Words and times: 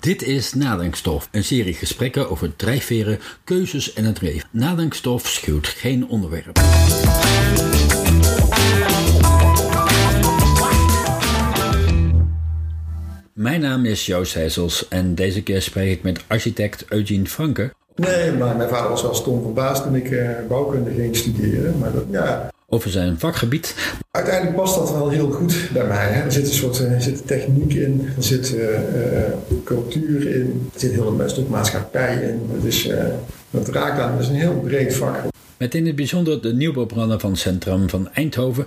Dit 0.00 0.22
is 0.22 0.54
Nadenkstof, 0.54 1.28
een 1.32 1.44
serie 1.44 1.74
gesprekken 1.74 2.30
over 2.30 2.56
drijfveren, 2.56 3.18
keuzes 3.44 3.92
en 3.92 4.04
het 4.04 4.20
leven. 4.20 4.48
Nadenkstof 4.50 5.28
schuwt 5.28 5.66
geen 5.66 6.08
onderwerp. 6.08 6.60
Mijn 13.32 13.60
naam 13.60 13.84
is 13.84 14.06
Joost 14.06 14.34
Heijsels 14.34 14.88
en 14.88 15.14
deze 15.14 15.42
keer 15.42 15.62
spreek 15.62 15.92
ik 15.92 16.02
met 16.02 16.24
architect 16.26 16.84
Eugene 16.88 17.26
Franke. 17.26 17.72
Nee, 17.94 18.32
maar 18.32 18.56
mijn 18.56 18.68
vader 18.68 18.90
was 18.90 19.02
wel 19.02 19.14
stom 19.14 19.42
verbaasd 19.42 19.82
toen 19.82 19.94
ik 19.94 20.10
uh, 20.10 20.30
bouwkunde 20.48 20.90
ging 20.90 21.16
studeren. 21.16 21.78
Maar 21.78 21.92
dat, 21.92 22.04
ja, 22.10 22.50
over 22.70 22.90
zijn 22.90 23.18
vakgebied. 23.18 23.74
Uiteindelijk 24.10 24.56
past 24.56 24.74
dat 24.74 24.92
wel 24.92 25.08
heel 25.08 25.30
goed 25.30 25.68
bij 25.72 25.86
mij. 25.86 26.08
Hè. 26.08 26.22
Er 26.22 26.32
zit 26.32 26.46
een 26.46 26.52
soort 26.52 26.78
er 26.78 27.02
zit 27.02 27.26
techniek 27.26 27.74
in, 27.74 28.08
er 28.16 28.22
zit 28.22 28.54
uh, 28.54 28.68
cultuur 29.64 30.34
in, 30.34 30.70
er 30.74 30.80
zit 30.80 30.92
heel 30.92 31.20
een 31.20 31.30
stuk 31.30 31.48
maatschappij 31.48 32.14
in. 32.14 32.50
Het 32.54 32.64
is, 32.64 32.90
dat 33.50 33.68
raakt 33.68 34.00
aan, 34.00 34.12
het 34.12 34.20
is 34.20 34.28
een 34.28 34.34
heel 34.34 34.60
breed 34.64 34.94
vak. 34.94 35.16
Met 35.60 35.74
in 35.74 35.86
het 35.86 35.96
bijzonder 35.96 36.42
de 36.42 36.52
nieuwbouwplannen 36.52 37.20
van 37.20 37.30
het 37.30 37.38
centrum 37.38 37.88
van 37.88 38.08
Eindhoven. 38.12 38.64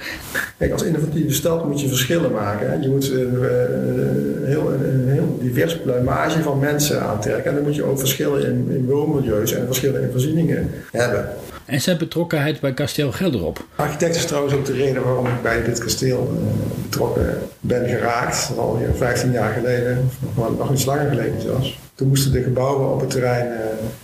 Kijk, 0.57 0.71
als 0.71 0.83
innovatieve 0.83 1.33
stad 1.33 1.67
moet 1.67 1.81
je 1.81 1.87
verschillen 1.87 2.31
maken. 2.31 2.71
Hè. 2.71 2.75
Je 2.75 2.89
moet 2.89 3.09
een, 3.09 4.45
heel, 4.45 4.71
een 4.71 5.09
heel 5.09 5.39
divers 5.41 5.79
pluimage 5.79 6.41
van 6.41 6.59
mensen 6.59 7.01
aantrekken. 7.01 7.45
En 7.45 7.55
dan 7.55 7.63
moet 7.63 7.75
je 7.75 7.83
ook 7.83 7.99
verschillen 7.99 8.45
in, 8.45 8.67
in 8.69 8.85
woonmilieus 8.85 9.53
en 9.53 9.65
verschillen 9.65 10.01
in 10.01 10.11
voorzieningen 10.11 10.69
hebben 10.91 11.29
en 11.65 11.81
zijn 11.81 11.97
betrokkenheid 11.97 12.59
bij 12.59 12.73
kasteel 12.73 13.11
Gelderop. 13.11 13.65
Architect 13.75 14.15
is 14.15 14.25
trouwens 14.25 14.53
ook 14.53 14.65
de 14.65 14.73
reden 14.73 15.03
waarom 15.03 15.25
ik 15.25 15.41
bij 15.41 15.63
dit 15.63 15.79
kasteel 15.79 16.41
betrokken 16.81 17.37
ben 17.59 17.89
geraakt. 17.89 18.51
Al 18.57 18.79
15 18.95 19.31
jaar 19.31 19.53
geleden, 19.53 20.09
nog, 20.35 20.57
nog 20.57 20.71
iets 20.71 20.85
langer 20.85 21.09
geleden 21.09 21.41
zelfs. 21.41 21.79
Toen 21.95 22.07
moesten 22.07 22.31
de 22.31 22.43
gebouwen 22.43 22.93
op 22.93 22.99
het 22.99 23.09
terrein 23.09 23.51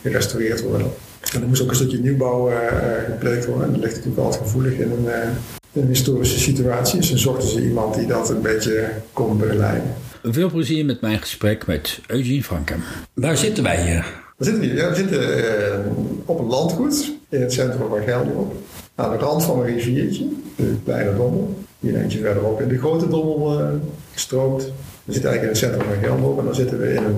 gerestaureerd 0.02 0.62
worden. 0.64 0.88
En 1.34 1.42
er 1.42 1.48
moest 1.48 1.62
ook 1.62 1.70
een 1.70 1.76
stukje 1.76 2.00
nieuwbouw 2.00 2.50
uh, 2.50 2.58
gepleegd 3.06 3.46
worden. 3.46 3.66
En 3.66 3.72
dat 3.72 3.82
ligt 3.82 3.96
natuurlijk 3.96 4.22
altijd 4.24 4.44
gevoelig 4.44 4.74
in 4.74 4.92
een, 4.92 5.08
een 5.74 5.88
historische 5.88 6.40
situatie. 6.40 7.00
Dus 7.00 7.10
dan 7.10 7.18
zochten 7.18 7.50
ze 7.50 7.64
iemand 7.64 7.96
die 7.96 8.08
dat 8.08 8.30
een 8.30 8.42
beetje 8.42 8.90
kon 9.14 9.38
begeleiden. 9.38 9.94
Veel 10.24 10.50
plezier 10.50 10.86
met 10.86 11.02
mijn 11.02 11.20
gesprek 11.20 11.68
met 11.68 12.00
Eugene 12.08 12.44
Franken. 12.44 12.84
Waar 13.14 13.38
zitten 13.38 13.64
wij 13.64 13.84
hier? 13.84 14.06
We 14.38 14.46
zitten 14.46 14.64
hier? 14.64 14.76
Ja, 14.76 14.90
we 14.90 14.96
zitten 14.96 15.20
op 16.26 16.40
een 16.40 16.46
landgoed 16.46 17.14
in 17.30 17.42
het 17.42 17.54
centrum 17.54 17.88
van 17.90 18.02
Gelderop. 18.06 18.56
Aan 18.96 19.12
de 19.12 19.18
rand 19.18 19.44
van 19.44 19.60
een 19.60 19.66
riviertje, 19.66 20.28
de 20.56 20.76
kleine 20.84 21.16
Dommel. 21.16 21.58
Hier 21.80 21.96
eentje 21.96 22.20
verderop 22.20 22.62
in 22.62 22.68
de 22.68 22.78
grote 22.78 23.08
Dommel 23.08 23.62
uh, 23.62 23.68
stroomt. 24.16 24.64
We 25.04 25.14
zitten 25.14 25.30
eigenlijk 25.30 25.42
in 25.42 25.48
het 25.48 25.58
centrum 25.58 25.94
van 25.94 26.10
Gelderop 26.10 26.40
en 26.40 26.46
dan 26.46 26.56
zitten 26.56 26.80
we 26.80 26.94
in 26.94 27.04
een, 27.04 27.18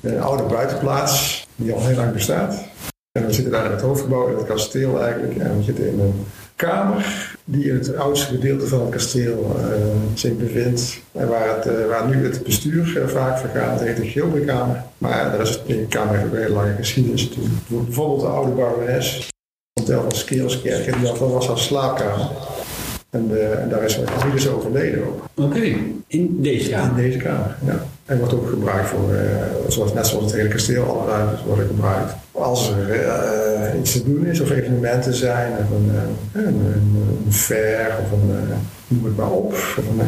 uh, 0.00 0.12
een 0.12 0.20
oude 0.20 0.42
buitenplaats 0.42 1.46
die 1.56 1.72
al 1.72 1.86
heel 1.86 1.96
lang 1.96 2.12
bestaat. 2.12 2.72
En 3.18 3.26
we 3.26 3.32
zitten 3.32 3.52
daar 3.52 3.64
in 3.64 3.70
het 3.70 3.80
hoofdgebouw, 3.80 4.28
in 4.28 4.36
het 4.36 4.46
kasteel 4.46 5.02
eigenlijk. 5.02 5.36
En 5.36 5.56
we 5.56 5.62
zitten 5.62 5.88
in 5.88 6.00
een 6.00 6.24
kamer 6.56 7.36
die 7.44 7.64
in 7.64 7.74
het 7.74 7.96
oudste 7.96 8.26
gedeelte 8.26 8.66
van 8.66 8.80
het 8.80 8.90
kasteel 8.90 9.56
uh, 9.58 9.64
zich 10.14 10.36
bevindt. 10.36 11.00
En 11.12 11.28
waar, 11.28 11.56
het, 11.56 11.66
uh, 11.66 11.86
waar 11.86 12.08
nu 12.08 12.24
het 12.24 12.42
bestuur 12.42 12.96
uh, 12.96 13.06
vaak 13.06 13.38
vergaat, 13.38 13.80
heet 13.80 13.96
de 13.96 14.06
Gilderkamer. 14.06 14.84
Maar 14.98 15.30
daar 15.30 15.40
is 15.40 15.62
de 15.66 15.86
kamer 15.88 16.18
heeft 16.18 16.32
een 16.32 16.38
hele 16.38 16.54
lange 16.54 16.74
geschiedenis 16.74 17.30
Bijvoorbeeld 17.66 18.20
de 18.20 18.26
oude 18.26 18.52
barones, 18.52 19.28
Tel 19.84 20.02
van 20.02 20.12
Skeelskerk, 20.12 20.92
die 20.92 21.02
dat 21.02 21.18
was 21.18 21.46
haar 21.46 21.58
slaapkamer. 21.58 22.30
En, 23.10 23.58
en, 23.60 23.68
daar 23.68 23.82
is 23.82 23.96
hij 23.96 24.34
is 24.34 24.48
overleden 24.48 25.06
ook. 25.06 25.24
Oké, 25.34 25.76
in 26.06 26.42
deze 26.42 26.70
kamer? 26.70 26.98
In 26.98 27.04
deze 27.04 27.18
kamer, 27.18 27.56
ja. 27.64 27.86
En 28.04 28.18
wordt 28.18 28.34
ook 28.34 28.48
gebruikt 28.48 28.88
voor, 28.88 29.14
zoals, 29.68 29.92
net 29.92 30.06
zoals 30.06 30.24
het 30.24 30.34
hele 30.34 30.48
kasteel, 30.48 30.84
alle 30.84 31.10
ruimtes 31.10 31.44
worden 31.46 31.66
gebruikt. 31.66 32.12
Als 32.32 32.70
er 32.70 33.04
uh, 33.04 33.80
iets 33.80 33.92
te 33.92 34.04
doen 34.04 34.26
is 34.26 34.40
of 34.40 34.50
evenementen 34.50 35.14
zijn, 35.14 35.52
of 35.52 35.70
een, 35.70 35.90
een, 36.32 36.44
een, 36.44 37.18
een 37.26 37.32
fair 37.32 37.98
of 38.02 38.12
een, 38.12 38.38
noem 38.88 39.04
het 39.04 39.16
maar 39.16 39.30
op, 39.30 39.52
of 39.52 39.76
een 39.76 40.06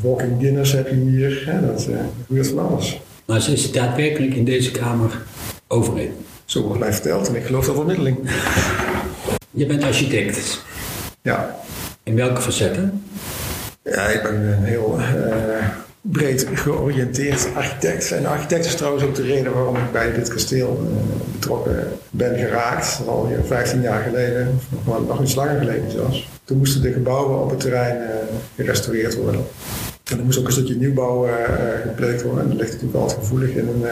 walking 0.00 0.40
dinners 0.40 0.72
heb 0.72 0.88
je 0.88 0.94
hier. 0.94 1.42
Hè, 1.46 1.66
dat 1.66 1.88
gebeurt 2.26 2.48
van 2.48 2.58
alles. 2.58 3.00
Maar 3.24 3.40
ze 3.40 3.52
is 3.52 3.72
daadwerkelijk 3.72 4.34
in 4.34 4.44
deze 4.44 4.70
kamer 4.70 5.22
overleden? 5.68 6.14
Zo 6.44 6.62
wordt 6.62 6.78
mij 6.80 6.92
verteld 6.92 7.28
en 7.28 7.34
ik 7.34 7.44
geloof 7.44 7.66
dat 7.66 7.74
vermiddeling. 7.74 8.18
Je 9.50 9.66
bent 9.66 9.82
architect. 9.82 10.64
Ja. 11.22 11.56
In 12.02 12.14
welke 12.16 12.40
facetten? 12.40 13.04
Ja, 13.82 14.06
ik 14.06 14.22
ben 14.22 14.34
een 14.34 14.64
heel 14.64 14.98
uh, 14.98 15.04
breed 16.10 16.46
georiënteerd 16.54 17.48
architect. 17.54 18.12
En 18.12 18.26
architect 18.26 18.64
is 18.64 18.74
trouwens 18.74 19.04
ook 19.04 19.14
de 19.14 19.22
reden 19.22 19.52
waarom 19.52 19.76
ik 19.76 19.92
bij 19.92 20.12
dit 20.12 20.28
kasteel 20.28 20.80
uh, 20.82 20.96
betrokken 21.32 21.88
ben 22.10 22.38
geraakt. 22.38 23.00
Al 23.06 23.28
15 23.44 23.80
jaar 23.80 24.02
geleden, 24.02 24.60
nog, 24.84 25.06
nog 25.06 25.22
iets 25.22 25.34
langer 25.34 25.58
geleden 25.58 25.90
zelfs. 25.90 26.28
Toen 26.44 26.58
moesten 26.58 26.82
de 26.82 26.92
gebouwen 26.92 27.42
op 27.42 27.50
het 27.50 27.60
terrein 27.60 27.96
uh, 27.96 28.08
gerestaureerd 28.56 29.16
worden. 29.16 29.40
En 30.10 30.18
er 30.18 30.24
moest 30.24 30.38
ook 30.38 30.46
een 30.46 30.52
stukje 30.52 30.76
nieuwbouw 30.76 31.28
gepleegd 31.82 32.22
worden. 32.22 32.42
En 32.42 32.48
dat 32.48 32.58
ligt 32.58 32.72
natuurlijk 32.72 32.98
altijd 32.98 33.18
gevoelig 33.18 33.50
in 33.50 33.68
een, 33.68 33.84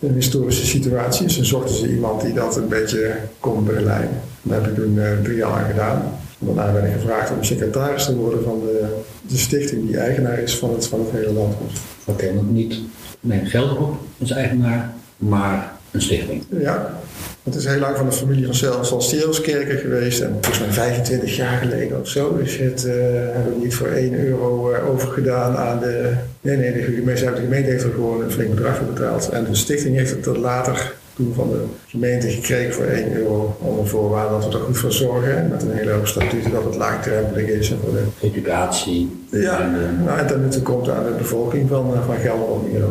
een 0.00 0.14
historische 0.14 0.66
situatie. 0.66 1.26
Dus 1.26 1.36
dan 1.36 1.44
zochten 1.44 1.74
ze 1.74 1.88
iemand 1.88 2.20
die 2.20 2.32
dat 2.32 2.56
een 2.56 2.68
beetje 2.68 3.14
kon 3.40 3.64
begeleiden. 3.64 4.20
Dat 4.42 4.60
heb 4.60 4.66
ik 4.66 4.74
toen 4.74 5.00
drie 5.22 5.36
jaar 5.36 5.64
gedaan. 5.64 6.02
Daarna 6.38 6.72
ben 6.72 6.84
ik 6.84 6.92
gevraagd 6.92 7.30
om 7.30 7.44
secretaris 7.44 8.04
te 8.04 8.16
worden 8.16 8.42
van 8.42 8.60
de, 8.60 8.84
de 9.28 9.36
stichting 9.36 9.86
die 9.86 9.98
eigenaar 9.98 10.38
is 10.38 10.56
van 10.56 10.72
het, 10.72 10.86
van 10.86 11.00
het 11.00 11.10
hele 11.10 11.32
landgoed. 11.32 11.78
Oké, 12.04 12.24
okay, 12.24 12.40
niet 12.50 12.76
nee, 13.20 13.44
Gelderop 13.44 13.96
is 14.18 14.30
eigenaar, 14.30 14.94
maar 15.16 15.72
een 15.90 16.02
stichting. 16.02 16.42
Ja, 16.60 17.00
het 17.42 17.54
is 17.54 17.64
heel 17.64 17.78
lang 17.78 17.96
van 17.96 18.06
de 18.06 18.12
familie 18.12 18.44
van 18.44 18.84
Salsteelskerken 18.84 19.78
geweest. 19.78 20.20
En 20.20 20.30
volgens 20.40 20.58
mij 20.58 20.72
25 20.72 21.36
jaar 21.36 21.58
geleden 21.58 22.00
of 22.00 22.08
zo 22.08 22.34
is 22.34 22.56
het, 22.56 22.84
uh, 22.84 22.92
hebben 23.32 23.58
we 23.58 23.64
niet 23.64 23.74
voor 23.74 23.86
1 23.86 24.14
euro 24.14 24.72
uh, 24.72 24.90
overgedaan 24.90 25.56
aan 25.56 25.78
de... 25.78 26.12
Nee, 26.40 26.56
nee, 26.56 26.72
de 26.72 26.82
gemeente, 26.82 27.24
de 27.24 27.40
gemeente 27.40 27.70
heeft 27.70 27.84
er 27.84 27.90
gewoon 27.90 28.22
een 28.22 28.30
flink 28.30 28.54
bedrag 28.54 28.76
voor 28.76 28.86
betaald. 28.86 29.28
En 29.28 29.44
de 29.44 29.54
stichting 29.54 29.96
heeft 29.96 30.10
het 30.10 30.26
er 30.26 30.38
later 30.38 30.94
toen 31.16 31.32
van 31.34 31.48
de 31.48 31.64
gemeente 31.86 32.30
gekregen 32.30 32.72
voor 32.72 32.84
1 32.84 33.12
euro 33.16 33.56
onder 33.60 33.86
voorwaarde 33.86 34.30
dat 34.30 34.44
we 34.44 34.58
er 34.58 34.64
goed 34.64 34.78
voor 34.78 34.92
zorgen. 34.92 35.48
Met 35.48 35.62
een 35.62 35.70
hele 35.70 35.90
hoop 35.90 36.06
statuten 36.06 36.50
dat 36.50 36.64
het 36.64 36.76
laagdrempelig 36.76 37.46
is. 37.46 37.70
En 37.70 37.78
voor 37.82 37.92
de 37.92 38.04
educatie. 38.20 39.24
Ja, 39.30 39.60
en, 39.60 39.74
uh, 39.74 40.06
nou, 40.06 40.18
en 40.18 40.50
ten 40.50 40.62
komt 40.62 40.88
aan 40.88 41.04
de 41.04 41.10
bevolking 41.18 41.68
van, 41.68 41.92
uh, 41.92 42.06
van 42.06 42.16
Gelderland 42.16 42.68
hier 42.68 42.84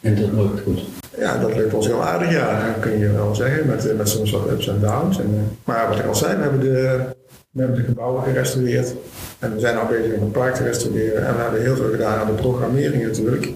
En 0.00 0.14
dat 0.14 0.32
lukt 0.32 0.60
goed. 0.60 0.80
Ja, 1.18 1.38
dat 1.38 1.56
lukt 1.56 1.74
ons 1.74 1.86
heel 1.86 2.04
aardig, 2.04 2.32
ja. 2.32 2.66
Dat 2.66 2.80
kun 2.80 2.98
je 2.98 3.12
wel 3.12 3.34
zeggen, 3.34 3.66
met, 3.66 3.96
met 3.96 4.08
soms 4.08 4.30
wat 4.30 4.50
ups 4.50 4.68
en 4.68 4.80
downs. 4.80 5.18
En, 5.18 5.56
maar 5.64 5.88
wat 5.88 5.98
ik 5.98 6.06
al 6.06 6.14
zei, 6.14 6.36
we 6.36 6.42
hebben 6.42 6.60
de, 6.60 7.00
we 7.50 7.60
hebben 7.60 7.78
de 7.78 7.84
gebouwen 7.84 8.22
gerestaureerd. 8.22 8.94
En 9.38 9.54
we 9.54 9.60
zijn 9.60 9.76
al 9.76 9.86
bezig 9.86 10.14
om 10.14 10.22
het 10.22 10.32
park 10.32 10.54
te 10.54 10.62
restaureren. 10.62 11.26
En 11.26 11.34
we 11.34 11.40
hebben 11.40 11.62
heel 11.62 11.76
veel 11.76 11.90
gedaan 11.90 12.18
aan 12.18 12.26
de 12.26 12.32
programmering 12.32 13.06
natuurlijk. 13.06 13.52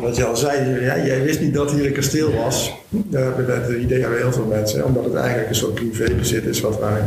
Wat 0.00 0.16
je 0.16 0.24
al 0.24 0.36
zei, 0.36 0.84
ja, 0.84 1.04
jij 1.04 1.22
wist 1.22 1.40
niet 1.40 1.54
dat 1.54 1.72
hier 1.72 1.86
een 1.86 1.92
kasteel 1.92 2.32
was. 2.32 2.74
Dat, 2.88 3.46
dat 3.46 3.68
idee 3.80 4.00
hebben 4.00 4.18
heel 4.18 4.32
veel 4.32 4.44
mensen, 4.44 4.84
omdat 4.84 5.04
het 5.04 5.14
eigenlijk 5.14 5.48
een 5.48 5.54
soort 5.54 5.74
privébezit 5.74 6.44
is 6.44 6.60
wat 6.60 6.78
wij 6.78 7.00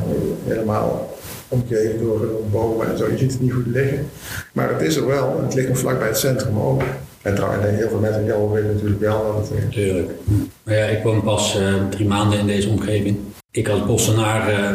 helemaal 0.48 1.18
omgeven 1.48 2.00
door 2.00 2.30
bomen 2.52 2.92
en 2.92 2.98
zo. 2.98 3.06
Je 3.12 3.18
ziet 3.18 3.32
het 3.32 3.42
niet 3.42 3.54
goed 3.54 3.68
liggen. 3.68 4.10
Maar 4.54 4.70
het 4.70 4.82
is 4.82 4.96
er 4.96 5.08
wel 5.08 5.42
het 5.44 5.54
ligt 5.54 5.68
nog 5.68 5.78
vlakbij 5.78 6.08
het 6.08 6.18
centrum 6.18 6.60
ook. 6.60 6.82
En 7.22 7.36
trouwens, 7.36 7.66
heel 7.66 7.90
veel 7.90 8.00
mensen 8.00 8.52
weten 8.52 8.74
natuurlijk 8.74 9.02
wel 9.02 9.34
dat 9.34 9.50
het... 9.50 9.72
Tuurlijk. 9.72 10.12
Maar 10.64 10.76
ja, 10.76 10.86
ik 10.86 11.04
woon 11.04 11.24
pas 11.24 11.58
uh, 11.60 11.74
drie 11.90 12.08
maanden 12.08 12.40
in 12.40 12.48
deze 12.48 12.70
omgeving 12.70 13.18
ik 13.56 13.68
als 13.68 13.86
bossenaar 13.86 14.52
uh, 14.52 14.70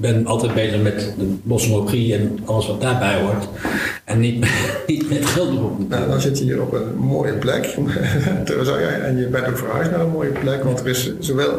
ben 0.00 0.26
altijd 0.26 0.54
bezig 0.54 0.82
met 0.82 1.14
bosmologie 1.42 2.14
en 2.14 2.38
alles 2.44 2.66
wat 2.66 2.80
daarbij 2.80 3.20
hoort. 3.20 3.48
En 4.04 4.20
niet, 4.20 4.46
niet 4.86 5.08
met 5.08 5.26
geld. 5.26 5.88
Nou, 5.88 6.08
dan 6.08 6.20
zit 6.20 6.38
je 6.38 6.44
hier 6.44 6.62
op 6.62 6.72
een 6.72 6.96
mooie 6.96 7.32
plek. 7.32 7.64
en 9.04 9.18
je 9.18 9.28
bent 9.30 9.46
ook 9.46 9.58
verhuisd 9.58 9.90
naar 9.90 10.00
een 10.00 10.10
mooie 10.10 10.30
plek. 10.30 10.62
Want 10.64 10.80
er 10.80 10.86
is 10.86 11.12
zowel, 11.18 11.56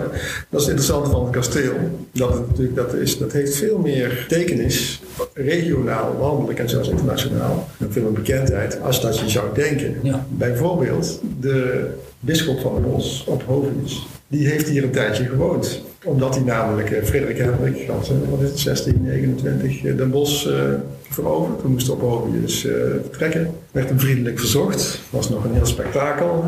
dat 0.49 0.61
is 0.61 0.67
het 0.67 0.75
interessante 0.75 1.09
van 1.09 1.23
het 1.23 1.33
kasteel. 1.33 1.73
Dat, 2.11 2.33
het 2.33 2.47
natuurlijk, 2.47 2.75
dat, 2.75 2.93
is, 2.93 3.17
dat 3.17 3.31
heeft 3.31 3.55
veel 3.55 3.77
meer 3.77 4.25
tekenis, 4.27 5.01
regionaal, 5.33 6.17
landelijk 6.19 6.59
en 6.59 6.69
zelfs 6.69 6.89
internationaal. 6.89 7.67
En 7.79 7.91
veel 7.91 8.03
meer 8.03 8.11
bekendheid 8.11 8.81
als 8.81 9.01
dat 9.01 9.19
je 9.19 9.29
zou 9.29 9.45
denken. 9.53 9.95
Ja. 10.03 10.25
Bijvoorbeeld 10.29 11.19
de 11.39 11.87
bisschop 12.19 12.59
van 12.59 12.75
de 12.75 12.81
Bos 12.81 13.23
op 13.27 13.43
Hovenus. 13.43 14.07
Die 14.27 14.47
heeft 14.47 14.67
hier 14.67 14.83
een 14.83 14.91
tijdje 14.91 15.25
gewoond 15.25 15.89
omdat 16.03 16.35
hij 16.35 16.43
namelijk 16.43 16.89
uh, 16.89 17.03
Frederik 17.03 17.37
Hendrik 17.37 17.87
had, 17.87 18.11
uh, 18.11 18.29
wat 18.29 18.41
is 18.41 18.49
het, 18.49 18.63
1629, 18.63 19.83
uh, 19.83 19.97
Den 19.97 20.13
uh, 20.13 20.79
veroverd. 21.09 21.59
Toen 21.61 21.71
moest 21.71 21.89
op 21.89 22.01
Hovius 22.01 22.67
vertrekken. 23.01 23.53
Werd 23.71 23.89
hem 23.89 23.99
vriendelijk 23.99 24.39
verzocht. 24.39 25.01
was 25.09 25.29
nog 25.29 25.43
een 25.43 25.53
heel 25.53 25.65
spektakel. 25.65 26.45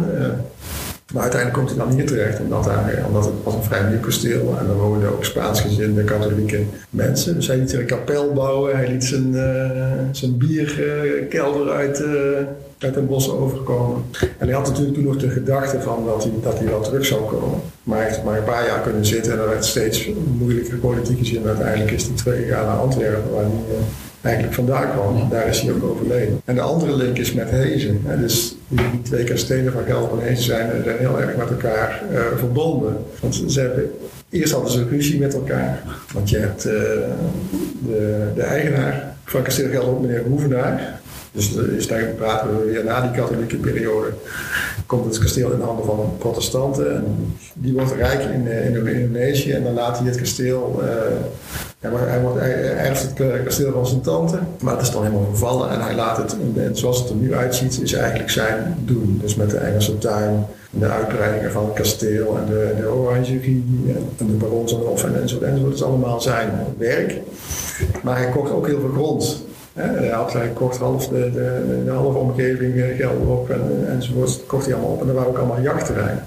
maar 1.13 1.21
uiteindelijk 1.21 1.53
komt 1.53 1.69
hij 1.69 1.85
dan 1.85 1.95
hier 1.95 2.05
terecht, 2.05 2.39
omdat, 2.39 2.65
hij, 2.65 3.03
omdat 3.07 3.25
het 3.25 3.33
was 3.44 3.53
een 3.53 3.63
vrij 3.63 3.89
nieuw 3.89 4.00
kasteel. 4.00 4.57
En 4.59 4.67
er 4.67 4.77
woonden 4.77 5.11
ook 5.11 5.25
Spaansgezinde 5.25 6.03
katholieke 6.03 6.63
mensen. 6.89 7.35
Dus 7.35 7.47
hij 7.47 7.57
liet 7.57 7.73
er 7.73 7.79
een 7.79 7.85
kapel 7.85 8.33
bouwen. 8.33 8.75
Hij 8.75 8.88
liet 8.88 9.03
zijn, 9.03 9.35
zijn 10.11 10.38
bierkelder 10.38 11.69
uit 11.69 12.03
uit 12.83 12.94
Den 12.94 13.07
Bosch 13.07 13.30
overgekomen. 13.30 14.03
En 14.38 14.47
hij 14.47 14.56
had 14.56 14.68
natuurlijk 14.68 14.94
toen 14.94 15.03
nog 15.03 15.18
de 15.18 15.30
gedachte 15.30 15.81
van 15.81 16.06
dat 16.06 16.24
hij, 16.24 16.31
dat 16.41 16.57
hij 16.57 16.68
wel 16.68 16.81
terug 16.81 17.06
zou 17.06 17.21
komen. 17.25 17.59
Maar 17.83 17.97
hij 17.97 18.07
heeft 18.07 18.24
maar 18.24 18.38
een 18.38 18.44
paar 18.44 18.65
jaar 18.65 18.81
kunnen 18.81 19.06
zitten 19.06 19.31
en 19.31 19.38
dat 19.38 19.47
werd 19.47 19.65
steeds 19.65 20.09
moeilijker 20.38 20.77
politiek 20.77 21.18
gezien. 21.18 21.41
En 21.41 21.47
uiteindelijk 21.47 21.91
is 21.91 22.03
hij 22.03 22.15
teruggegaan 22.15 22.65
naar 22.65 22.77
Antwerpen, 22.77 23.31
waar 23.33 23.44
hij 23.44 23.51
uh, 23.51 23.75
eigenlijk 24.21 24.56
vandaan 24.56 24.91
kwam. 24.91 25.30
Daar 25.30 25.47
is 25.47 25.62
hij 25.62 25.74
ook 25.74 25.83
overleden. 25.83 26.41
En 26.45 26.56
de 26.56 26.62
andere 26.62 26.95
link 26.95 27.18
is 27.18 27.33
met 27.33 27.50
Hezen. 27.50 28.01
Hè. 28.06 28.19
Dus 28.19 28.56
die 28.68 29.01
twee 29.01 29.24
kastelen 29.24 29.74
van 29.74 29.83
Gelder 29.83 30.19
en 30.19 30.27
Hezen 30.27 30.44
zijn, 30.44 30.83
zijn 30.83 30.97
heel 30.97 31.21
erg 31.21 31.36
met 31.36 31.50
elkaar 31.50 32.03
uh, 32.12 32.19
verbonden. 32.38 32.97
Want 33.19 33.44
ze 33.47 33.59
hebben 33.59 33.91
Eerst 34.33 34.53
hadden 34.53 34.71
ze 34.71 34.88
ruzie 34.89 35.19
met 35.19 35.33
elkaar. 35.33 35.81
Want 36.13 36.29
je 36.29 36.38
hebt 36.38 36.65
uh, 36.65 36.71
de, 36.71 38.31
de, 38.36 38.41
eigenaar 38.41 39.15
van 39.24 39.41
kasteel 39.41 39.69
Gelderop, 39.69 40.01
meneer 40.01 40.24
Hoevenaar. 40.24 41.01
Dus 41.33 41.88
daar 41.88 42.03
praten 42.03 42.59
we 42.59 42.71
weer 42.71 42.83
na 42.83 43.01
die 43.01 43.21
katholieke 43.21 43.57
periode. 43.57 44.07
Komt 44.85 45.06
het 45.06 45.18
kasteel 45.18 45.51
in 45.51 45.57
de 45.57 45.63
handen 45.63 45.85
van 45.85 46.13
protestanten. 46.18 46.95
En 46.95 47.35
die 47.53 47.74
wordt 47.74 47.91
rijk 47.91 48.21
in, 48.21 48.47
in 48.47 48.88
Indonesië. 48.88 49.51
En 49.51 49.63
dan 49.63 49.74
laat 49.74 49.97
hij 49.97 50.07
het 50.07 50.18
kasteel. 50.18 50.81
Uh, 50.81 50.88
hij, 51.80 52.21
wordt, 52.21 52.39
hij, 52.39 52.88
het 52.88 53.44
kasteel 53.44 53.71
van 53.71 53.88
zijn 53.88 54.01
tante. 54.01 54.39
Maar 54.62 54.74
het 54.74 54.81
is 54.81 54.91
dan 54.91 55.03
helemaal 55.03 55.27
vervallen. 55.30 55.69
En 55.69 55.81
hij 55.81 55.95
laat 55.95 56.18
het, 56.18 56.35
en 56.56 56.77
zoals 56.77 57.00
het 57.00 57.09
er 57.09 57.15
nu 57.15 57.33
uitziet, 57.36 57.81
is 57.81 57.94
eigenlijk 57.94 58.29
zijn 58.29 58.77
doen. 58.79 59.19
Dus 59.21 59.36
met 59.36 59.50
de 59.50 59.57
Engelse 59.57 59.97
tuin 59.97 60.45
de 60.69 60.88
uitbreidingen 60.88 61.51
van 61.51 61.65
het 61.65 61.74
kasteel 61.74 62.38
en 62.38 62.45
de, 62.45 62.74
de 62.77 62.88
orangerie 62.88 63.63
en 64.18 64.27
de 64.27 64.33
baronshof 64.33 65.03
en 65.03 65.21
enzovoort, 65.21 65.47
enzovoort. 65.47 65.71
Dat 65.71 65.74
is 65.74 65.83
allemaal 65.83 66.21
zijn 66.21 66.50
werk. 66.77 67.15
Maar 68.03 68.18
hij 68.18 68.29
kocht 68.29 68.51
ook 68.51 68.68
heel 68.68 68.79
veel 68.79 68.91
grond. 68.94 69.44
Hij, 69.73 70.51
kocht 70.53 70.77
half 70.77 71.07
de, 71.07 71.31
de, 71.33 71.81
de 71.85 71.91
halve 71.91 72.17
omgeving, 72.17 72.75
eh, 72.75 72.97
geld 72.97 73.25
op 73.27 73.49
en, 73.49 73.85
enzovoort. 73.87 74.45
Kocht 74.45 74.65
hij 74.65 74.73
allemaal 74.73 74.91
op 74.91 75.01
en 75.01 75.07
er 75.07 75.13
waren 75.13 75.29
ook 75.29 75.37
allemaal 75.37 75.61
jachtterreinen. 75.61 76.23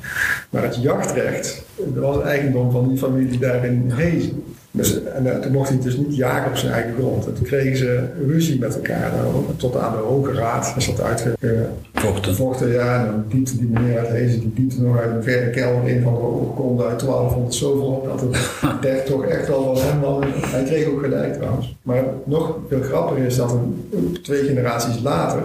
Maar 0.50 0.62
het 0.62 0.82
jachtrecht, 0.82 1.64
was 1.94 2.16
het 2.16 2.25
eigendom 2.25 2.70
van 2.70 2.88
die 2.88 2.98
familie 2.98 3.38
daar 3.38 3.64
in 3.64 3.90
Hezen. 3.94 4.44
Dus, 4.76 5.02
en 5.05 5.40
toen 5.40 5.52
mocht 5.52 5.69
hij 5.69 5.78
dus 5.82 5.96
niet 5.96 6.17
jagen 6.17 6.50
op 6.50 6.56
zijn 6.56 6.73
eigen 6.73 6.94
grond. 6.99 7.26
En 7.26 7.34
toen 7.34 7.44
kregen 7.44 7.76
ze 7.76 8.05
ruzie 8.26 8.58
met 8.58 8.75
elkaar. 8.75 9.12
Tot 9.56 9.76
aan 9.76 9.93
de 9.93 9.99
Hoge 9.99 10.32
Raad 10.32 10.75
is 10.76 10.87
dat 10.87 11.00
uitgevochten. 11.00 12.34
Vochten, 12.34 12.69
ja. 12.69 13.00
En 13.00 13.06
dan 13.06 13.25
diepte 13.28 13.56
die 13.56 13.69
meneer 13.69 13.99
uit 13.99 14.08
Hezen, 14.08 14.40
die 14.40 14.52
diepte 14.55 14.82
nog 14.82 14.99
uit 14.99 15.11
een 15.11 15.23
verre 15.23 15.50
kelder 15.50 15.88
in 15.88 16.02
van 16.02 16.14
de 16.14 16.20
oorkonde 16.20 16.84
uit 16.84 17.00
1200 17.00 17.55
zoveel 17.55 17.87
op. 17.87 18.05
Dat 18.05 18.20
het 18.20 18.84
echt 18.94 19.06
toch 19.06 19.25
echt 19.25 19.49
wel 19.49 19.76
van 19.76 19.87
hem 19.88 20.00
was. 20.00 20.25
Hij 20.50 20.64
kreeg 20.64 20.87
ook 20.87 21.02
gelijk 21.02 21.34
trouwens. 21.34 21.76
Maar 21.82 22.05
nog 22.25 22.58
veel 22.69 22.82
grappiger 22.82 23.25
is 23.25 23.37
dat 23.37 23.52
een, 23.52 24.19
twee 24.23 24.44
generaties 24.44 25.02
later 25.02 25.43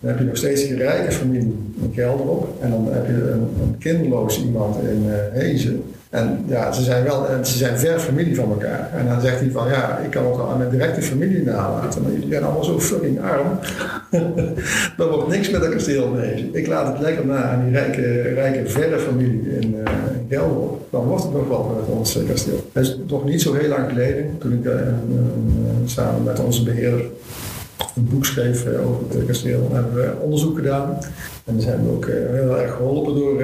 dan 0.00 0.10
heb 0.10 0.18
je 0.18 0.24
nog 0.24 0.36
steeds 0.36 0.62
een 0.62 0.76
rijke 0.76 1.12
familie 1.12 1.56
in 1.80 1.92
Gelderop. 1.94 2.62
En 2.62 2.70
dan 2.70 2.88
heb 2.90 3.06
je 3.06 3.12
een, 3.12 3.48
een 3.62 3.78
kinderloos 3.78 4.42
iemand 4.42 4.76
in 4.82 5.04
uh, 5.06 5.14
Hezen. 5.32 5.82
En 6.10 6.44
ja, 6.46 6.72
ze 6.72 6.82
zijn 6.82 7.04
wel, 7.04 7.28
en 7.28 7.46
ze 7.46 7.58
zijn 7.58 7.78
ver 7.78 7.98
familie 7.98 8.34
van 8.34 8.50
elkaar. 8.50 8.90
En 8.92 9.06
dan 9.06 9.20
zegt 9.20 9.40
hij 9.40 9.50
van 9.50 9.68
ja, 9.68 9.98
ik 9.98 10.10
kan 10.10 10.26
het 10.26 10.36
wel 10.36 10.50
aan 10.50 10.58
mijn 10.58 10.70
directe 10.70 11.02
familie 11.02 11.42
nalaten, 11.42 12.02
maar 12.02 12.12
jullie 12.12 12.28
zijn 12.30 12.42
allemaal 12.42 12.64
zo 12.64 12.80
fucking 12.80 13.20
arm. 13.20 13.58
er 14.98 15.08
wordt 15.10 15.28
niks 15.28 15.50
met 15.50 15.60
dat 15.60 15.70
kasteel 15.70 16.08
mee. 16.08 16.50
Ik 16.52 16.66
laat 16.66 16.92
het 16.92 17.00
lekker 17.00 17.26
na 17.26 17.42
aan 17.42 17.64
die 17.64 17.72
rijke, 17.72 18.20
rijke 18.20 18.70
verre 18.70 18.98
familie 18.98 19.60
in, 19.60 19.74
uh, 19.74 19.78
in 19.78 20.26
Gelderop. 20.28 20.86
Dan 20.90 21.04
wordt 21.04 21.22
het 21.22 21.32
nog 21.32 21.48
wel 21.48 21.80
met 21.80 21.96
ons 21.96 22.16
uh, 22.16 22.28
kasteel. 22.28 22.70
Het 22.72 22.86
is 22.86 22.98
nog 23.06 23.24
niet 23.24 23.42
zo 23.42 23.54
heel 23.54 23.68
lang 23.68 23.88
geleden, 23.88 24.38
toen 24.38 24.52
ik 24.52 24.70
samen 25.84 26.22
met 26.22 26.40
onze 26.40 26.64
beheerder 26.64 27.04
een 27.96 28.08
boek 28.08 28.24
schreef 28.24 28.66
over 28.66 29.02
het 29.08 29.26
kasteel, 29.26 29.68
hebben 29.72 29.94
we 29.94 30.12
onderzoek 30.20 30.56
gedaan. 30.56 30.98
En 31.44 31.56
we 31.56 31.60
zijn 31.60 31.88
ook 31.90 32.06
heel 32.06 32.58
erg 32.58 32.74
geholpen 32.74 33.14
door 33.14 33.42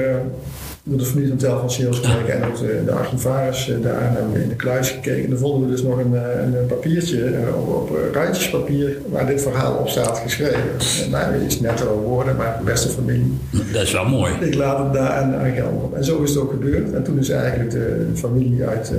door 0.88 0.98
de 0.98 1.04
familie 1.04 1.28
van 1.28 1.38
telefonsales 1.38 1.98
gekeken 1.98 2.34
en 2.34 2.48
ook 2.48 2.58
de, 2.58 2.82
de 2.84 2.92
archivaris 2.92 3.68
eh, 3.68 3.82
daar 3.82 4.02
hebben 4.02 4.32
we 4.32 4.42
in 4.42 4.48
de 4.48 4.54
kluis 4.54 4.90
gekeken. 4.90 5.24
En 5.24 5.30
dan 5.30 5.38
vonden 5.38 5.68
we 5.68 5.74
dus 5.74 5.82
nog 5.82 5.98
een, 5.98 6.14
eh, 6.14 6.60
een 6.60 6.66
papiertje 6.66 7.24
eh, 7.24 7.56
op, 7.56 7.68
op 7.68 7.98
randjespapier 8.12 8.96
waar 9.10 9.26
dit 9.26 9.42
verhaal 9.42 9.74
op 9.74 9.88
staat 9.88 10.18
geschreven. 10.18 10.70
En 11.04 11.10
nou, 11.10 11.44
iets 11.44 11.60
netto 11.60 12.00
woorden, 12.00 12.36
maar 12.36 12.60
beste 12.64 12.88
familie. 12.88 13.38
Dat 13.72 13.82
is 13.82 13.92
wel 13.92 14.08
mooi. 14.08 14.32
Ik 14.40 14.54
laat 14.54 14.78
het 14.78 14.92
daar 14.92 15.10
aan, 15.10 15.34
aan 15.34 15.52
geld 15.52 15.82
op. 15.82 15.94
En 15.94 16.04
zo 16.04 16.22
is 16.22 16.30
het 16.30 16.38
ook 16.38 16.50
gebeurd. 16.50 16.92
En 16.92 17.02
toen 17.02 17.18
is 17.18 17.28
eigenlijk 17.28 17.70
de, 17.70 18.06
familie 18.14 18.64
uit, 18.64 18.92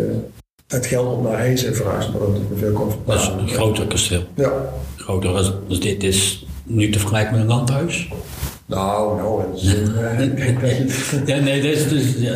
uit 0.67 0.85
Gelderop 0.85 1.23
naar 1.23 1.39
Hees 1.39 1.65
verhuisd. 1.71 2.11
Dat 2.13 2.21
is 2.51 2.59
veel 2.59 2.71
comfortabel. 2.71 3.13
Dat 3.13 3.21
is 3.21 3.27
een 3.41 3.47
groter 3.47 3.87
kasteel. 3.87 4.23
Ja. 4.33 4.51
Groter, 4.95 5.53
dus 5.67 5.79
dit 5.79 6.03
is 6.03 6.45
nu 6.63 6.89
te 6.89 6.99
vergelijken 6.99 7.31
met 7.31 7.41
een 7.41 7.47
landhuis? 7.47 8.09
Nou, 8.67 9.17
nou, 9.17 9.43
in 9.43 9.51
de 9.51 9.59
zin. 9.59 9.93
ja, 11.35 11.39
nee, 11.39 11.61
dit 11.61 11.75
is 11.75 11.89
dus. 11.89 12.15
Ja. 12.17 12.35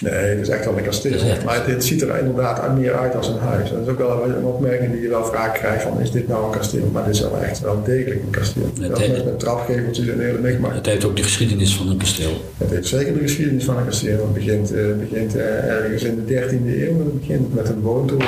Nee, 0.00 0.36
dat 0.36 0.46
is 0.46 0.48
echt 0.48 0.64
wel 0.64 0.78
een 0.78 0.84
kasteel. 0.84 1.12
Echt... 1.12 1.44
Maar 1.44 1.66
dit 1.66 1.84
ziet 1.84 2.02
er 2.02 2.18
inderdaad 2.18 2.76
meer 2.76 2.94
uit 2.94 3.16
als 3.16 3.28
een 3.28 3.38
huis. 3.38 3.70
Dat 3.70 3.80
is 3.82 3.88
ook 3.88 3.98
wel 3.98 4.24
een 4.24 4.44
opmerking 4.44 4.92
die 4.92 5.00
je 5.00 5.08
wel 5.08 5.24
vaak 5.24 5.54
krijgt: 5.54 5.82
van 5.82 6.00
is 6.00 6.10
dit 6.10 6.28
nou 6.28 6.44
een 6.44 6.58
kasteel? 6.58 6.90
Maar 6.92 7.04
dit 7.04 7.14
is 7.14 7.20
wel 7.20 7.38
echt 7.38 7.60
wel 7.60 7.82
degelijk 7.84 8.20
een 8.22 8.30
kasteel. 8.30 8.70
Het 8.80 8.98
heeft... 8.98 9.12
met, 9.12 9.24
met 9.24 9.38
trapgeveltjes 9.38 10.06
en 10.08 10.20
hele 10.20 10.38
mikmak. 10.38 10.74
Het 10.74 10.86
heeft 10.86 11.04
ook 11.04 11.16
de 11.16 11.22
geschiedenis 11.22 11.76
van 11.76 11.88
een 11.88 11.96
kasteel. 11.96 12.44
Het 12.56 12.70
heeft 12.70 12.86
zeker 12.86 13.12
de 13.12 13.20
geschiedenis 13.20 13.64
van 13.64 13.76
een 13.76 13.84
kasteel. 13.84 14.18
Het 14.18 14.34
begint, 14.34 14.72
uh, 14.72 14.96
begint 14.96 15.36
uh, 15.36 15.42
ergens 15.64 16.02
in 16.02 16.24
de 16.26 16.34
13e 16.34 16.66
eeuw. 16.66 16.98
Het 16.98 17.20
begint 17.20 17.54
met 17.54 17.68
een 17.68 17.80
woontoren. 17.80 18.26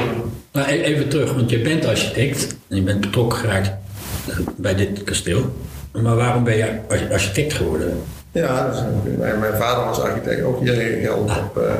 Nou, 0.53 0.69
even 0.69 1.09
terug, 1.09 1.35
want 1.35 1.51
je 1.51 1.61
bent 1.61 1.85
architect 1.85 2.57
en 2.69 2.77
je 2.77 2.83
bent 2.83 3.01
betrokken 3.01 3.39
geraakt 3.39 3.71
bij 4.57 4.75
dit 4.75 5.05
kasteel. 5.05 5.53
Maar 5.93 6.17
waarom 6.17 6.45
ben 6.45 6.57
je 6.57 6.81
architect 7.11 7.53
geworden? 7.53 8.03
Ja, 8.33 8.69
dus, 8.69 8.81
mijn, 9.19 9.39
mijn, 9.39 9.57
vader 9.57 9.85
was 9.85 10.01
architect, 10.01 10.43
ook 10.43 10.61
hier 10.61 10.81
in 10.81 11.05
Gelderop 11.05 11.57
ah. 11.57 11.63
uh, 11.63 11.73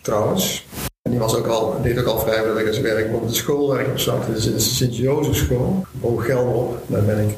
trouwens. 0.00 0.66
En 1.02 1.10
die 1.10 1.20
was 1.20 1.36
ook 1.36 1.46
al, 1.46 1.82
deed 1.82 1.98
ook 1.98 2.06
al 2.06 2.18
vrijwilligerswerk 2.18 3.14
op 3.14 3.28
de 3.28 3.34
school 3.34 3.68
waar 3.68 3.80
ik 3.80 3.88
op 3.88 3.98
zat. 3.98 4.26
Dus 4.26 4.44
de 4.44 4.58
Sint-Jozef 4.58 5.36
school, 5.36 5.86
Hoog 6.00 6.26
Gelderop. 6.26 6.78
Daar 6.86 7.04
ben 7.04 7.28
ik 7.28 7.36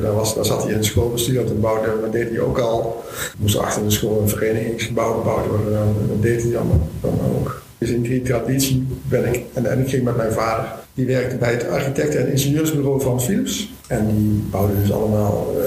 daar, 0.00 0.14
was, 0.14 0.34
daar 0.34 0.44
zat 0.44 0.62
hij 0.62 0.70
in 0.70 0.76
het 0.76 0.84
schoolbestuur 0.84 1.44
te 1.44 1.54
bouwen. 1.54 2.00
Dat 2.00 2.12
deed 2.12 2.30
hij 2.30 2.40
ook 2.40 2.58
al. 2.58 3.04
moest 3.38 3.58
achter 3.58 3.82
de 3.82 3.90
school 3.90 4.20
een 4.20 4.28
verenigingsgebouw 4.28 5.18
gebouwd 5.18 5.46
worden. 5.46 5.72
Dat 6.08 6.22
deed 6.22 6.42
hij 6.42 6.56
allemaal 6.56 6.88
dan 7.00 7.18
ook. 7.36 7.63
Dus 7.84 7.92
in 7.92 8.02
die 8.02 8.22
traditie 8.22 8.86
ben 9.08 9.34
ik. 9.34 9.42
En, 9.52 9.80
ik 9.80 9.88
ging 9.88 10.04
met 10.04 10.16
mijn 10.16 10.32
vader. 10.32 10.64
Die 10.94 11.06
werkte 11.06 11.36
bij 11.36 11.52
het 11.52 11.68
architecten- 11.68 12.20
en 12.20 12.30
ingenieursbureau 12.30 13.00
van 13.00 13.20
Philips. 13.20 13.72
En 13.86 14.06
die 14.06 14.42
bouwde 14.50 14.80
dus 14.80 14.92
allemaal 14.92 15.56
uh, 15.56 15.64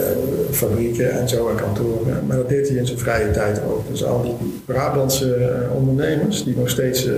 fabrieken 0.52 1.12
en 1.12 1.30
zo 1.30 1.50
en 1.50 1.56
kantoren. 1.56 2.26
Maar 2.28 2.38
dat 2.38 2.50
deed 2.50 2.68
hij 2.68 2.78
in 2.78 2.86
zijn 2.86 3.00
vrije 3.00 3.32
tijd 3.32 3.62
ook. 3.68 3.88
Dus 3.90 4.04
al 4.04 4.22
die 4.22 4.34
Brabantse 4.66 5.38
uh, 5.40 5.76
ondernemers 5.76 6.44
die 6.44 6.58
nog 6.58 6.70
steeds 6.70 7.06
uh, 7.06 7.14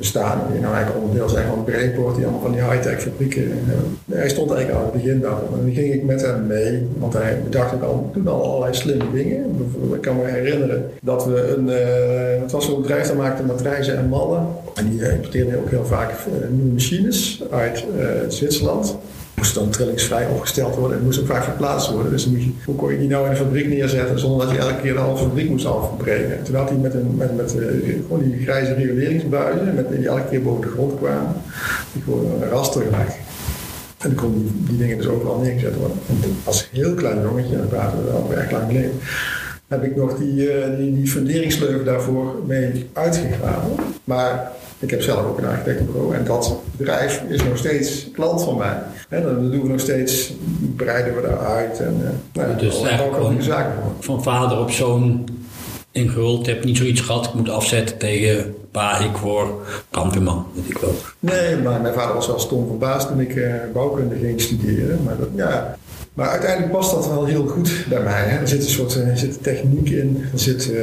bestaan, 0.00 0.40
die 0.52 0.60
nou 0.60 0.74
eigenlijk 0.74 1.04
onderdeel 1.04 1.28
zijn 1.28 1.46
van 1.46 1.64
Breakport, 1.64 2.14
die 2.14 2.24
allemaal 2.24 2.42
van 2.42 2.52
die 2.52 2.62
high-tech 2.62 3.00
fabrieken. 3.02 3.52
hij 4.12 4.28
stond 4.28 4.50
eigenlijk 4.50 4.78
aan 4.78 4.90
het 4.92 5.02
begin 5.02 5.20
daarvan. 5.20 5.48
En 5.58 5.64
dan 5.64 5.74
ging 5.74 5.94
ik 5.94 6.04
met 6.04 6.20
hem 6.20 6.46
mee, 6.46 6.86
want 6.98 7.12
hij 7.12 7.40
bedacht 7.44 7.74
ook 7.74 7.82
al, 7.82 8.10
toen 8.12 8.28
al 8.28 8.44
allerlei 8.44 8.74
slimme 8.74 9.04
dingen. 9.14 9.44
Ik 9.94 10.00
kan 10.00 10.16
me 10.16 10.24
herinneren 10.24 10.90
dat 11.02 11.24
we 11.24 11.54
een, 11.56 11.66
het 12.42 12.52
was 12.52 12.64
zo'n 12.64 12.80
bedrijf 12.80 13.06
dat 13.06 13.16
maakte 13.16 13.42
matrijzen 13.42 13.96
en 13.98 14.08
mallen. 14.08 14.46
En 14.74 14.90
die 14.90 15.10
importeerde 15.10 15.58
ook 15.58 15.70
heel 15.70 15.86
vaak 15.86 16.12
nieuwe 16.50 16.72
machines 16.72 17.42
uit 17.50 17.84
Zwitserland 18.28 18.96
moest 19.40 19.54
dan 19.54 19.70
trillingsvrij 19.70 20.26
opgesteld 20.26 20.74
worden 20.74 20.98
en 20.98 21.04
moest 21.04 21.20
ook 21.20 21.26
vaak 21.26 21.44
verplaatst 21.44 21.90
worden. 21.90 22.12
Dus 22.12 22.26
moet 22.26 22.42
je, 22.42 22.50
hoe 22.64 22.74
kon 22.74 22.92
je 22.92 22.98
die 22.98 23.08
nou 23.08 23.24
in 23.24 23.30
een 23.30 23.36
fabriek 23.36 23.68
neerzetten 23.68 24.18
zonder 24.18 24.46
dat 24.46 24.54
je 24.54 24.60
elke 24.60 24.80
keer 24.80 24.92
de 24.92 24.98
halve 24.98 25.22
fabriek 25.22 25.48
moest 25.50 25.66
afbreken? 25.66 26.42
Toen 26.42 26.54
had 26.54 26.68
hij 26.68 26.78
met, 26.78 26.94
een, 26.94 27.16
met, 27.16 27.36
met 27.36 27.56
gewoon 28.06 28.22
die 28.22 28.42
grijze 28.42 28.74
rioleringsbuizen, 28.74 29.74
met, 29.74 29.88
die 29.88 30.08
elke 30.08 30.28
keer 30.30 30.42
boven 30.42 30.60
de 30.60 30.68
grond 30.68 30.98
kwamen, 30.98 31.34
die 31.92 32.02
gewoon 32.02 32.26
een 32.42 32.48
raster 32.48 32.82
gemaakt. 32.82 33.14
En 33.98 34.08
dan 34.08 34.14
kon 34.14 34.32
die, 34.32 34.52
die 34.68 34.78
dingen 34.78 34.96
dus 34.96 35.06
overal 35.06 35.38
neergezet 35.38 35.76
worden. 35.76 35.96
En 36.06 36.16
als 36.44 36.68
heel 36.72 36.94
klein 36.94 37.22
jongetje, 37.22 37.54
en 37.54 37.60
dat 37.60 37.68
praten 37.68 37.98
we 37.98 38.04
wel 38.04 38.32
erg 38.34 38.50
lang 38.50 38.66
geleden, 38.66 38.92
heb 39.68 39.84
ik 39.84 39.96
nog 39.96 40.18
die, 40.18 40.34
uh, 40.34 40.76
die, 40.76 41.22
die 41.24 41.82
daarvoor 41.84 42.34
mee 42.46 42.86
uitgegraven. 42.92 43.70
Maar 44.04 44.52
ik 44.80 44.90
heb 44.90 45.02
zelf 45.02 45.26
ook 45.26 45.38
een 45.38 45.44
architectenbureau 45.44 46.14
en 46.14 46.24
dat 46.24 46.56
bedrijf 46.76 47.22
is 47.28 47.42
nog 47.42 47.56
steeds 47.56 48.10
klant 48.12 48.42
van 48.42 48.56
mij. 48.56 48.82
En 49.08 49.22
dan 49.22 49.50
doen 49.50 49.62
we 49.62 49.68
nog 49.68 49.80
steeds, 49.80 50.32
breiden 50.76 51.14
we 51.14 51.22
daaruit 51.22 51.80
en 51.80 52.00
uh, 52.02 52.42
nou, 52.44 52.58
dus 52.58 52.82
eigenlijk 52.82 53.42
zaken 53.42 53.72
voor. 53.82 53.92
Van 53.98 54.22
vader 54.22 54.58
op 54.58 54.70
zoon 54.70 55.28
ingehuld, 55.90 56.46
heb 56.46 56.64
niet 56.64 56.76
zoiets 56.76 57.00
gehad, 57.00 57.26
ik 57.26 57.34
moet 57.34 57.48
afzetten 57.48 57.98
tegen 57.98 58.54
pa, 58.70 58.98
ik 58.98 59.16
word 59.16 59.50
kampioen, 59.90 60.44
weet 60.54 60.70
ik 60.70 60.78
wel. 60.78 60.94
Nee, 61.18 61.56
maar 61.56 61.80
mijn 61.80 61.94
vader 61.94 62.14
was 62.14 62.26
wel 62.26 62.38
stom 62.38 62.66
verbaasd 62.66 63.08
toen 63.08 63.20
ik 63.20 63.34
uh, 63.34 63.54
bouwkunde 63.72 64.16
ging 64.16 64.40
studeren. 64.40 65.02
Maar, 65.04 65.16
dat, 65.18 65.28
ja. 65.34 65.76
maar 66.14 66.28
uiteindelijk 66.28 66.72
past 66.72 66.90
dat 66.90 67.08
wel 67.08 67.24
heel 67.24 67.46
goed 67.46 67.84
bij 67.88 68.02
mij. 68.02 68.24
Hè. 68.24 68.38
Er 68.38 68.48
zit 68.48 68.62
een 68.62 68.70
soort 68.70 68.94
er 68.94 69.18
zit 69.18 69.42
techniek 69.42 69.90
in, 69.90 70.24
er 70.32 70.38
zit 70.38 70.70
uh, 70.72 70.80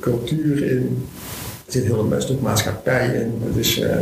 cultuur 0.00 0.70
in. 0.70 1.08
Er 1.70 1.76
zit 1.76 1.84
heel 1.84 2.12
een 2.12 2.22
stuk 2.22 2.40
maatschappij 2.40 3.06
in. 3.06 3.42
Het 3.46 3.56
is, 3.56 3.80
uh, 3.80 3.96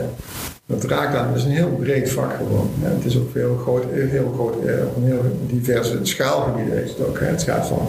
Dat 0.67 0.85
raakt 0.85 1.17
aan, 1.17 1.29
het 1.29 1.37
is 1.37 1.45
een 1.45 1.51
heel 1.51 1.77
breed 1.81 2.11
vak 2.11 2.33
gewoon. 2.37 2.71
Het 2.81 3.05
is 3.05 3.19
ook 3.19 3.35
heel 3.35 3.57
groot, 3.57 3.85
heel 3.93 4.33
groot, 4.35 4.55
op 4.87 4.97
een 4.97 5.05
heel 5.05 5.39
diverse 5.47 5.99
schaalgebied 6.03 6.73
is 6.73 6.91
het 6.91 7.07
ook. 7.07 7.21
Het 7.21 7.43
gaat 7.43 7.67
van 7.67 7.89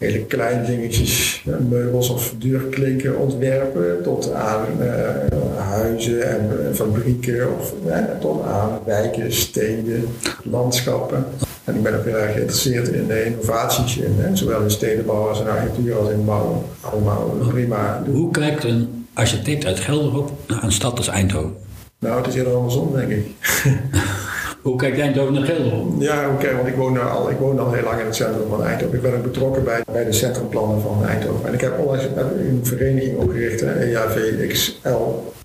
hele 0.00 0.24
kleine 0.26 0.66
dingetjes, 0.66 1.44
meubels 1.68 2.08
of 2.08 2.34
deurklinken 2.38 3.18
ontwerpen, 3.18 4.02
tot 4.02 4.32
aan 4.32 4.66
uh, 4.80 5.58
huizen 5.58 6.28
en 6.28 6.50
uh, 6.52 6.74
fabrieken, 6.74 7.58
of, 7.58 7.72
tot 8.20 8.44
aan 8.44 8.80
wijken, 8.84 9.32
steden, 9.32 10.04
landschappen. 10.42 11.24
En 11.64 11.74
ik 11.74 11.82
ben 11.82 11.98
ook 11.98 12.04
heel 12.04 12.16
erg 12.16 12.32
geïnteresseerd 12.32 12.88
in 12.88 13.06
de 13.06 13.24
innovaties, 13.24 13.96
in, 13.96 14.14
hè, 14.16 14.36
zowel 14.36 14.62
in 14.62 14.70
stedenbouw 14.70 15.28
als 15.28 15.40
in 15.40 15.48
architectuur 15.48 15.96
als 15.96 16.10
in 16.10 16.24
bouw. 16.24 16.64
Allemaal 16.80 17.36
prima. 17.48 18.02
Hoe 18.10 18.30
kijkt 18.30 18.64
een 18.64 19.06
architect 19.14 19.64
uit 19.64 19.80
Gelderop 19.80 20.32
naar 20.46 20.62
een 20.62 20.72
stad 20.72 20.96
als 20.96 21.08
Eindhoven? 21.08 21.56
Nou, 21.98 22.16
het 22.16 22.26
is 22.26 22.34
heel 22.34 22.56
andersom, 22.56 22.92
denk 22.94 23.10
ik. 23.10 23.26
Hoe 24.62 24.76
kijkt 24.76 24.98
Eindhoven 24.98 25.32
naar 25.32 25.44
Gelderop? 25.44 25.94
Ja, 25.98 26.30
oké, 26.30 26.56
want 26.56 26.68
ik 26.68 26.74
woon, 26.74 27.10
al, 27.10 27.30
ik 27.30 27.38
woon 27.38 27.58
al 27.58 27.72
heel 27.72 27.82
lang 27.82 28.00
in 28.00 28.06
het 28.06 28.14
centrum 28.14 28.48
van 28.48 28.64
Eindhoven. 28.64 28.96
Ik 28.96 29.02
ben 29.02 29.16
ook 29.16 29.22
betrokken 29.22 29.64
bij, 29.64 29.82
bij 29.92 30.04
de 30.04 30.12
centrumplannen 30.12 30.80
van 30.80 31.04
Eindhoven. 31.04 31.46
En 31.46 31.54
ik 31.54 31.60
heb 31.60 31.78
onlangs 31.78 32.04
een 32.04 32.60
vereniging 32.62 33.16
opgericht, 33.16 33.62
EAVXL, 33.62 34.98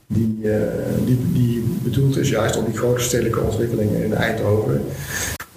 die, 0.08 0.40
uh, 0.42 0.56
die, 1.06 1.20
die 1.34 1.78
bedoeld 1.84 2.18
is 2.18 2.30
juist 2.30 2.58
om 2.58 2.66
die 2.66 2.78
grote 2.78 3.02
stedelijke 3.02 3.40
ontwikkelingen 3.40 4.04
in 4.04 4.14
Eindhoven 4.14 4.82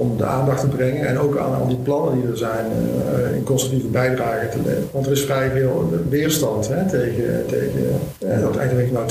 om 0.01 0.17
de 0.17 0.25
aandacht 0.25 0.61
te 0.61 0.67
brengen 0.67 1.07
en 1.07 1.19
ook 1.19 1.39
aan 1.39 1.55
al 1.55 1.69
die 1.69 1.77
plannen 1.77 2.21
die 2.21 2.31
er 2.31 2.37
zijn 2.37 2.67
uh, 2.67 3.37
in 3.37 3.45
constructieve 3.45 3.87
bijdrage 3.87 4.49
te 4.49 4.57
leveren. 4.57 4.89
Want 4.93 5.07
er 5.07 5.13
is 5.13 5.25
vrij 5.25 5.51
veel 5.51 5.93
weerstand 6.09 6.69
hè, 6.69 6.89
tegen, 6.89 7.45
tegen 7.47 8.01
uh, 8.25 8.41
dat 8.41 8.57
eigenlijk 8.57 8.93
nou 8.93 9.09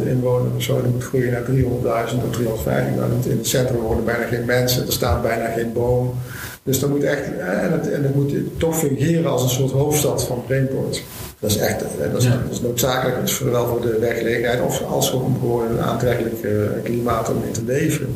200.000 0.00 0.06
inwoners 0.06 0.54
of 0.56 0.62
zo, 0.62 0.74
dat 0.74 0.92
moet 0.92 1.04
groeien 1.04 1.32
naar 1.32 1.42
300.000 1.42 2.16
of 2.30 2.66
350.000. 2.66 3.28
In 3.28 3.36
het 3.36 3.46
centrum 3.46 3.80
wonen 3.80 4.04
bijna 4.04 4.24
geen 4.24 4.44
mensen, 4.44 4.86
er 4.86 4.92
staat 4.92 5.22
bijna 5.22 5.46
geen 5.48 5.72
boom. 5.72 6.14
Dus 6.62 6.80
dat 6.80 6.90
moet 6.90 7.02
echt, 7.02 7.22
en 7.38 7.72
het, 7.72 7.90
en 7.90 8.02
het 8.02 8.14
moet 8.14 8.32
toch 8.56 8.78
fungeren 8.78 9.30
als 9.30 9.42
een 9.42 9.48
soort 9.48 9.72
hoofdstad 9.72 10.24
van 10.24 10.42
Brainport. 10.46 11.02
Dat 11.38 11.50
is 11.50 11.56
echt 11.56 11.80
dat 11.80 12.18
is, 12.18 12.24
ja. 12.24 12.30
dat 12.30 12.52
is 12.52 12.60
noodzakelijk, 12.60 13.16
dat 13.16 13.28
is 13.28 13.36
zowel 13.36 13.66
voor 13.66 13.80
de 13.80 13.98
werkgelegenheid 14.00 14.60
of 14.60 14.82
als 14.90 15.12
om 15.12 15.36
gewoon 15.38 15.70
een 15.70 15.80
aantrekkelijk 15.80 16.46
klimaat 16.82 17.30
om 17.30 17.42
in 17.46 17.52
te 17.52 17.62
leven 17.66 18.14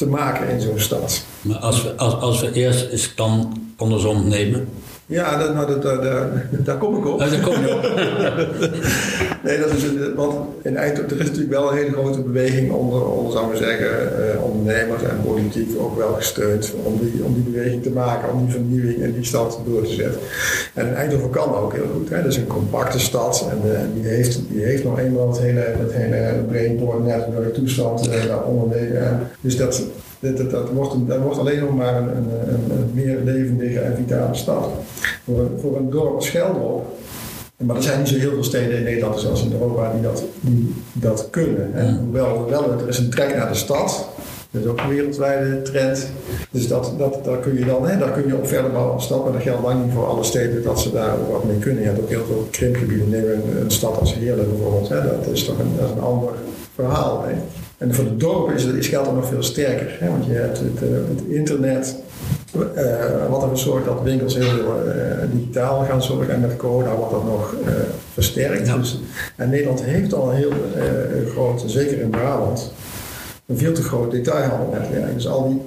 te 0.00 0.06
maken 0.06 0.48
in 0.48 0.60
zo'n 0.60 0.78
stad. 0.78 1.22
Maar 1.40 1.56
als 1.56 1.82
we, 1.82 1.96
als, 1.96 2.14
als 2.14 2.40
we 2.40 2.52
eerst 2.52 2.86
eens 2.90 3.12
dan 3.14 3.62
andersom 3.76 4.28
nemen. 4.28 4.68
Ja, 5.10 5.38
dat, 5.38 5.54
nou, 5.54 5.66
dat, 5.66 5.82
dat, 5.82 6.02
daar 6.64 6.76
kom 6.76 6.96
ik 6.96 7.06
op. 7.06 7.20
Oh, 7.20 7.30
daar 7.30 7.40
kom 7.40 7.60
je 7.60 7.74
op. 7.74 7.82
nee, 9.44 9.58
dat 9.58 9.72
is, 9.72 9.82
want 10.14 10.34
in 10.62 10.76
Eindhoven, 10.76 11.10
er 11.10 11.20
is 11.20 11.26
natuurlijk 11.26 11.52
wel 11.52 11.70
een 11.70 11.76
hele 11.76 11.92
grote 11.92 12.20
beweging 12.20 12.72
onder, 12.72 13.06
onder 13.06 13.32
zou 13.32 13.56
zeggen, 13.56 13.88
eh, 13.88 14.42
ondernemers 14.42 15.02
en 15.02 15.20
politiek 15.24 15.80
ook 15.80 15.96
wel 15.96 16.12
gesteund 16.12 16.72
om 16.84 16.98
die, 16.98 17.24
om 17.24 17.34
die 17.34 17.42
beweging 17.42 17.82
te 17.82 17.90
maken, 17.90 18.32
om 18.32 18.44
die 18.44 18.52
vernieuwing 18.52 18.98
in 18.98 19.12
die 19.12 19.24
stad 19.24 19.60
door 19.66 19.82
te 19.82 19.92
zetten. 19.92 20.20
En 20.74 20.96
Eindhoven 20.96 21.30
kan 21.30 21.54
ook 21.54 21.72
heel 21.72 21.90
goed. 21.94 22.08
Hè. 22.08 22.16
Dat 22.22 22.32
is 22.32 22.36
een 22.36 22.46
compacte 22.46 22.98
stad 22.98 23.46
en 23.50 23.70
uh, 23.70 23.78
die, 23.94 24.10
heeft, 24.10 24.40
die 24.48 24.64
heeft 24.64 24.84
nog 24.84 24.98
eenmaal 24.98 25.28
het 25.28 25.40
hele, 25.40 25.64
het 25.78 25.92
hele 25.92 26.44
brainboard 26.48 27.54
toestand 27.54 28.08
uh, 28.08 28.26
daaronder 28.26 28.78
liggen. 28.78 29.28
Dus 29.40 29.56
dat, 29.56 29.82
dat, 30.20 30.36
dat, 30.36 30.50
dat, 30.50 30.70
wordt, 30.70 30.94
dat 31.06 31.18
wordt 31.18 31.38
alleen 31.38 31.60
nog 31.60 31.76
maar 31.76 31.96
een, 31.96 32.08
een, 32.08 32.70
een, 32.70 32.90
meer 32.94 33.18
levendige 33.24 33.80
en 33.80 33.96
vitale 33.96 34.34
stad. 34.34 34.68
Voor, 35.24 35.50
voor 35.60 35.76
een 35.76 35.90
dorp 35.90 36.14
als 36.14 36.30
Gelderop 36.30 36.98
maar 37.64 37.76
er 37.76 37.82
zijn 37.82 37.98
niet 37.98 38.08
zo 38.08 38.18
heel 38.18 38.30
veel 38.30 38.44
steden 38.44 38.76
in 38.76 38.82
Nederland, 38.82 39.20
zoals 39.20 39.44
in 39.44 39.52
Europa, 39.52 39.92
die 39.92 40.02
dat, 40.02 40.22
die 40.40 40.74
dat 40.92 41.28
kunnen. 41.30 41.74
En 41.74 41.98
hoewel 41.98 42.46
wel, 42.48 42.72
er 42.80 42.88
is 42.88 42.98
een 42.98 43.10
trek 43.10 43.36
naar 43.36 43.48
de 43.48 43.54
stad. 43.54 44.08
Dat 44.50 44.62
is 44.62 44.68
ook 44.68 44.80
een 44.80 44.88
wereldwijde 44.88 45.62
trend. 45.62 46.06
Dus 46.50 46.68
dat, 46.68 46.94
dat, 46.98 47.24
daar, 47.24 47.38
kun 47.38 47.58
je 47.58 47.64
dan, 47.64 47.88
hè, 47.88 47.98
daar 47.98 48.10
kun 48.10 48.26
je 48.26 48.36
op 48.36 48.46
verder 48.46 48.70
bouwen 48.70 49.02
stad. 49.02 49.24
Maar 49.24 49.32
dat 49.32 49.42
geldt 49.42 49.62
lang 49.62 49.84
niet 49.84 49.94
voor 49.94 50.06
alle 50.06 50.24
steden 50.24 50.62
dat 50.62 50.80
ze 50.80 50.92
daar 50.92 51.30
wat 51.30 51.44
mee 51.44 51.58
kunnen. 51.58 51.82
Je 51.82 51.88
hebt 51.88 52.00
ook 52.00 52.08
heel 52.08 52.24
veel 52.26 52.48
krimpgebieden. 52.50 53.08
Neem 53.08 53.24
een, 53.24 53.62
een 53.62 53.70
stad 53.70 53.98
als 53.98 54.14
Heerlen 54.14 54.48
bijvoorbeeld. 54.48 54.88
Hè. 54.88 55.02
Dat 55.02 55.26
is 55.32 55.44
toch 55.44 55.58
een, 55.58 55.72
dat 55.76 55.88
is 55.88 55.94
een 55.94 56.02
ander 56.02 56.30
verhaal. 56.74 57.24
Hè. 57.26 57.34
En 57.80 57.94
voor 57.94 58.04
de 58.04 58.16
dorpen 58.16 58.54
is, 58.54 58.64
is 58.64 58.88
geldt 58.88 59.06
dat 59.06 59.14
nog 59.14 59.26
veel 59.26 59.42
sterker. 59.42 59.96
Hè? 59.98 60.08
Want 60.08 60.24
je 60.26 60.32
hebt 60.32 60.58
het, 60.58 60.82
uh, 60.82 60.88
het 60.90 61.22
internet, 61.28 61.96
uh, 62.56 62.62
wat 63.28 63.42
ervoor 63.42 63.58
zorgt 63.58 63.84
dat 63.84 64.02
winkels 64.02 64.34
heel 64.34 64.48
veel 64.48 64.86
uh, 64.86 64.92
digitaal 65.32 65.84
gaan 65.84 66.02
zorgen. 66.02 66.34
En 66.34 66.40
met 66.40 66.56
corona 66.56 66.94
wordt 66.94 67.12
dat 67.12 67.24
nog 67.24 67.54
versterkt. 68.12 68.66
Ja. 68.66 68.76
Dus, 68.76 69.00
en 69.36 69.50
Nederland 69.50 69.82
heeft 69.82 70.14
al 70.14 70.30
een 70.30 70.36
heel 70.36 70.52
groot, 71.32 71.62
zeker 71.66 72.00
in 72.00 72.10
Brabant, 72.10 72.72
een 73.46 73.58
veel 73.58 73.72
te 73.72 73.82
groot 73.82 74.10
detailhandelnetwerk. 74.10 75.14
Dus 75.14 75.28
al 75.28 75.48
die, 75.48 75.62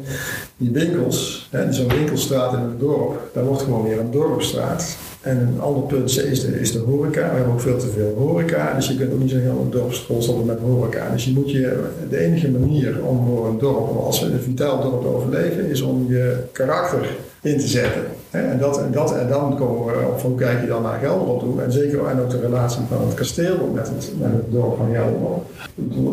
die 0.58 0.72
winkels, 0.72 1.50
zo'n 1.70 1.88
winkelstraat 1.88 2.53
in 2.53 2.60
het 2.60 2.79
dorp, 2.79 3.29
daar 3.34 3.43
wordt 3.43 3.62
gewoon 3.62 3.84
weer 3.84 4.00
een 4.00 4.12
dorpstraat. 4.12 4.98
En 5.23 5.37
een 5.37 5.61
ander 5.61 5.83
punt 5.83 6.19
is 6.19 6.41
de, 6.41 6.59
is 6.59 6.71
de 6.71 6.79
horeca. 6.79 7.29
We 7.29 7.35
hebben 7.35 7.53
ook 7.53 7.61
veel 7.61 7.77
te 7.77 7.87
veel 7.87 8.15
horeca. 8.17 8.73
Dus 8.73 8.87
je 8.87 8.97
kunt 8.97 9.13
ook 9.13 9.19
niet 9.19 9.29
zo'n 9.29 9.39
heel 9.39 9.67
dorp 9.69 9.93
stoppen 9.93 10.45
met 10.45 10.59
horeca. 10.59 11.09
Dus 11.11 11.25
je 11.25 11.31
moet 11.31 11.51
je, 11.51 11.83
de 12.09 12.17
enige 12.17 12.49
manier 12.49 13.05
om 13.05 13.25
voor 13.25 13.47
een 13.47 13.59
dorp, 13.59 13.97
als 13.97 14.21
een 14.21 14.39
vitaal 14.39 14.81
dorp 14.81 15.01
te 15.01 15.07
overleven, 15.07 15.69
is 15.69 15.81
om 15.81 16.05
je 16.09 16.35
karakter 16.51 17.07
in 17.41 17.57
te 17.57 17.67
zetten. 17.67 18.01
En, 18.33 18.57
dat, 18.59 18.81
en, 18.81 18.91
dat, 18.91 19.15
en 19.15 19.27
dan 19.27 19.57
komen 19.57 19.85
we 19.85 20.07
op 20.07 20.21
hoe 20.21 20.35
kijk 20.35 20.61
je 20.61 20.67
dan 20.67 20.81
naar 20.81 20.99
Gelderop 20.99 21.39
toe. 21.39 21.61
En 21.61 21.71
zeker 21.71 22.05
en 22.05 22.19
ook 22.19 22.29
de 22.29 22.39
relatie 22.39 22.81
van 22.89 23.05
het 23.07 23.13
kasteel 23.13 23.71
met 23.73 23.87
het, 23.87 24.11
met 24.19 24.31
het 24.31 24.51
dorp 24.51 24.77
van 24.77 24.87
Gelderop. 24.93 25.45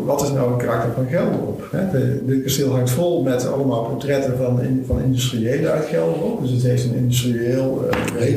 Wat 0.05 0.21
is 0.21 0.31
nou 0.31 0.51
een 0.51 0.57
karakter 0.57 0.91
van 0.93 1.05
Gelderop? 1.09 1.63
Het 1.71 2.43
kasteel 2.43 2.71
hangt 2.71 2.89
vol 2.89 3.23
met 3.23 3.47
allemaal 3.47 3.83
portretten 3.83 4.37
van, 4.37 4.59
van 4.85 5.01
industriëlen 5.01 5.71
uit 5.71 5.85
Gelderop. 5.85 6.41
Dus 6.41 6.51
het 6.51 6.63
heeft 6.63 6.83
een 6.83 6.95
industrieel. 6.95 7.85
Uh, 8.17 8.29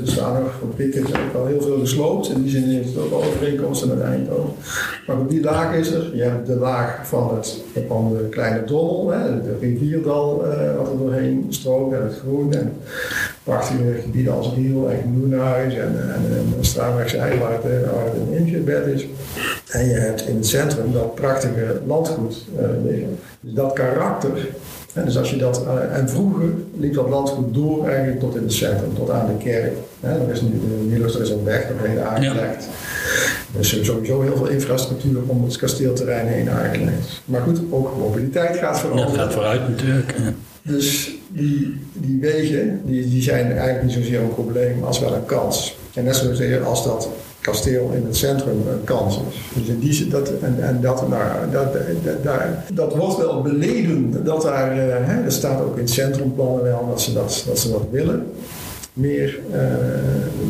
staan 0.02 0.42
nog 0.42 0.58
fabrieken, 0.60 1.00
er 1.00 1.06
ook 1.06 1.40
al 1.40 1.46
heel 1.46 1.60
veel 1.62 1.78
gesloopt. 1.78 2.30
In 2.30 2.42
die 2.42 2.50
zin 2.50 2.62
heeft 2.62 2.94
het 2.94 3.04
ook 3.04 3.12
al 3.12 3.18
overeenkomsten 3.24 3.88
met 3.88 4.00
Eindhoven. 4.00 4.50
Maar 5.06 5.18
op 5.18 5.30
die 5.30 5.42
laag 5.42 5.74
is 5.74 5.90
er, 5.92 6.16
je 6.16 6.22
hebt 6.22 6.46
de 6.46 6.56
laag 6.56 7.06
van, 7.08 7.36
het, 7.36 7.62
van 7.88 8.16
de 8.16 8.28
kleine 8.28 8.64
Dommel, 8.64 9.10
hè, 9.10 9.42
de 9.42 9.56
rivierdal 9.60 10.44
uh, 10.44 10.76
wat 10.76 10.90
er 10.90 10.98
doorheen 10.98 11.46
stroomt 11.48 11.92
en 11.92 12.02
het 12.02 12.18
groen. 12.18 12.52
En 12.52 12.72
prachtige 13.42 14.00
gebieden 14.02 14.32
als 14.32 14.52
Riel 14.54 14.90
en 14.90 15.14
Groenhuis 15.16 15.74
en, 15.74 16.12
en, 16.14 16.22
en 16.58 16.64
Straatwegse 16.64 17.16
waar 17.16 17.28
het, 17.28 17.40
waar 17.92 18.04
het 18.04 18.14
een 18.14 18.46
ingebed 18.46 18.86
is. 18.86 19.06
En 19.70 19.86
je 19.86 19.94
hebt 19.94 20.28
in 20.28 20.36
het 20.36 20.46
centrum 20.46 20.92
dat 20.92 21.14
prachtige 21.14 21.80
landgoed 21.86 22.44
liggen. 22.84 23.18
Dus 23.40 23.54
dat 23.54 23.72
karakter. 23.72 24.48
En, 24.96 25.04
dus 25.04 25.18
als 25.18 25.30
je 25.30 25.36
dat, 25.36 25.62
uh, 25.64 25.98
en 25.98 26.08
vroeger 26.08 26.48
liep 26.76 26.94
dat 26.94 27.08
landgoed 27.08 27.54
door 27.54 27.86
eigenlijk 27.88 28.20
tot 28.20 28.36
in 28.36 28.42
het 28.42 28.52
centrum, 28.52 28.94
tot 28.94 29.10
aan 29.10 29.26
de 29.26 29.44
kerk. 29.44 29.72
Er 30.00 30.30
is 30.32 30.40
nu 30.40 30.50
de 30.98 31.04
er 31.04 31.22
is 31.22 31.30
een 31.30 31.44
weg 31.44 31.68
doorheen 31.68 32.00
aangelegd. 32.00 32.64
Ja. 32.64 33.54
Er 33.54 33.60
is 33.60 33.84
sowieso 33.84 34.20
heel 34.20 34.36
veel 34.36 34.48
infrastructuur 34.48 35.20
om 35.26 35.44
het 35.44 35.56
kasteelterrein 35.56 36.26
heen 36.26 36.50
aangelegd. 36.50 37.22
Maar 37.24 37.40
goed, 37.40 37.60
ook 37.70 37.96
mobiliteit 37.98 38.56
gaat 38.56 38.80
vooruit. 38.80 39.10
Ja, 39.10 39.16
gaat 39.16 39.32
vooruit 39.32 39.68
natuurlijk. 39.68 40.14
Dus 40.66 41.14
die, 41.28 41.80
die 41.92 42.20
wegen 42.20 42.80
die, 42.84 43.08
die 43.08 43.22
zijn 43.22 43.52
eigenlijk 43.52 43.82
niet 43.82 43.92
zozeer 43.92 44.20
een 44.20 44.34
probleem 44.34 44.84
als 44.84 44.98
wel 44.98 45.14
een 45.14 45.26
kans. 45.26 45.78
En 45.94 46.04
net 46.04 46.16
zozeer 46.16 46.64
als 46.64 46.84
dat 46.84 47.08
kasteel 47.40 47.90
in 47.94 48.04
het 48.06 48.16
centrum 48.16 48.68
een 48.68 48.84
kans 48.84 49.20
is. 49.28 49.60
Dus 49.60 49.68
in 49.68 49.78
die, 49.78 50.08
dat, 50.08 50.30
en, 50.42 50.56
en 50.60 50.80
dat, 50.80 51.08
nou, 51.08 51.50
dat, 51.52 51.72
dat, 52.22 52.40
dat, 52.72 52.96
wordt 52.96 53.16
wel 53.16 53.42
beleden. 53.42 54.24
Dat 54.24 54.42
daar, 54.42 54.76
uh, 54.76 54.94
hè, 54.98 55.30
staat 55.30 55.60
ook 55.60 55.76
in 55.76 55.82
het 55.82 55.90
centrumplannen 55.90 56.62
wel 56.62 56.86
dat 56.88 57.00
ze 57.00 57.12
dat, 57.12 57.44
dat, 57.46 57.58
ze 57.58 57.70
dat 57.70 57.84
willen. 57.90 58.26
Meer 58.92 59.38
uh, 59.52 59.60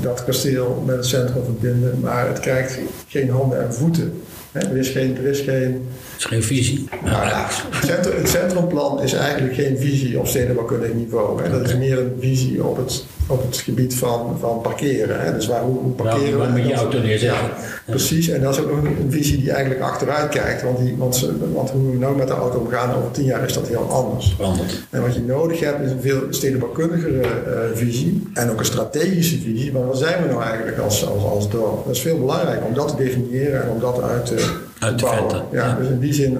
dat 0.02 0.24
kasteel 0.24 0.82
met 0.86 0.96
het 0.96 1.06
centrum 1.06 1.44
verbinden. 1.44 1.98
Maar 2.00 2.28
het 2.28 2.40
krijgt 2.40 2.78
geen 3.08 3.30
handen 3.30 3.62
en 3.62 3.74
voeten. 3.74 4.22
Er 4.52 4.76
is 4.76 4.88
geen, 4.88 5.16
er 5.16 5.26
is 5.26 5.40
geen, 5.40 5.86
is 6.16 6.24
geen 6.24 6.42
visie. 6.42 6.88
Nou, 7.04 7.26
ja, 7.26 7.46
het, 7.70 7.84
centrum, 7.86 8.16
het, 8.16 8.28
centrumplan 8.28 9.02
is 9.02 9.12
eigenlijk 9.12 9.54
geen 9.54 9.78
visie 9.78 10.18
op 10.18 10.26
stedenbouwkundig 10.26 10.92
niveau. 10.94 11.42
Hè. 11.42 11.50
Dat 11.50 11.68
is 11.68 11.76
meer 11.76 11.98
een 11.98 12.16
visie 12.20 12.64
op 12.64 12.76
het, 12.76 13.04
op 13.26 13.42
het 13.42 13.56
gebied 13.56 13.94
van, 13.94 14.36
van 14.40 14.60
parkeren. 14.60 15.20
Hè. 15.20 15.34
Dus 15.34 15.46
waar, 15.46 15.62
hoe, 15.62 15.90
parkeren 15.90 16.38
waar 16.38 16.50
moet 16.50 16.66
je 16.66 16.74
auto 16.74 16.98
neerzetten. 16.98 17.46
Ja, 17.46 17.52
precies, 17.84 18.28
en 18.28 18.42
dat 18.42 18.54
is 18.54 18.60
ook 18.60 18.70
een, 18.70 19.06
visie 19.08 19.38
die 19.38 19.50
eigenlijk 19.50 19.80
achteruit 19.80 20.28
kijkt. 20.28 20.62
Want, 20.62 20.78
die, 20.78 20.94
want, 20.96 21.30
want 21.52 21.70
hoe 21.70 21.90
we 21.90 21.96
nou 21.98 22.16
met 22.16 22.28
de 22.28 22.34
auto 22.34 22.58
omgaan 22.58 22.94
over 22.94 23.10
tien 23.10 23.24
jaar 23.24 23.44
is 23.44 23.52
dat 23.52 23.68
heel 23.68 23.90
anders. 23.90 24.34
Veranderd. 24.36 24.82
En 24.90 25.02
wat 25.02 25.14
je 25.14 25.20
nodig 25.20 25.60
hebt 25.60 25.80
is 25.80 25.90
een 25.90 26.00
veel 26.00 26.20
stedenbouwkundigere 26.30 27.20
uh, 27.22 27.58
visie. 27.74 28.22
En 28.34 28.50
ook 28.50 28.58
een 28.58 28.64
strategische 28.64 29.40
visie. 29.40 29.72
Maar 29.72 29.86
waar 29.86 29.96
zijn 29.96 30.22
we 30.22 30.28
nou 30.28 30.42
eigenlijk 30.42 30.78
als, 30.78 31.06
als, 31.06 31.24
als 31.24 31.50
dorp? 31.50 31.84
Dat 31.86 31.94
is 31.94 32.00
veel 32.00 32.18
belangrijker 32.18 32.66
om 32.66 32.74
dat 32.74 32.88
te 32.88 32.96
definiëren 32.96 33.62
en 33.62 33.68
om 33.68 33.80
dat 33.80 34.02
uit 34.02 34.26
te 34.26 34.64
uit 34.78 35.00
vetten. 35.00 35.42
Ja, 35.52 35.74
dus 35.74 35.88
in 35.88 35.98
die 35.98 36.12
zin 36.12 36.38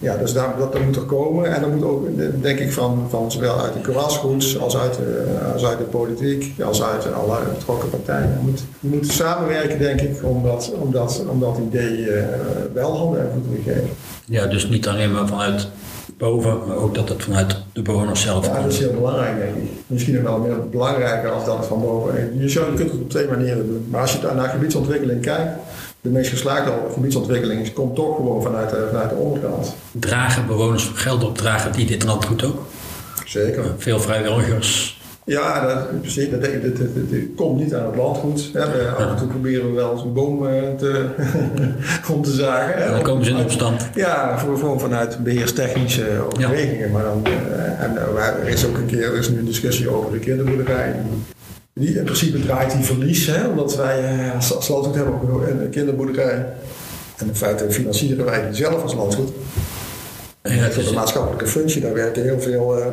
ja, 0.00 0.16
dus 0.16 0.32
daar, 0.32 0.54
dat, 0.58 0.72
dat 0.72 0.84
moet 0.84 0.96
er 0.96 1.02
komen. 1.02 1.54
En 1.54 1.60
dan 1.60 1.74
moet 1.74 1.84
ook, 1.84 2.06
denk 2.42 2.58
ik, 2.58 2.72
van, 2.72 3.06
van 3.10 3.32
zowel 3.32 3.60
uit 3.60 3.72
de 3.72 3.80
krasgoeds 3.80 4.58
als 4.58 4.76
uit, 4.76 4.98
uh, 4.98 5.52
als 5.52 5.64
uit 5.64 5.78
de 5.78 5.84
politiek, 5.84 6.62
als 6.62 6.82
uit 6.82 7.12
alle 7.12 7.38
betrokken 7.54 7.90
partijen. 7.90 8.34
We 8.38 8.42
moeten, 8.42 8.66
moeten 8.80 9.10
samenwerken, 9.10 9.78
denk 9.78 10.00
ik, 10.00 10.18
om 10.22 10.42
dat, 10.42 10.72
om 10.80 10.92
dat, 10.92 11.24
om 11.28 11.40
dat 11.40 11.58
idee 11.66 11.98
uh, 11.98 12.22
wel 12.74 12.96
handen 12.96 13.20
en 13.20 13.30
voeten 13.32 13.64
te 13.64 13.70
geven. 13.70 13.88
Ja, 14.24 14.46
dus 14.46 14.68
niet 14.68 14.88
alleen 14.88 15.12
maar 15.12 15.26
vanuit 15.26 15.68
boven, 16.18 16.58
maar 16.66 16.76
ook 16.76 16.94
dat 16.94 17.08
het 17.08 17.22
vanuit 17.22 17.56
de 17.72 17.82
bewoners 17.82 18.20
zelf 18.20 18.46
ja, 18.46 18.62
dat 18.62 18.72
is 18.72 18.78
heel 18.78 18.92
belangrijk, 18.92 19.38
denk 19.38 19.56
ik. 19.56 19.70
Misschien 19.86 20.14
nog 20.14 20.22
wel 20.22 20.38
meer 20.38 20.68
belangrijker 20.68 21.30
als 21.30 21.44
dat 21.44 21.66
van 21.66 21.80
boven. 21.80 22.38
Je, 22.38 22.48
zou, 22.48 22.70
je 22.70 22.76
kunt 22.76 22.90
het 22.90 23.00
op 23.00 23.10
twee 23.10 23.28
manieren 23.28 23.66
doen. 23.66 23.86
Maar 23.90 24.00
als 24.00 24.12
je 24.12 24.32
naar 24.36 24.48
gebiedsontwikkeling 24.48 25.20
kijkt, 25.20 25.50
de 26.00 26.08
meest 26.08 26.30
geslaagde 26.30 26.72
gebiedsontwikkeling 26.92 27.72
komt 27.72 27.94
toch 27.94 28.16
gewoon 28.16 28.42
vanuit 28.42 28.70
de, 28.70 28.86
vanuit 28.90 29.10
de 29.10 29.16
onderkant. 29.16 29.74
Dragen 29.92 30.46
bewoners 30.46 30.90
geld 30.94 31.24
op, 31.24 31.36
dragen 31.36 31.72
die 31.72 31.86
dit 31.86 32.04
landgoed 32.04 32.44
ook? 32.44 32.66
Zeker. 33.24 33.64
Veel 33.78 34.00
vrijwilligers. 34.00 34.97
Ja, 35.28 35.66
dat, 35.66 36.00
precies. 36.00 36.30
Dat, 36.30 36.42
dat, 36.42 36.76
dat, 36.76 37.20
komt 37.36 37.60
niet 37.60 37.74
aan 37.74 37.86
het 37.86 37.96
landgoed. 37.96 38.50
Hè. 38.52 38.90
Af 38.90 39.10
en 39.10 39.16
toe 39.16 39.26
proberen 39.26 39.68
we 39.68 39.72
wel 39.72 39.92
eens 39.92 40.02
een 40.02 40.12
boom 40.12 40.38
te, 40.78 41.04
om 42.12 42.22
te 42.22 42.30
zagen. 42.30 42.82
Hè. 42.82 42.90
Dan 42.90 43.02
komen 43.02 43.24
ze 43.24 43.30
in 43.30 43.36
opstand. 43.36 43.88
Ja, 43.94 44.38
voor, 44.38 44.58
voor 44.58 44.80
vanuit 44.80 45.18
beheerstechnische 45.24 46.06
overwegingen. 46.26 46.86
Ja. 46.86 46.92
Maar 46.92 47.02
dan, 47.02 47.26
en, 47.78 47.96
er 48.42 48.48
is 48.48 48.66
ook 48.66 48.76
een 48.76 48.86
keer, 48.86 49.04
er 49.04 49.18
is 49.18 49.28
nu 49.28 49.38
een 49.38 49.44
discussie 49.44 49.90
over 49.90 50.12
de 50.12 50.18
kinderboerderij. 50.18 50.94
Die, 51.72 51.98
in 51.98 52.04
principe 52.04 52.40
draait 52.40 52.72
die 52.72 52.84
verlies, 52.84 53.26
hè, 53.26 53.48
omdat 53.48 53.76
wij 53.76 54.30
als, 54.34 54.54
als 54.54 54.68
landgoed 54.68 54.94
hebben 54.94 55.14
ook 55.14 55.46
een 55.46 55.70
kinderboerderij. 55.70 56.46
En 57.16 57.26
in 57.26 57.34
feite 57.36 57.70
financieren 57.70 58.24
wij 58.24 58.46
die 58.46 58.54
zelf 58.54 58.82
als 58.82 58.94
landgoed. 58.94 59.30
Ja, 60.48 60.62
het 60.62 60.76
is 60.76 60.88
een 60.88 60.94
maatschappelijke 60.94 61.46
functie. 61.46 61.80
Daar 61.80 61.94
werken 61.94 62.22
heel 62.22 62.40
veel 62.40 62.78
uh, 62.78 62.84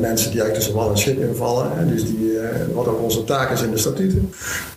mensen 0.00 0.30
die 0.30 0.40
eigenlijk 0.40 0.54
tussen 0.54 0.74
wal 0.74 0.90
en 0.90 0.98
schip 0.98 1.20
invallen. 1.20 1.70
Hè. 1.74 1.86
Dus 1.86 2.04
die, 2.04 2.18
uh, 2.18 2.40
wat 2.74 2.86
ook 2.86 3.02
onze 3.02 3.24
taak 3.24 3.50
is 3.50 3.62
in 3.62 3.70
de 3.70 3.78
statuten. 3.78 4.32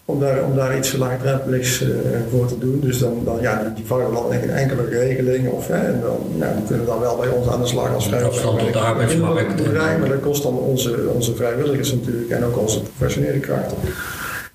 Om 0.06 0.20
daar, 0.20 0.44
om 0.44 0.56
daar 0.56 0.78
iets 0.78 0.94
laagdrempeligs 0.94 1.82
uh, 1.82 1.90
voor 2.32 2.48
te 2.48 2.58
doen. 2.58 2.80
Dus 2.80 3.00
dan, 3.00 3.22
dan 3.26 3.38
ja, 3.42 3.62
die, 3.64 3.74
die 3.74 3.86
vangen 3.86 4.14
dan 4.14 4.32
een 4.32 4.50
enkele 4.50 4.86
regeling. 4.86 5.50
Of, 5.50 5.68
hè, 5.68 5.78
en 5.78 6.00
dan, 6.02 6.18
ja, 6.38 6.54
die 6.54 6.64
kunnen 6.68 6.86
dan 6.86 7.00
wel 7.00 7.16
bij 7.16 7.30
ons 7.30 7.48
aan 7.48 7.62
de 7.62 7.68
slag 7.68 7.94
als 7.94 8.08
vrijwilligers. 8.08 8.46
Op 8.46 8.74
de 8.74 8.80
arbeidsmarkt. 8.80 9.74
Maar 9.74 10.10
dat 10.10 10.20
kost 10.20 10.44
dan 10.44 10.58
onze, 10.58 11.10
onze 11.14 11.36
vrijwilligers 11.36 11.94
natuurlijk. 11.94 12.30
En 12.30 12.46
ook 12.46 12.58
onze 12.58 12.82
professionele 12.82 13.40
krachten. 13.40 13.78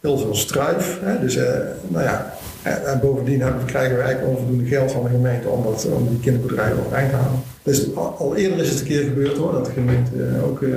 Heel 0.01 0.19
veel 0.19 0.35
strijd. 0.35 0.85
Hè. 1.01 1.21
Dus 1.21 1.39
nou 1.89 2.05
ja, 2.05 2.35
en, 2.63 2.87
en, 2.87 3.01
bovendien 3.01 3.41
hebben, 3.41 3.65
krijgen 3.65 3.97
we 3.97 4.03
eigenlijk 4.03 4.33
onvoldoende 4.33 4.69
geld 4.69 4.93
van 4.93 5.03
de 5.03 5.09
gemeente 5.09 5.49
om, 5.49 5.63
dat, 5.63 5.89
om 5.93 6.09
die 6.09 6.21
kinderbedrijven 6.21 6.79
overeind 6.79 7.11
te 7.11 7.17
houden. 7.17 7.41
Dus 7.63 7.95
al, 7.95 8.15
al, 8.19 8.37
eerder 8.37 8.59
is 8.59 8.71
het 8.71 8.81
een 8.81 8.87
keer 8.87 9.03
gebeurd 9.03 9.37
hoor, 9.37 9.53
dat 9.53 9.67
de 9.67 9.73
gemeente 9.73 10.11
uh, 10.17 10.45
ook 10.45 10.61
uh, 10.61 10.73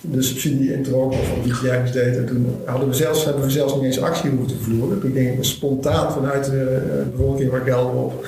de 0.00 0.22
subsidie 0.22 0.72
introk 0.72 1.12
of 1.12 1.44
iets 1.44 1.60
dergelijks 1.60 1.92
deed. 1.92 2.16
En 2.16 2.26
toen 2.26 2.56
hadden 2.64 2.88
we 2.88 2.94
zelfs, 2.94 3.24
hebben 3.24 3.44
we 3.44 3.50
zelfs 3.50 3.74
niet 3.74 3.84
eens 3.84 4.00
actie 4.00 4.30
hoeven 4.30 4.48
te 4.48 4.62
voeren. 4.62 5.00
Toen 5.00 5.12
ging 5.12 5.44
spontaan 5.44 6.12
vanuit 6.12 6.44
de 6.44 6.82
uh, 6.96 7.16
bevolking 7.16 7.50
waar 7.50 7.60
geld 7.60 7.94
op 7.94 8.26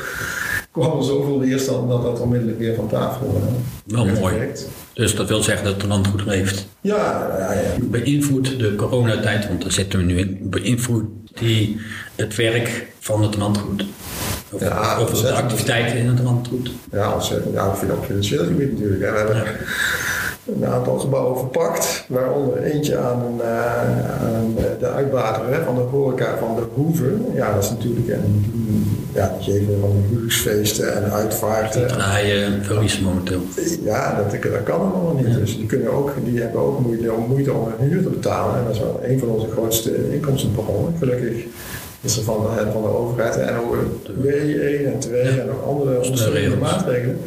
kwam 0.73 0.99
er 0.99 1.05
zoveel 1.05 1.41
weerstand 1.41 1.89
dat 1.89 2.03
dat 2.03 2.21
onmiddellijk 2.21 2.59
weer 2.59 2.75
van 2.75 2.89
tafel 2.89 3.43
Wel 3.85 4.05
mooi. 4.05 4.35
Dus 4.93 5.15
dat 5.15 5.29
wil 5.29 5.43
zeggen 5.43 5.65
dat 5.65 5.75
het 5.75 5.85
land 5.85 6.07
goed 6.07 6.25
leeft. 6.27 6.67
Ja, 6.81 7.29
ja, 7.39 7.53
ja. 7.53 7.61
Beïnvloedt 7.81 8.59
de 8.59 8.75
coronatijd, 8.75 9.49
want 9.49 9.63
daar 9.63 9.73
zitten 9.73 9.99
we 9.99 10.05
nu 10.05 10.19
in, 10.19 10.39
beïnvloedt 10.43 11.09
die 11.39 11.81
het 12.17 12.37
werk 12.37 12.87
van 12.99 13.23
het 13.23 13.37
landgoed? 13.37 13.85
Of, 14.51 14.61
ja, 14.61 15.01
of 15.01 15.21
de 15.21 15.33
activiteiten 15.33 15.97
in 15.97 16.07
het 16.09 16.21
landgoed? 16.21 16.71
Ja, 16.93 17.13
ontzettend. 17.13 17.55
Ja, 17.55 17.69
op 17.69 18.05
financieel 18.07 18.45
gebied 18.45 18.73
natuurlijk. 18.73 19.01
We 19.01 19.17
hebben. 19.17 19.57
Een 20.47 20.67
aantal 20.67 20.99
gebouwen 20.99 21.39
verpakt, 21.39 22.05
waaronder 22.09 22.63
eentje 22.63 22.99
aan, 22.99 23.23
een, 23.23 23.41
uh, 23.41 24.25
aan 24.25 24.55
de 24.79 24.87
uitbater 24.87 25.65
van 25.65 25.75
de 25.75 25.81
horeca 25.81 26.39
van 26.39 26.57
de 26.57 26.63
Hoeve. 26.75 27.15
Ja, 27.35 27.55
dat 27.55 27.63
is 27.63 27.71
natuurlijk 27.71 28.09
een, 28.09 28.45
ja, 29.15 29.37
die 29.39 29.53
geven 29.53 29.81
van 29.81 29.91
de 29.91 30.09
huwelijksfeesten 30.09 30.95
en 30.95 31.13
uitvaarten. 31.13 31.89
Draaien 31.89 32.65
verliezen 32.65 33.03
momenteel. 33.03 33.41
Ja, 33.85 34.15
dat, 34.17 34.43
dat 34.43 34.63
kan 34.63 34.81
allemaal 34.81 35.15
niet. 35.15 35.27
Ja. 35.27 35.35
Dus 35.35 35.57
die, 35.57 35.67
kunnen 35.67 35.93
ook, 35.93 36.13
die 36.25 36.41
hebben 36.41 36.61
ook 36.61 36.81
moeite, 36.81 37.13
moeite 37.29 37.53
om 37.53 37.69
hun 37.79 37.89
huur 37.89 38.03
te 38.03 38.09
betalen. 38.09 38.59
En 38.59 38.65
dat 38.65 38.75
is 38.75 38.81
wel 38.81 39.01
een 39.05 39.19
van 39.19 39.29
onze 39.29 39.51
grootste 39.51 40.13
inkomstenbronnen, 40.13 40.95
gelukkig 40.99 41.45
is 42.03 42.17
er 42.17 42.23
van 42.23 42.41
de, 42.41 42.71
van 42.73 42.83
de 42.83 42.89
overheid 42.89 43.37
en 43.37 43.55
ook 43.57 43.77
W1 44.23 44.87
en 44.87 44.99
2 44.99 45.23
en 45.23 45.47
nog 45.47 45.65
andere 45.67 46.03
ondersteunende 46.03 46.57
maatregelen. 46.57 47.19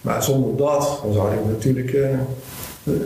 Maar 0.00 0.22
zonder 0.22 0.56
dat, 0.56 1.00
dan 1.02 1.12
zou 1.12 1.30
je 1.30 1.40
natuurlijk 1.50 1.92
uh, 1.92 2.08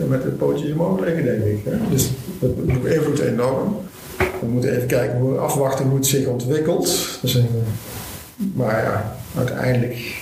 met 0.07 0.23
de 0.23 0.29
pootjes 0.29 0.71
omhoog 0.71 0.99
liggen, 0.99 1.23
denk 1.23 1.43
ik. 1.43 1.59
Hè? 1.65 1.89
Dus 1.89 2.09
dat 2.39 2.81
beïnvloedt 2.81 3.19
enorm. 3.19 3.77
We 4.17 4.47
moeten 4.47 4.75
even 4.75 4.87
kijken, 4.87 5.19
hoe, 5.19 5.37
afwachten 5.37 5.85
hoe 5.85 5.95
het 5.95 6.05
zich 6.05 6.27
ontwikkelt. 6.27 7.19
Dus, 7.21 7.35
uh, 7.35 7.43
maar 8.53 8.83
ja, 8.83 9.15
uiteindelijk 9.37 10.21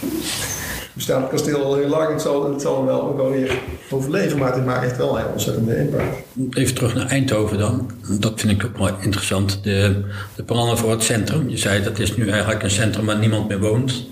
bestaat 0.93 1.21
het 1.21 1.30
kasteel 1.30 1.63
al 1.63 1.75
heel 1.75 1.88
lang. 1.88 2.12
Het 2.12 2.21
zal, 2.21 2.51
het 2.51 2.62
zal 2.62 2.86
wel 2.86 3.01
ook 3.01 3.17
wel 3.17 3.30
weer 3.32 3.60
overleven, 3.89 4.38
maar 4.38 4.56
het 4.56 4.65
maakt 4.65 4.84
echt 4.84 4.97
wel 4.97 5.19
een 5.19 5.25
ontzettende 5.32 5.77
impact. 5.77 6.17
Even 6.49 6.75
terug 6.75 6.95
naar 6.95 7.08
Eindhoven 7.08 7.58
dan. 7.58 7.91
Dat 8.19 8.39
vind 8.39 8.51
ik 8.51 8.65
ook 8.65 8.77
wel 8.77 8.97
interessant. 9.01 9.63
De, 9.63 10.04
de 10.36 10.43
plannen 10.43 10.77
voor 10.77 10.91
het 10.91 11.04
centrum. 11.04 11.49
Je 11.49 11.58
zei 11.58 11.84
dat 11.84 11.99
is 11.99 12.15
nu 12.15 12.30
eigenlijk 12.30 12.63
een 12.63 12.71
centrum 12.71 13.06
waar 13.06 13.19
niemand 13.19 13.47
meer 13.47 13.60
woont. 13.60 14.08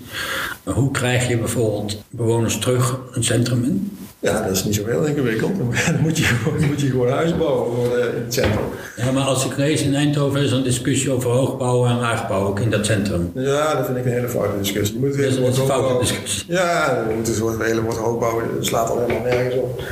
Maar 0.62 0.74
hoe 0.74 0.90
krijg 0.90 1.28
je 1.28 1.38
bijvoorbeeld 1.38 2.02
bewoners 2.10 2.58
terug 2.58 2.98
een 3.12 3.24
centrum 3.24 3.64
in? 3.64 3.98
Ja, 4.20 4.42
dat 4.42 4.50
is 4.50 4.64
niet 4.64 4.74
zo 4.74 4.86
heel 4.86 5.04
ingewikkeld. 5.04 5.58
Dan 5.58 5.66
moet 6.02 6.18
je, 6.18 6.38
dan 6.58 6.68
moet 6.68 6.80
je 6.80 6.90
gewoon 6.90 7.08
huis 7.08 7.36
bouwen 7.36 7.74
voor 7.74 7.98
in 7.98 8.22
het 8.22 8.34
centrum. 8.34 8.64
Ja, 8.96 9.10
maar 9.10 9.22
als 9.22 9.44
ik 9.44 9.56
lees 9.56 9.82
in 9.82 9.94
Eindhoven 9.94 10.40
is 10.40 10.50
er 10.50 10.56
een 10.56 10.62
discussie 10.62 11.10
over 11.12 11.30
hoogbouw 11.30 11.86
en 11.86 11.98
laagbouw 11.98 12.46
ook 12.46 12.60
in 12.60 12.70
dat 12.70 12.86
centrum. 12.86 13.30
Ja, 13.34 13.74
dat 13.74 13.86
vind 13.86 13.98
ik 13.98 14.04
een 14.04 14.12
hele 14.12 14.28
foute 14.28 14.58
discussie. 14.58 15.00
Je 15.00 15.06
moet 15.06 15.16
dat 15.16 15.26
is 15.26 15.36
een 15.36 15.66
foute 15.66 15.98
discussie. 15.98 16.44
Ja, 16.46 17.04
je 17.08 17.14
moet 17.16 17.28
een 17.28 17.34
soort 17.34 17.62
hele 17.62 17.82
woord 17.82 17.96
hoogbouw, 17.96 18.42
dat 18.56 18.66
slaat 18.66 18.90
al 18.90 18.98
helemaal 19.00 19.22
nergens 19.22 19.54
op. 19.54 19.82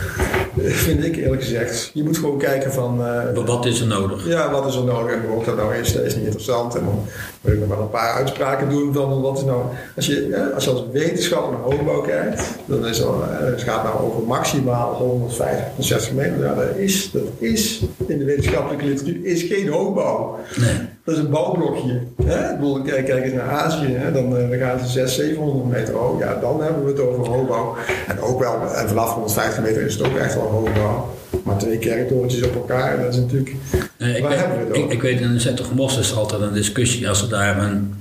Vind 0.63 1.05
ik 1.05 1.17
eerlijk 1.17 1.43
gezegd. 1.43 1.91
Je 1.95 2.05
moet 2.05 2.19
gewoon 2.19 2.39
kijken 2.39 2.73
van... 2.73 3.01
Uh, 3.01 3.45
wat 3.47 3.67
is 3.67 3.81
er 3.81 3.87
nodig? 3.87 4.27
Ja, 4.27 4.51
wat 4.51 4.67
is 4.67 4.75
er 4.75 4.85
nodig 4.85 5.13
en 5.13 5.29
hoe 5.29 5.45
dat 5.45 5.57
nou 5.57 5.75
is, 5.75 5.93
dat 5.93 6.05
is 6.05 6.15
niet 6.15 6.25
interessant. 6.25 6.75
En 6.75 6.85
dan 6.85 7.05
wil 7.41 7.55
ik 7.55 7.61
nog 7.61 7.69
wel 7.69 7.81
een 7.81 7.91
paar 7.91 8.15
uitspraken 8.15 8.69
doen 8.69 8.93
van 8.93 9.21
wat 9.21 9.39
is 9.39 9.45
nou... 9.45 9.63
Als 9.97 10.07
je, 10.07 10.51
als, 10.55 10.65
je 10.65 10.71
als 10.71 10.85
wetenschapper 10.93 11.53
naar 11.53 11.61
hoogbouw 11.61 12.01
kijkt, 12.01 12.43
dan 12.67 12.87
is 12.87 12.99
er, 12.99 13.09
het 13.31 13.63
gaat 13.63 13.85
nou 13.85 14.01
over 14.01 14.23
maximaal 14.23 14.95
150, 14.95 15.65
160 15.67 16.13
meter. 16.13 16.45
Ja, 16.45 16.55
dat 16.55 16.77
is, 16.77 17.11
dat 17.11 17.23
is 17.39 17.83
in 18.07 18.19
de 18.19 18.25
wetenschappelijke 18.25 18.85
literatuur 18.85 19.25
is 19.25 19.43
geen 19.43 19.69
hoogbouw. 19.69 20.39
Nee. 20.57 20.77
Dat 21.09 21.17
is 21.17 21.23
een 21.23 21.31
bouwblokje. 21.31 22.01
Hè? 22.25 22.51
Ik 22.53 22.59
bedoel, 22.59 22.83
kijk, 22.83 23.07
kijk 23.07 23.25
eens 23.25 23.33
naar 23.33 23.51
Azië, 23.51 23.93
hè? 23.93 24.13
Dan, 24.13 24.31
dan 24.31 24.59
gaan 24.59 24.79
ze 24.79 24.87
600, 24.87 25.11
700 25.11 25.71
meter 25.71 25.95
hoog. 25.95 26.19
Ja, 26.21 26.35
dan 26.41 26.63
hebben 26.63 26.85
we 26.85 26.91
het 26.91 27.01
over 27.01 27.27
hoogbouw. 27.27 27.77
En 28.07 28.21
ook 28.21 28.41
wel, 28.41 28.75
en 28.75 28.89
vanaf 28.89 29.13
150 29.13 29.63
meter 29.63 29.83
is 29.83 29.95
het 29.95 30.07
ook 30.07 30.17
echt 30.17 30.35
wel 30.35 30.45
hoogbouw. 30.45 31.15
Maar 31.45 31.59
twee 31.59 31.79
kerktorentjes 31.79 32.43
op 32.43 32.55
elkaar, 32.55 33.03
dat 33.03 33.13
is 33.13 33.21
natuurlijk. 33.21 33.55
Nee, 33.99 34.17
ik, 34.17 34.27
weet, 34.27 34.77
ik, 34.77 34.93
ik, 34.93 35.03
weet, 35.03 35.21
in 35.21 35.41
Zettergemos 35.41 35.99
is 35.99 36.17
altijd 36.17 36.43
een 36.43 36.53
discussie 36.53 37.09
als 37.09 37.19
ze 37.19 37.29
daar 37.29 37.63
een 37.63 37.95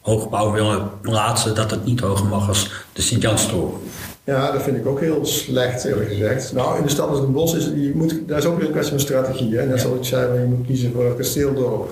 hoogbouw 0.00 0.52
willen 0.52 0.90
plaatsen, 1.00 1.54
dat 1.54 1.70
het 1.70 1.84
niet 1.84 2.00
hoger 2.00 2.26
mag 2.26 2.48
als 2.48 2.70
de 2.92 3.02
Sint-Janstoren. 3.02 3.78
Ja, 4.24 4.52
dat 4.52 4.62
vind 4.62 4.76
ik 4.76 4.86
ook 4.86 5.00
heel 5.00 5.26
slecht, 5.26 5.84
eerlijk 5.84 6.08
gezegd. 6.08 6.52
Nou, 6.52 6.76
in 6.76 6.82
de 6.82 6.88
stad 6.88 7.08
als 7.08 7.20
Den 7.20 7.32
Bosch 7.32 7.56
is, 7.56 7.64
je 7.64 7.92
moet, 7.94 8.14
daar 8.26 8.38
is 8.38 8.44
ook 8.44 8.56
weer 8.56 8.66
een 8.66 8.72
kwestie 8.72 8.92
van 8.92 9.00
strategie. 9.00 9.56
Hè? 9.56 9.66
Net 9.66 9.76
ja. 9.76 9.82
zoals 9.82 9.98
ik 9.98 10.04
zei, 10.04 10.40
je 10.40 10.46
moet 10.46 10.66
kiezen 10.66 10.92
voor 10.92 11.04
het 11.04 11.16
kasteeldorp. 11.16 11.90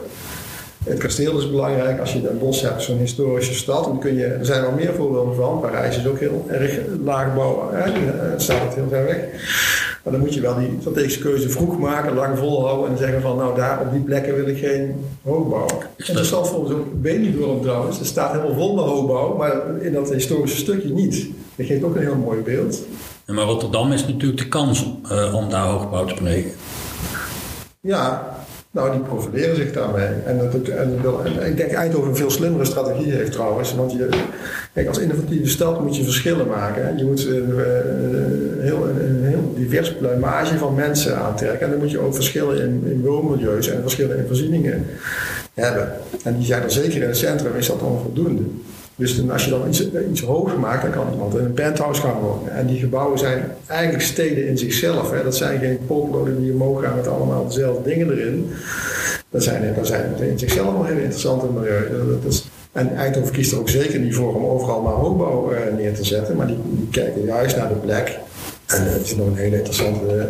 Het 0.88 0.98
kasteel 0.98 1.38
is 1.38 1.50
belangrijk 1.50 2.00
als 2.00 2.12
je 2.12 2.20
Den 2.20 2.38
Bosch 2.38 2.62
hebt, 2.62 2.82
zo'n 2.82 2.98
historische 2.98 3.54
stad. 3.54 3.84
Dan 3.84 3.98
kun 3.98 4.14
je, 4.14 4.24
er 4.24 4.46
zijn 4.46 4.62
wel 4.62 4.72
meer 4.72 4.94
voorbeelden 4.94 5.34
van. 5.34 5.60
Parijs 5.60 5.96
is 5.96 6.06
ook 6.06 6.18
heel 6.18 6.46
erg 6.48 6.78
laag 7.04 7.34
bouwen. 7.34 7.66
Het 8.30 8.42
staat 8.42 8.62
het 8.62 8.74
heel 8.74 8.88
ver 8.88 9.04
weg. 9.04 9.18
Maar 10.02 10.12
dan 10.12 10.20
moet 10.20 10.34
je 10.34 10.40
wel 10.40 10.58
die 10.58 10.76
strategische 10.80 11.20
keuze 11.20 11.50
vroeg 11.50 11.78
maken, 11.78 12.14
lang 12.14 12.38
volhouden 12.38 12.90
en 12.90 12.98
zeggen 12.98 13.20
van 13.20 13.36
nou 13.36 13.56
daar 13.56 13.80
op 13.80 13.92
die 13.92 14.00
plekken 14.00 14.34
wil 14.34 14.46
ik 14.46 14.58
geen 14.58 14.94
hoogbouw. 15.22 15.66
En 15.96 16.14
de 16.14 16.24
stad 16.24 16.48
volgens 16.48 16.72
ook 16.72 17.02
Benidorm 17.02 17.60
trouwens, 17.62 18.00
er 18.00 18.06
staat 18.06 18.32
helemaal 18.32 18.54
vol 18.54 18.74
met 18.74 18.84
hoogbouw, 18.84 19.36
maar 19.36 19.80
in 19.80 19.92
dat 19.92 20.12
historische 20.12 20.58
stukje 20.58 20.92
niet. 20.92 21.26
Dat 21.56 21.66
geeft 21.66 21.82
ook 21.82 21.96
een 21.96 22.02
heel 22.02 22.16
mooi 22.16 22.40
beeld. 22.40 22.78
Ja, 23.26 23.34
maar 23.34 23.44
Rotterdam 23.44 23.92
is 23.92 24.06
natuurlijk 24.06 24.38
de 24.38 24.48
kans 24.48 24.86
uh, 25.12 25.34
om 25.34 25.50
daar 25.50 25.66
hoogbouw 25.66 26.04
te 26.04 26.14
plegen. 26.14 26.50
Ja, 27.80 28.37
nou, 28.70 28.90
die 28.90 29.00
profileren 29.00 29.56
zich 29.56 29.72
daarmee. 29.72 30.08
En, 30.26 30.38
dat, 30.38 30.68
en, 30.68 31.46
ik 31.46 31.56
denk 31.56 31.72
Eindhoven 31.72 32.08
een 32.08 32.16
veel 32.16 32.30
slimmere 32.30 32.64
strategie 32.64 33.12
heeft 33.12 33.32
trouwens. 33.32 33.74
Want 33.74 33.92
je, 33.92 34.08
kijk, 34.74 34.88
als 34.88 34.98
innovatieve 34.98 35.48
stad 35.48 35.80
moet 35.82 35.96
je 35.96 36.02
verschillen 36.02 36.46
maken. 36.46 36.98
Je 36.98 37.04
moet 37.04 37.26
uh, 37.26 37.34
heel, 38.58 38.88
een 38.88 39.24
heel 39.24 39.54
divers 39.56 39.94
pluimage 39.94 40.58
van 40.58 40.74
mensen 40.74 41.18
aantrekken. 41.18 41.60
En 41.60 41.70
dan 41.70 41.80
moet 41.80 41.90
je 41.90 41.98
ook 41.98 42.14
verschillen 42.14 42.62
in, 42.62 42.82
in 42.90 43.04
woonmilieus 43.04 43.68
en 43.68 43.80
verschillen 43.80 44.18
in 44.18 44.26
voorzieningen 44.26 44.86
hebben. 45.54 45.92
En 46.24 46.36
die 46.36 46.46
zijn 46.46 46.62
er 46.62 46.70
zeker 46.70 47.02
in 47.02 47.08
het 47.08 47.16
centrum, 47.16 47.56
is 47.56 47.66
dat 47.66 47.82
onvoldoende. 47.82 48.42
Dus 48.98 49.30
als 49.30 49.44
je 49.44 49.50
dan 49.50 49.68
iets, 49.68 49.90
iets 50.10 50.20
hoger 50.20 50.58
maakt, 50.58 50.82
dan 50.82 50.90
kan 50.90 51.12
iemand 51.12 51.34
in 51.34 51.44
een 51.44 51.52
penthouse 51.52 52.00
gaan 52.00 52.20
wonen. 52.20 52.52
En 52.52 52.66
die 52.66 52.78
gebouwen 52.78 53.18
zijn 53.18 53.50
eigenlijk 53.66 54.02
steden 54.02 54.46
in 54.46 54.58
zichzelf. 54.58 55.10
Hè. 55.10 55.22
Dat 55.22 55.36
zijn 55.36 55.58
geen 55.58 55.78
potloden 55.86 56.40
die 56.40 56.52
omhoog 56.52 56.82
gaan 56.82 56.96
met 56.96 57.08
allemaal 57.08 57.46
dezelfde 57.46 57.90
dingen 57.90 58.10
erin. 58.10 58.50
Dat 59.30 59.42
zijn, 59.42 59.74
dat 59.74 59.86
zijn 59.86 60.16
in 60.20 60.38
zichzelf 60.38 60.72
wel 60.72 60.84
hele 60.84 61.00
interessante 61.00 61.46
milieu. 61.46 62.18
En 62.72 62.96
Eindhoven 62.96 63.32
kiest 63.32 63.52
er 63.52 63.58
ook 63.58 63.68
zeker 63.68 63.98
niet 63.98 64.14
voor 64.14 64.34
om 64.34 64.44
overal 64.44 64.82
maar 64.82 64.92
hoogbouw 64.92 65.52
uh, 65.52 65.58
neer 65.76 65.94
te 65.94 66.04
zetten. 66.04 66.36
Maar 66.36 66.46
die, 66.46 66.58
die, 66.70 66.88
kijken 66.90 67.24
juist 67.24 67.56
naar 67.56 67.68
de 67.68 67.74
plek. 67.74 68.18
En 68.66 68.92
het 68.92 69.02
is 69.04 69.16
nog 69.16 69.26
een 69.26 69.36
hele 69.36 69.56
interessante, 69.56 70.28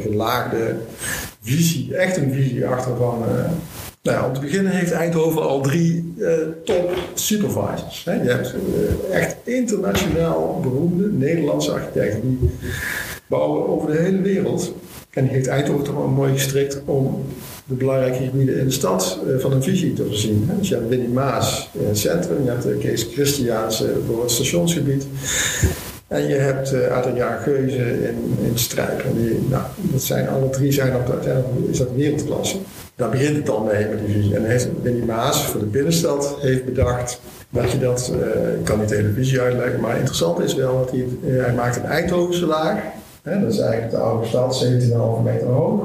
gelaagde 0.00 0.74
visie. 1.42 1.96
Echt 1.96 2.16
een 2.16 2.32
visie 2.32 2.66
achter 2.66 2.96
van... 2.96 3.24
Nou, 4.06 4.26
om 4.26 4.32
te 4.32 4.40
beginnen 4.40 4.72
heeft 4.72 4.92
Eindhoven 4.92 5.42
al 5.42 5.60
drie 5.60 6.14
uh, 6.16 6.32
top 6.64 6.92
supervisors. 7.14 8.04
Hè. 8.04 8.22
Je 8.22 8.28
hebt 8.28 8.54
uh, 8.54 9.16
echt 9.16 9.36
internationaal 9.44 10.60
beroemde 10.62 11.12
Nederlandse 11.12 11.70
architecten 11.70 12.20
die 12.20 12.50
bouwen 13.26 13.68
over 13.68 13.90
de 13.90 13.98
hele 13.98 14.20
wereld. 14.20 14.72
En 15.10 15.24
die 15.24 15.32
heeft 15.32 15.46
Eindhoven 15.46 15.84
toch 15.84 15.94
wel 15.94 16.08
mooi 16.08 16.32
gestrikt 16.32 16.80
om 16.84 17.24
de 17.64 17.74
belangrijke 17.74 18.24
gebieden 18.24 18.58
in 18.58 18.64
de 18.64 18.70
stad 18.70 19.18
uh, 19.26 19.38
van 19.38 19.52
een 19.52 19.62
visie 19.62 19.92
te 19.92 20.04
voorzien. 20.04 20.44
Hè. 20.48 20.58
Dus 20.58 20.68
je 20.68 20.74
hebt 20.74 20.88
Winnie 20.88 21.08
Maas 21.08 21.68
in 21.72 21.86
het 21.86 21.98
centrum, 21.98 22.44
je 22.44 22.50
hebt 22.50 22.78
Kees 22.78 23.08
Christiaans 23.12 23.84
voor 24.06 24.22
het 24.22 24.30
stationsgebied. 24.30 25.06
En 26.08 26.28
je 26.28 26.34
hebt 26.34 26.72
uh, 26.72 26.86
Adriaan 26.86 27.38
Geuze 27.38 28.08
in, 28.08 28.36
in 28.44 28.58
Strijp. 28.58 29.00
En 29.00 29.22
die, 29.22 29.38
nou, 29.48 29.62
dat 29.78 30.02
zijn 30.02 30.28
alle 30.28 30.50
drie 30.50 30.72
zijn 30.72 30.94
op, 30.94 31.28
is 31.70 31.78
dat 31.78 31.88
wereldklasse. 31.96 32.56
Daar 32.96 33.10
begint 33.10 33.36
het 33.36 33.46
dan 33.46 33.64
mee 33.64 33.86
met 33.88 34.06
die 34.06 34.14
visie. 34.14 34.36
En 34.36 34.44
heeft 34.44 34.68
Maas 35.06 35.44
voor 35.44 35.60
de 35.60 35.66
binnenstad 35.66 36.36
heeft 36.40 36.64
bedacht 36.64 37.20
dat 37.50 37.70
je 37.70 37.78
dat, 37.78 38.12
ik 38.58 38.64
kan 38.64 38.78
niet 38.78 38.88
de 38.88 38.94
televisie 38.94 39.40
uitleggen, 39.40 39.80
maar 39.80 39.96
interessant 39.96 40.40
is 40.40 40.54
wel 40.54 40.78
dat 40.78 40.90
hij, 40.90 41.06
uh, 41.24 41.44
hij 41.44 41.54
maakt 41.54 41.76
een 41.76 41.84
Eindhovense 41.84 42.46
laag. 42.46 42.78
Hè, 43.22 43.40
dat 43.40 43.52
is 43.52 43.58
eigenlijk 43.58 43.90
de 43.90 43.98
oude 43.98 44.26
stad, 44.26 44.64
17,5 44.64 45.22
meter 45.24 45.46
hoog. 45.46 45.82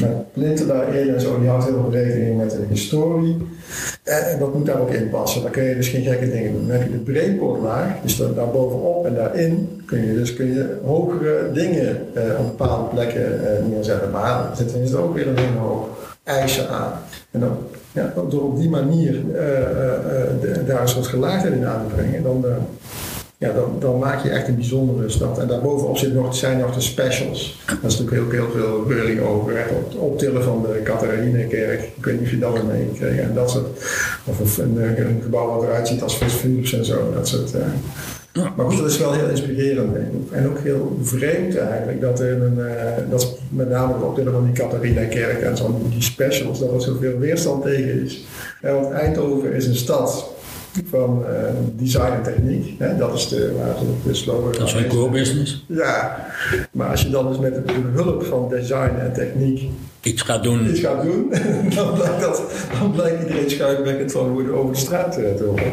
Met 0.00 0.32
plinten 0.32 0.68
daarin 0.68 1.14
en 1.14 1.20
zo, 1.20 1.38
die 1.40 1.48
houdt 1.48 1.64
heel 1.64 1.88
veel 1.90 2.00
rekening 2.00 2.38
met 2.38 2.50
de 2.50 2.64
historie. 2.68 3.36
En, 4.02 4.30
en, 4.30 4.38
dat 4.38 4.54
moet 4.54 4.66
daar 4.66 4.80
ook 4.80 4.90
in 4.90 5.10
passen. 5.10 5.42
Dan 5.42 5.50
kun 5.50 5.62
je 5.62 5.74
dus 5.74 5.88
geen 5.88 6.02
gekke 6.02 6.30
dingen 6.30 6.52
doen. 6.52 6.66
Dan 6.66 6.76
heb 6.76 6.86
je 6.86 6.92
de 6.92 7.12
breedpoortlaag, 7.12 8.00
dus 8.02 8.16
daar, 8.16 8.50
bovenop 8.50 9.06
en 9.06 9.14
daarin 9.14 9.82
kun 9.86 10.06
je 10.06 10.14
dus 10.14 10.34
kun 10.34 10.46
je 10.46 10.78
hogere 10.84 11.50
dingen 11.52 11.96
op 12.38 12.56
bepaalde 12.56 12.88
plekken 12.88 13.40
neerzetten. 13.68 14.10
Maar 14.10 14.50
er 14.50 14.56
zit 14.56 14.92
er 14.92 15.02
ook 15.02 15.14
weer 15.14 15.28
een 15.28 15.38
hele 15.38 15.58
hoog 15.58 16.11
eisen 16.24 16.68
aan. 16.68 16.92
En 17.30 17.40
dan, 17.40 17.58
ja, 17.92 18.12
door 18.28 18.42
op 18.42 18.56
die 18.56 18.68
manier 18.68 19.14
uh, 19.14 19.40
uh, 19.40 20.58
uh, 20.58 20.66
daar 20.66 20.80
een 20.80 20.88
soort 20.88 21.06
gelaagdheid 21.06 21.54
in 21.54 21.66
aan 21.66 21.86
te 21.88 21.94
brengen, 21.94 22.22
dan, 22.22 22.44
ja, 23.38 23.52
dan, 23.52 23.76
dan, 23.78 23.98
maak 23.98 24.22
je 24.22 24.30
echt 24.30 24.48
een 24.48 24.54
bijzondere 24.54 25.08
stad. 25.08 25.38
En 25.38 25.46
daarbovenop 25.46 25.98
zit 25.98 26.14
nog, 26.14 26.34
zijn 26.34 26.58
nog 26.58 26.74
de 26.74 26.80
specials. 26.80 27.62
Dat 27.66 27.92
is 27.92 27.98
natuurlijk 27.98 28.32
heel, 28.32 28.40
heel 28.40 28.50
veel 28.50 28.84
reuring 28.88 29.20
over. 29.20 29.58
Het 29.58 29.70
op, 29.70 30.00
optillen 30.00 30.42
van 30.42 30.62
de 30.62 30.80
Catharinakerk. 30.84 31.82
Ik 31.96 32.04
weet 32.04 32.14
niet 32.14 32.24
of 32.24 32.30
je 32.30 32.38
dat 32.38 32.52
wel 32.52 32.64
meegekregen 32.64 33.22
En 33.22 33.34
dat 33.34 33.50
soort, 33.50 33.66
of 34.24 34.58
een, 34.58 35.20
gebouw 35.22 35.46
wat 35.46 35.62
eruit 35.62 35.88
ziet 35.88 36.02
als 36.02 36.14
Philips 36.14 36.72
en 36.72 36.84
zo. 36.84 37.12
Dat 37.14 37.28
soort, 37.28 37.52
maar 38.32 38.66
goed, 38.66 38.78
dat 38.78 38.90
is 38.90 38.98
wel 38.98 39.12
heel 39.12 39.28
inspirerend. 39.28 39.96
En 40.30 40.48
ook 40.48 40.58
heel 40.58 40.98
vreemd 41.02 41.56
eigenlijk. 41.56 42.00
Dat, 42.00 42.20
er 42.20 42.42
een, 42.42 42.58
uh, 42.58 43.10
dat 43.10 43.38
met 43.48 43.68
name 43.68 43.98
de 43.98 44.04
optillen 44.04 44.32
van 44.32 44.44
die 44.44 44.52
Catharina-kerk 44.52 45.40
en 45.40 45.56
zo, 45.56 45.80
die 45.90 46.02
specials, 46.02 46.58
dat 46.58 46.72
er 46.72 46.82
zoveel 46.82 47.18
weerstand 47.18 47.62
tegen 47.62 48.04
is. 48.04 48.24
Ja, 48.62 48.72
want 48.72 48.92
Eindhoven 48.92 49.52
is 49.52 49.66
een 49.66 49.74
stad 49.74 50.30
van 50.90 51.24
uh, 51.30 51.48
design 51.76 52.12
en 52.12 52.22
techniek. 52.22 52.74
Hè? 52.78 52.96
Dat 52.96 53.14
is 53.14 53.28
de, 53.28 53.52
waar 53.58 53.74
de 54.04 54.14
slogan 54.14 54.52
Dat 54.52 54.68
is 54.68 54.72
een 54.72 54.88
core 54.88 55.10
business. 55.10 55.64
Ja, 55.66 56.26
maar 56.70 56.90
als 56.90 57.02
je 57.02 57.10
dan 57.10 57.28
dus 57.28 57.38
met 57.38 57.54
de 57.54 57.72
hulp 57.94 58.24
van 58.24 58.48
design 58.48 58.94
en 58.98 59.12
techniek 59.12 59.70
iets 60.02 60.22
gaat 60.22 60.42
doen, 60.42 60.70
iets 60.70 60.80
gaat 60.80 61.02
doen 61.02 61.30
dan, 61.74 61.94
blijkt 61.94 62.20
dat, 62.20 62.42
dan 62.80 62.92
blijkt 62.92 63.22
iedereen 63.22 63.50
schuimbekkend 63.50 64.12
van 64.12 64.28
hoe 64.28 64.52
over 64.52 64.72
de 64.72 64.78
straat 64.78 65.12
te 65.12 65.44
horen. 65.46 65.72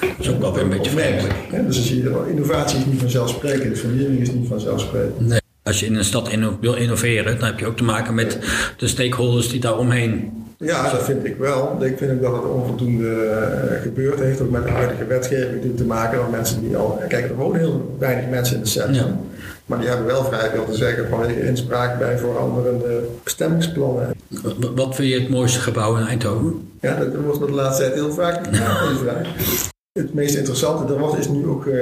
Dat 0.00 0.10
is 0.18 0.30
ook 0.30 0.40
wel 0.40 0.54
weer 0.54 0.62
een 0.62 0.68
beetje 0.68 0.90
vreemd. 0.90 1.26
Dus 1.66 1.86
zie 1.86 2.02
je, 2.02 2.26
innovatie 2.28 2.78
is 2.78 2.86
niet 2.86 3.00
vanzelfsprekend, 3.00 3.78
vernieuwing 3.78 4.20
is 4.20 4.32
niet 4.32 4.48
vanzelfsprekend. 4.48 5.28
Nee. 5.28 5.40
Als 5.62 5.80
je 5.80 5.86
in 5.86 5.94
een 5.94 6.04
stad 6.04 6.28
inno 6.28 6.58
wil 6.60 6.74
innoveren, 6.74 7.38
dan 7.38 7.48
heb 7.48 7.58
je 7.58 7.66
ook 7.66 7.76
te 7.76 7.84
maken 7.84 8.14
met 8.14 8.38
de 8.76 8.86
stakeholders 8.86 9.48
die 9.48 9.60
daar 9.60 9.78
omheen 9.78 10.41
ja, 10.62 10.90
dat 10.90 11.02
vind 11.02 11.24
ik 11.24 11.36
wel. 11.36 11.76
Ik 11.80 11.98
vind 11.98 12.12
ook 12.12 12.22
dat 12.22 12.32
het 12.32 12.50
onvoldoende 12.50 13.38
gebeurt. 13.82 14.14
Het 14.14 14.24
heeft 14.24 14.40
ook 14.40 14.50
met 14.50 14.62
de 14.62 14.70
huidige 14.70 15.04
wetgeving 15.04 15.76
te 15.76 15.84
maken. 15.84 16.18
Dat 16.18 16.30
mensen 16.30 16.60
die 16.60 16.76
al. 16.76 17.00
Kijk, 17.08 17.28
er 17.28 17.36
wonen 17.36 17.60
heel 17.60 17.96
weinig 17.98 18.28
mensen 18.28 18.56
in 18.56 18.62
de 18.62 18.68
centrum. 18.68 19.06
Ja. 19.06 19.20
Maar 19.66 19.78
die 19.78 19.88
hebben 19.88 20.06
wel 20.06 20.24
vrij 20.24 20.50
veel 20.50 20.64
te 20.64 20.74
zeggen 20.74 21.08
vanwege 21.08 21.46
inspraak 21.46 21.98
bij 21.98 22.18
veranderende 22.18 23.00
bestemmingsplannen. 23.22 24.14
Wat 24.74 24.94
vind 24.94 25.08
je 25.08 25.20
het 25.20 25.28
mooiste 25.28 25.60
gebouw 25.60 25.96
in 25.96 26.06
Eindhoven? 26.06 26.68
Ja, 26.80 26.96
dat 26.96 27.14
wordt 27.24 27.40
de 27.40 27.52
laatste 27.52 27.82
tijd 27.82 27.94
heel 27.94 28.12
vaak 28.12 28.46
gevraagd. 28.46 29.28
Het 29.92 30.14
meest 30.14 30.34
interessante, 30.34 30.92
er 30.92 30.98
wordt, 30.98 31.18
is 31.18 31.28
nu 31.28 31.46
ook 31.46 31.64
uh, 31.64 31.74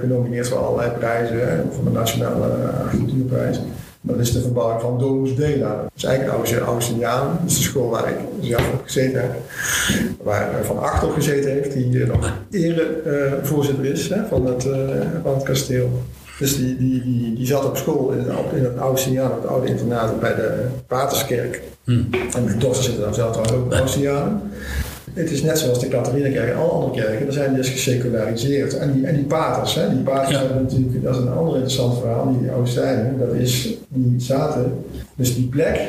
genomineerd 0.00 0.48
voor 0.48 0.58
allerlei 0.58 0.90
prijzen, 0.90 1.68
voor 1.72 1.84
de 1.84 1.90
Nationale 1.90 2.46
Architectuurprijs. 2.84 3.60
Dat 4.00 4.18
is 4.18 4.32
de 4.32 4.40
verbouwing 4.40 4.80
van 4.80 4.98
Domus 4.98 5.34
Dela. 5.34 5.76
Dat 5.82 5.90
is 5.96 6.04
eigenlijk 6.04 6.64
Augustiniaan. 6.66 7.38
Dat 7.40 7.50
is 7.50 7.56
de 7.56 7.62
school 7.62 7.90
waar 7.90 8.08
ik 8.08 8.16
zelf 8.40 8.72
op 8.72 8.82
gezeten 8.84 9.20
heb. 9.20 9.30
Waar 10.22 10.64
Van 10.64 10.78
Acht 10.78 11.04
op 11.04 11.12
gezeten 11.12 11.50
heeft, 11.50 11.72
die 11.72 12.06
nog 12.06 12.32
erevoorzitter 12.50 13.84
uh, 13.84 13.90
is 13.90 14.08
hè, 14.08 14.26
van, 14.26 14.46
het, 14.46 14.62
van 15.22 15.34
het 15.34 15.42
kasteel. 15.42 16.02
Dus 16.38 16.56
die, 16.56 16.76
die, 16.76 17.02
die, 17.02 17.34
die 17.34 17.46
zat 17.46 17.64
op 17.64 17.76
school 17.76 18.10
in, 18.10 18.36
op, 18.36 18.52
in 18.52 18.64
het 18.64 18.78
oude 18.78 19.00
Siniaan, 19.00 19.32
het 19.32 19.46
oude 19.46 19.66
internaat 19.66 20.20
bij 20.20 20.34
de 20.34 20.66
Paterskerk. 20.86 21.62
Hmm. 21.84 22.08
En 22.34 22.44
mijn 22.44 22.58
dochter 22.58 22.84
zit 22.84 23.00
dan 23.00 23.14
zelf 23.14 23.36
ook 23.36 23.52
op. 23.52 23.74
Het 25.18 25.30
is 25.30 25.42
net 25.42 25.58
zoals 25.58 25.80
de 25.80 25.88
Catharina-kerk 25.88 26.50
en 26.50 26.56
alle 26.56 26.70
andere 26.70 27.00
kerken, 27.00 27.24
daar 27.24 27.32
zijn 27.32 27.54
dus 27.54 27.68
geseculariseerd. 27.68 28.78
En 28.78 28.92
die, 28.92 29.06
en 29.06 29.14
die 29.14 29.24
paters, 29.24 29.74
hè, 29.74 29.88
die 29.88 29.98
paters 29.98 30.30
ja. 30.30 30.38
hebben 30.38 30.62
natuurlijk, 30.62 31.02
dat 31.02 31.14
is 31.14 31.20
een 31.20 31.32
ander 31.32 31.54
interessant 31.54 31.98
verhaal, 31.98 32.36
die 32.40 32.50
Augustijnen, 32.50 33.18
dat 33.18 33.34
is, 33.34 33.74
die 33.88 34.20
zaten, 34.20 34.72
dus 35.14 35.34
die 35.34 35.46
plek, 35.46 35.80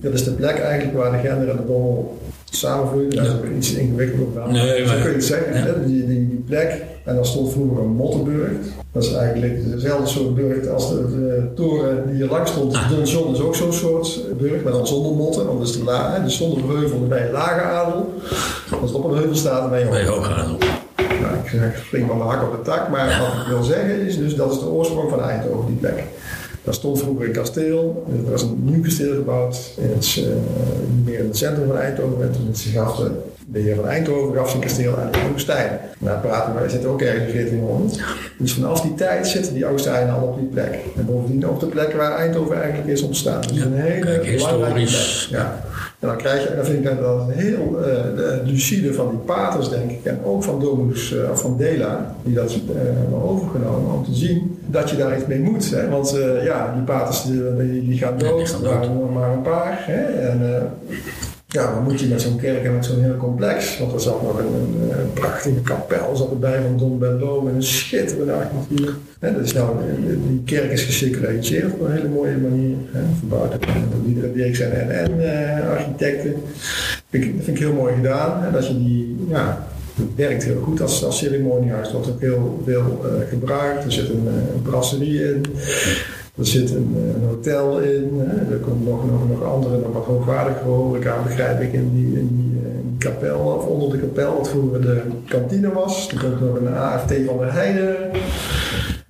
dat 0.00 0.12
is 0.12 0.24
de 0.24 0.30
plek 0.30 0.58
eigenlijk 0.58 0.98
waar 0.98 1.10
de 1.10 1.28
Gender 1.28 1.48
en 1.48 1.56
de 1.56 1.66
Dommel 1.66 2.18
samenvloeien. 2.58 3.10
Dat 3.10 3.24
is 3.24 3.32
ook 3.32 3.56
iets 3.56 3.74
ingewikkeld 3.74 4.20
op 4.20 4.50
nee, 4.50 4.86
Zo 4.86 4.92
kun 4.94 5.08
je 5.08 5.14
het 5.14 5.24
zeggen. 5.24 5.54
Ja. 5.54 5.86
Die, 5.86 6.06
die, 6.06 6.44
plek, 6.46 6.82
en 7.04 7.14
dan 7.14 7.26
stond 7.26 7.52
vroeger 7.52 7.84
een 7.84 7.90
mottenburg. 7.90 8.50
Dat 8.92 9.02
is 9.02 9.12
eigenlijk 9.12 9.70
dezelfde 9.72 10.06
soort 10.06 10.34
burg 10.34 10.68
als 10.68 10.88
de, 10.90 11.10
de 11.10 11.48
toren 11.54 12.06
die 12.06 12.16
hier 12.16 12.26
langs 12.26 12.50
stond. 12.50 12.74
Ah. 12.74 12.90
Donjon 12.90 13.34
is 13.34 13.40
ook 13.40 13.54
zo'n 13.54 13.72
soort 13.72 14.38
burg, 14.38 14.62
maar 14.62 14.72
dan 14.72 14.86
zonder 14.86 15.12
motten. 15.12 15.46
Want 15.46 15.58
dat 15.58 15.68
is 15.68 15.76
de 15.76 15.84
la, 15.84 16.18
dus 16.18 16.36
zonder 16.36 16.68
heuvel 16.68 16.98
dan 17.00 17.08
ben 17.08 17.26
je 17.26 17.32
lage 17.32 17.60
adel. 17.60 18.14
Als 18.80 18.90
het 18.90 18.92
op 18.92 19.04
een 19.04 19.16
heuvel 19.16 19.36
staat, 19.36 19.60
dan 19.60 19.70
ben 19.70 19.78
je 19.78 19.86
hoge, 19.86 20.04
hoge 20.04 20.32
adel. 20.32 20.56
Nou, 20.96 21.34
ik 21.42 21.48
zeg, 21.48 21.82
spring 21.86 22.08
van 22.08 22.18
de 22.18 22.24
hak 22.24 22.42
op 22.42 22.52
de 22.52 22.70
tak. 22.70 22.88
Maar 22.88 23.08
ja. 23.08 23.20
wat 23.20 23.28
ik 23.28 23.48
wil 23.48 23.62
zeggen 23.62 24.06
is, 24.06 24.18
dus 24.18 24.34
dat 24.34 24.52
is 24.52 24.58
de 24.58 24.66
oorsprong 24.66 25.10
van 25.10 25.22
Eindhoven, 25.22 25.66
die 25.66 25.76
plek. 25.76 26.04
Daar 26.66 26.74
stond 26.74 26.98
vroeger 26.98 27.26
een 27.26 27.32
kasteel. 27.32 28.06
Er 28.24 28.30
was 28.30 28.42
een 28.42 28.58
nieuw 28.60 28.82
kasteel 28.82 29.14
gebouwd. 29.14 29.70
Het, 29.80 30.16
uh, 30.18 30.26
meer 31.04 31.18
in 31.18 31.26
het 31.26 31.36
centrum 31.36 31.66
van 31.66 31.76
Eindhoven. 31.76 32.22
En 32.22 32.32
toen 32.32 32.54
gaf 32.54 32.96
de, 32.96 33.10
de 33.46 33.58
heer 33.58 33.74
van 33.74 33.86
Eindhoven 33.86 34.36
gaf 34.36 34.50
zijn 34.50 34.62
kasteel 34.62 34.96
aan 34.96 35.10
de 35.12 35.18
Augustijn. 35.18 35.80
Daar 35.98 36.20
praten 36.20 36.62
we, 36.62 36.68
zitten 36.68 36.90
ook 36.90 37.02
ergens 37.02 37.32
in 37.32 37.34
1400. 37.34 38.00
Dus 38.38 38.52
vanaf 38.52 38.80
die 38.80 38.94
tijd 38.94 39.26
zitten 39.26 39.54
die 39.54 39.64
Augustijnen 39.64 40.14
al 40.14 40.26
op 40.26 40.38
die 40.38 40.48
plek. 40.48 40.78
En 40.96 41.06
bovendien 41.06 41.48
op 41.48 41.60
de 41.60 41.66
plek 41.66 41.92
waar 41.92 42.16
Eindhoven 42.16 42.56
eigenlijk 42.56 42.88
is 42.88 43.02
ontstaan. 43.02 43.40
Dus 43.40 43.60
een 43.60 43.72
hele 43.72 44.00
kijk, 44.00 44.36
belangrijke 44.36 44.78
historisch. 44.78 45.26
plek. 45.28 45.40
Ja. 45.40 45.64
En 45.98 46.08
dan 46.08 46.16
krijg 46.16 46.42
je, 46.42 46.48
en 46.48 46.56
dan 46.56 46.64
vind 46.64 46.78
ik 46.78 47.00
dat 47.00 47.22
heel 47.30 47.78
uh, 47.80 48.52
lucide 48.52 48.94
van 48.94 49.10
die 49.10 49.18
paters, 49.18 49.68
denk 49.68 49.90
ik, 49.90 50.04
en 50.04 50.20
ook 50.24 50.44
van 50.44 50.60
Domus, 50.60 51.12
uh, 51.12 51.30
van 51.32 51.56
Dela, 51.56 52.14
die 52.22 52.34
dat 52.34 52.56
hebben 52.72 53.22
overgenomen, 53.22 53.94
om 53.94 54.04
te 54.04 54.14
zien 54.14 54.55
dat 54.66 54.90
je 54.90 54.96
daar 54.96 55.16
iets 55.16 55.26
mee 55.26 55.40
moet. 55.40 55.70
Hè? 55.70 55.88
Want 55.88 56.16
uh, 56.16 56.44
ja, 56.44 56.72
die 56.74 56.82
paters 56.82 57.24
die, 57.24 57.88
die 57.88 57.98
gaan 57.98 58.18
dood, 58.18 58.62
er 58.64 58.90
nog 58.90 59.14
maar 59.14 59.32
een 59.32 59.42
paar. 59.42 59.84
Hè? 59.86 60.02
En 60.02 60.40
uh, 60.42 60.96
ja, 61.46 61.72
wat 61.74 61.82
moet 61.82 62.00
je 62.00 62.06
met 62.06 62.22
zo'n 62.22 62.36
kerk 62.36 62.64
en 62.64 62.74
met 62.74 62.84
zo'n 62.84 63.02
heel 63.02 63.16
complex? 63.16 63.78
Want 63.78 63.92
er 63.92 64.00
zat 64.00 64.22
nog 64.22 64.38
een, 64.38 64.46
een, 64.46 64.98
een 64.98 65.12
prachtige 65.12 65.60
kapel 65.60 66.16
zat 66.16 66.30
erbij 66.30 66.60
van 66.62 66.78
Don 66.78 66.98
Bello 66.98 67.40
met 67.42 67.54
een 67.54 67.62
schitterende 67.62 68.32
architectuur. 68.32 68.94
Hè? 69.18 69.34
Dus 69.34 69.52
nou, 69.52 69.76
die 70.28 70.42
kerk 70.44 70.72
is 70.72 70.82
geseculariseerd 70.82 71.72
op 71.72 71.80
een 71.80 71.92
hele 71.92 72.08
mooie 72.08 72.36
manier. 72.36 72.76
Hè? 72.92 73.00
Verbouwd 73.18 73.50
door 73.50 73.60
Liederen 74.06 74.34
Dirks 74.34 74.60
en, 74.60 74.90
en 74.90 75.20
uh, 75.20 75.70
architecten. 75.70 76.32
Dat 76.32 76.40
vind, 77.10 77.24
ik, 77.24 77.36
dat 77.36 77.44
vind 77.44 77.56
ik 77.56 77.62
heel 77.62 77.74
mooi 77.74 77.94
gedaan. 77.94 78.42
Hè? 78.42 78.50
Dat 78.50 78.66
je 78.66 78.78
die, 78.78 79.16
ja, 79.28 79.66
werkt 80.16 80.44
heel 80.44 80.60
goed 80.60 80.80
als, 80.80 81.04
als 81.04 81.18
ceremoniehuis. 81.18 81.88
Er 81.88 81.94
wordt 81.94 82.08
ook 82.08 82.20
heel 82.20 82.62
veel 82.64 83.00
uh, 83.04 83.28
gebruikt. 83.28 83.84
Er 83.84 83.92
zit 83.92 84.08
een, 84.08 84.26
een 84.26 84.62
brasserie 84.62 85.24
in. 85.24 85.44
Er 86.38 86.46
zit 86.46 86.70
een, 86.70 86.96
een 87.14 87.28
hotel 87.28 87.80
in. 87.80 88.20
Er 88.50 88.56
komt 88.56 88.84
nog, 88.84 89.10
nog, 89.10 89.28
nog 89.28 89.44
andere, 89.44 89.78
nog 89.78 89.92
wat 89.92 90.04
hoogwaardige 90.04 90.64
horeca, 90.64 91.22
begrijp 91.22 91.60
ik, 91.60 91.72
in 91.72 91.90
die, 91.94 92.18
in 92.18 92.56
kapel, 92.98 93.38
of 93.38 93.66
onder 93.66 93.90
de 93.90 93.98
kapel, 93.98 94.36
wat 94.36 94.48
vroeger 94.48 94.80
de 94.80 95.00
kantine 95.28 95.72
was. 95.72 96.08
Er 96.08 96.18
komt 96.18 96.40
nog 96.40 96.56
een 96.56 96.74
AFT 96.74 97.12
van 97.26 97.38
de 97.38 97.44
Heide 97.44 97.96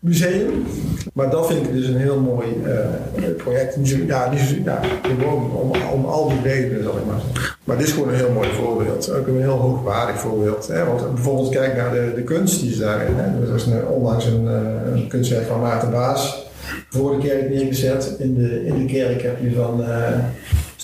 museum. 0.07 0.67
Maar 1.13 1.31
dat 1.31 1.47
vind 1.47 1.67
ik 1.67 1.73
dus 1.73 1.87
een 1.87 1.97
heel 1.97 2.21
mooi 2.21 2.47
uh, 2.65 3.35
project. 3.37 3.79
Zo, 3.83 3.97
ja, 4.07 4.31
niet 4.31 4.41
zo, 4.41 4.55
ja, 4.65 4.81
gewoon 5.03 5.51
om, 5.53 5.71
om 5.93 6.05
al 6.05 6.29
die 6.29 6.53
redenen, 6.53 6.83
zal 6.83 6.97
ik 6.97 7.07
maar. 7.07 7.57
Maar 7.65 7.77
dit 7.77 7.87
is 7.87 7.93
gewoon 7.93 8.09
een 8.09 8.15
heel 8.15 8.33
mooi 8.33 8.49
voorbeeld. 8.49 9.13
Ook 9.13 9.27
een 9.27 9.41
heel 9.41 9.59
hoogwaardig 9.59 10.19
voorbeeld. 10.21 10.67
Hè? 10.67 10.85
Want 10.85 11.15
bijvoorbeeld 11.15 11.49
kijk 11.49 11.77
naar 11.77 11.93
de, 11.93 12.13
de 12.15 12.23
kunst 12.23 12.61
die 12.61 12.71
is 12.71 12.79
daarin. 12.79 13.15
Hè? 13.17 13.49
Er 13.49 13.55
is 13.55 13.67
een, 13.67 13.87
onlangs 13.87 14.27
een, 14.27 14.47
een 14.93 15.09
kunstwerk 15.09 15.47
van 15.47 15.61
Maarten 15.61 15.91
Baas 15.91 16.47
voor 16.91 17.21
de 17.21 17.27
kerk 17.27 17.51
neergezet. 17.51 18.15
In 18.19 18.35
de, 18.35 18.67
in 18.67 18.87
de 18.87 18.93
kerk 18.93 19.23
heb 19.23 19.41
je 19.43 19.53
van 19.55 19.81
uh, 19.81 20.09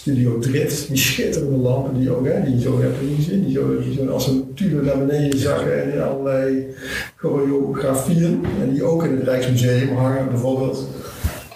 Studio 0.02 0.38
Drift, 0.38 0.88
die 0.88 0.96
schitterende 0.96 1.56
lampen 1.56 1.98
die 1.98 2.10
ook, 2.10 2.26
hè, 2.26 2.44
die 2.44 2.60
zo 2.60 2.80
heb 2.80 2.90
je 3.00 3.14
gezien, 3.14 3.44
die 3.44 3.54
zo, 3.54 3.80
die 3.82 3.94
zo 3.94 4.06
als 4.06 4.26
een 4.26 4.54
tube 4.54 4.82
naar 4.82 4.98
beneden 4.98 5.38
zakken 5.38 5.82
en 5.82 5.92
in 5.92 6.00
allerlei 6.00 6.66
choreografieën. 7.16 8.44
En 8.60 8.72
die 8.72 8.84
ook 8.84 9.04
in 9.04 9.16
het 9.16 9.22
Rijksmuseum 9.22 9.96
hangen 9.96 10.28
bijvoorbeeld. 10.28 10.86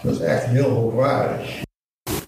Dat 0.03 0.15
is 0.15 0.21
echt 0.21 0.45
heel 0.45 0.69
hoogwaardig. 0.69 1.63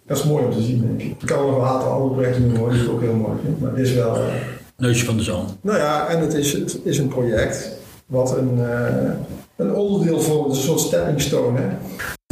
Dat 0.06 0.18
is 0.18 0.24
mooi 0.24 0.44
om 0.44 0.52
te 0.52 0.62
zien, 0.62 0.80
denk 0.80 1.00
ik. 1.00 1.22
Ik 1.22 1.26
kan 1.26 1.46
nog 1.46 1.56
een 1.56 1.68
aantal 1.68 1.90
andere 1.90 2.12
projecten 2.12 2.46
noemen 2.46 2.72
die 2.72 2.82
ik 2.82 2.90
ook 2.90 3.00
heel 3.00 3.14
mooi 3.14 3.38
vind. 3.44 3.60
Maar 3.60 3.74
dit 3.74 3.86
is 3.86 3.94
wel... 3.94 4.16
Uh, 4.16 4.34
Neusje 4.76 5.04
van 5.04 5.16
de 5.16 5.22
zon. 5.22 5.44
Nou 5.60 5.78
ja, 5.78 6.08
en 6.08 6.20
het 6.20 6.34
is, 6.34 6.52
het 6.52 6.78
is 6.82 6.98
een 6.98 7.08
project 7.08 7.70
wat 8.06 8.36
een, 8.36 8.58
uh, 8.58 9.10
een 9.56 9.74
onderdeel 9.74 10.20
vormt, 10.20 10.50
een 10.50 10.62
soort 10.62 10.80
stepping 10.80 11.20
stone. 11.20 11.58
Hè? 11.58 11.66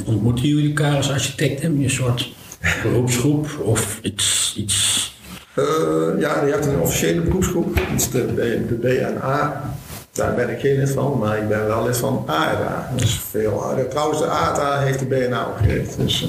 Ontmoeten 0.06 0.48
jullie 0.48 0.68
elkaar 0.68 0.96
als 0.96 1.10
architect? 1.10 1.62
Heb 1.62 1.72
je 1.76 1.84
een 1.84 1.90
soort 1.90 2.34
beroepsgroep 2.82 3.46
of 3.62 3.98
iets... 4.02 4.54
iets... 4.56 5.14
Uh, 5.54 6.20
ja, 6.20 6.44
je 6.44 6.52
hebt 6.52 6.66
een 6.66 6.78
officiële 6.78 7.20
beroepsgroep. 7.20 7.76
Dat 7.76 8.00
is 8.00 8.10
de, 8.10 8.34
de 8.68 8.74
BNA. 8.74 9.74
Daar 10.16 10.34
ben 10.34 10.50
ik 10.50 10.60
geen 10.60 10.78
lid 10.78 10.90
van, 10.90 11.18
maar 11.18 11.38
ik 11.38 11.48
ben 11.48 11.66
wel 11.66 11.84
lid 11.84 11.96
van 11.96 12.24
ARA. 12.26 12.90
Dus 12.96 13.20
veel, 13.30 13.62
trouwens, 13.90 14.18
de 14.18 14.26
ATA 14.26 14.78
heeft 14.78 14.98
de 14.98 15.04
BNA 15.04 15.46
opgericht. 15.46 15.96
Dus, 15.98 16.28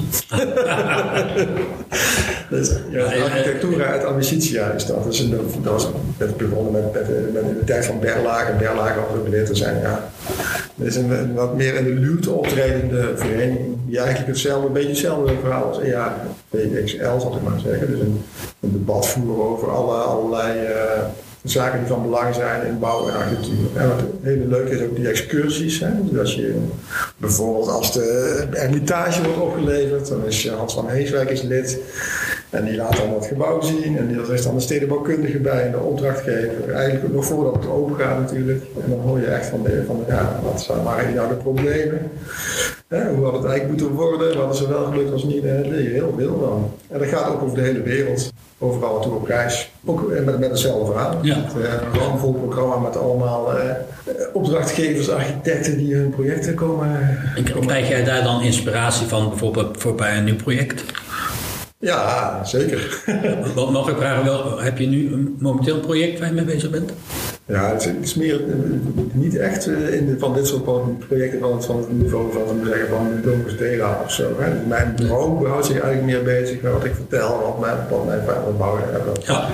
dus 2.50 2.72
ja, 2.90 3.04
architectura 3.04 3.84
uit 3.84 4.04
Amicitia 4.04 4.70
is 4.70 4.86
dat. 4.86 5.04
Dus, 5.04 5.30
dat 5.30 5.72
was 5.72 5.88
dat 6.16 6.36
begonnen 6.36 6.72
met, 6.72 6.92
met, 6.92 7.32
met, 7.32 7.58
de 7.58 7.64
tijd 7.64 7.86
van 7.86 8.00
Berlage. 8.00 8.52
Berlage 8.52 9.00
was 9.00 9.18
ook 9.18 9.28
lid 9.28 9.46
te 9.46 9.54
zijn. 9.54 9.80
Ja. 9.80 10.10
Dat 10.74 10.86
is 10.86 10.96
een, 10.96 11.34
wat 11.34 11.56
meer 11.56 11.74
in 11.74 11.84
de 11.84 11.90
luwte 11.90 12.30
optredende 12.30 13.12
vereniging. 13.16 13.76
Die 13.86 13.98
eigenlijk 13.98 14.28
hetzelfde, 14.28 14.66
een 14.66 14.72
beetje 14.72 14.88
hetzelfde 14.88 15.32
verhaal 15.40 15.64
als 15.64 15.78
ja, 15.82 16.16
PXL, 16.48 17.18
zal 17.18 17.36
ik 17.36 17.42
maar 17.42 17.60
zeggen. 17.60 17.90
Dus 17.90 18.00
een, 18.00 18.22
een 18.60 18.72
debat 18.72 19.08
voeren 19.08 19.44
over 19.44 19.70
alle, 19.70 19.94
allerlei. 19.94 20.60
Uh, 20.62 21.02
zaken 21.44 21.78
die 21.78 21.88
van 21.88 22.02
belang 22.02 22.34
zijn 22.34 22.66
in 22.66 22.78
bouw 22.78 23.08
en 23.08 23.14
architectuur. 23.14 23.66
En 23.74 23.88
wat 23.88 24.00
hele 24.22 24.46
leuke 24.46 24.70
is 24.70 24.82
ook 24.82 24.96
die 24.96 25.08
excursies. 25.08 25.80
Hè? 25.80 25.90
Dus 26.02 26.18
als 26.18 26.34
je 26.34 26.54
bijvoorbeeld 27.16 27.68
als 27.68 27.92
de 27.92 28.46
Hermitage 28.50 29.22
wordt 29.22 29.40
opgeleverd, 29.40 30.08
dan 30.08 30.24
is 30.26 30.48
Hans 30.48 30.74
van 30.74 30.88
Heeswijk 30.88 31.30
is 31.30 31.42
lid. 31.42 31.78
En 32.50 32.64
die 32.64 32.76
laat 32.76 32.96
dan 32.96 33.10
dat 33.10 33.26
gebouw 33.26 33.60
zien. 33.60 33.98
En 33.98 34.18
er 34.18 34.34
is 34.34 34.42
dan 34.42 34.54
de 34.54 34.60
stedenbouwkundige 34.60 35.38
bij 35.38 35.64
en 35.64 35.70
de 35.70 35.78
opdrachtgever. 35.78 36.70
Eigenlijk 36.70 37.14
nog 37.14 37.24
voordat 37.24 37.54
het 37.54 37.68
open 37.68 37.96
gaat 37.96 38.18
natuurlijk. 38.18 38.62
En 38.82 38.90
dan 38.90 39.00
hoor 39.00 39.20
je 39.20 39.26
echt 39.26 39.46
van, 39.46 39.62
de, 39.62 39.82
van 39.86 40.04
ja, 40.08 40.40
wat 40.42 40.60
zijn 40.60 40.82
maar 40.82 41.12
nou 41.14 41.28
de 41.28 41.34
problemen? 41.34 42.10
Hè, 42.88 43.14
hoe 43.14 43.24
had 43.24 43.32
het 43.32 43.44
eigenlijk 43.44 43.80
moeten 43.80 43.96
worden? 43.96 44.38
Wat 44.38 44.54
is 44.54 44.60
er 44.60 44.68
wel 44.68 44.84
gelukt, 44.84 45.10
was 45.10 45.24
niet. 45.24 45.42
Leer 45.42 45.82
je 45.82 45.88
heel 45.88 46.14
veel 46.16 46.38
van. 46.40 46.70
En 46.88 46.98
dat 46.98 47.08
gaat 47.08 47.28
ook 47.30 47.42
over 47.42 47.56
de 47.56 47.62
hele 47.62 47.82
wereld. 47.82 48.32
Overal 48.58 48.92
naartoe 48.92 49.14
op 49.14 49.26
reis. 49.26 49.72
Ook 49.84 50.12
met, 50.24 50.38
met 50.38 50.50
hetzelfde 50.50 50.92
verhaal. 50.92 51.18
Ja. 51.22 51.36
Een 51.36 52.00
ramvol 52.00 52.32
programma 52.32 52.76
met 52.76 52.96
allemaal 52.96 53.56
uh, 53.56 53.62
opdrachtgevers, 54.32 55.10
architecten 55.10 55.76
die 55.76 55.94
hun 55.94 56.10
projecten 56.10 56.54
komen. 56.54 57.18
En 57.36 57.66
krijg 57.66 57.88
jij 57.88 58.04
daar 58.04 58.22
dan 58.22 58.42
inspiratie 58.42 59.06
van 59.06 59.28
bijvoorbeeld 59.28 59.76
voor 59.80 59.94
bij 59.94 60.16
een 60.16 60.24
nieuw 60.24 60.36
project? 60.36 60.84
Ja, 61.80 62.44
zeker. 62.44 63.02
Wat 63.54 63.70
mag 63.70 63.88
ik 63.88 63.96
vragen, 63.96 64.24
wel, 64.24 64.60
heb 64.60 64.78
je 64.78 64.86
nu 64.86 65.12
een 65.12 65.36
momenteel 65.38 65.80
project 65.80 66.18
waar 66.18 66.28
je 66.28 66.34
mee 66.34 66.44
bezig 66.44 66.70
bent? 66.70 66.92
Ja, 67.46 67.72
het 67.72 67.94
is, 68.00 68.14
meer 68.14 68.40
niet 69.12 69.36
echt 69.36 69.66
in 69.66 70.06
de, 70.06 70.18
van 70.18 70.34
dit 70.34 70.46
soort 70.46 70.98
projecten 70.98 71.40
van 71.40 71.52
het, 71.52 71.64
van 71.64 71.76
het 71.76 71.92
niveau 71.92 72.32
van, 72.32 72.66
zeggen, 72.66 72.88
van 72.88 73.20
Domus 73.22 73.56
Dela 73.56 74.00
of 74.04 74.12
zo. 74.12 74.22
Hè. 74.38 74.50
Dus 74.52 74.66
mijn 74.66 74.94
bureau 74.96 75.48
houdt 75.48 75.66
zich 75.66 75.80
eigenlijk 75.80 76.04
meer 76.04 76.22
bezig 76.22 76.60
met 76.60 76.72
wat 76.72 76.84
ik 76.84 76.94
vertel, 76.94 77.40
wat 77.40 77.60
mijn, 77.60 77.76
wat 77.90 78.06
mijn 78.06 78.22
vader 78.26 78.56
bouwen 78.56 78.82
hebben. 78.84 79.12
Ja. 79.24 79.48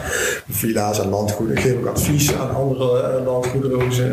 Villa's 0.51 1.01
en 1.01 1.09
landgoeden. 1.09 1.57
Ik 1.57 1.63
geef 1.63 1.77
ook 1.77 1.87
advies 1.87 2.35
aan 2.35 2.55
andere 2.55 3.23
landgoederen 3.25 3.81
hoe 3.81 3.93
ze, 3.93 4.13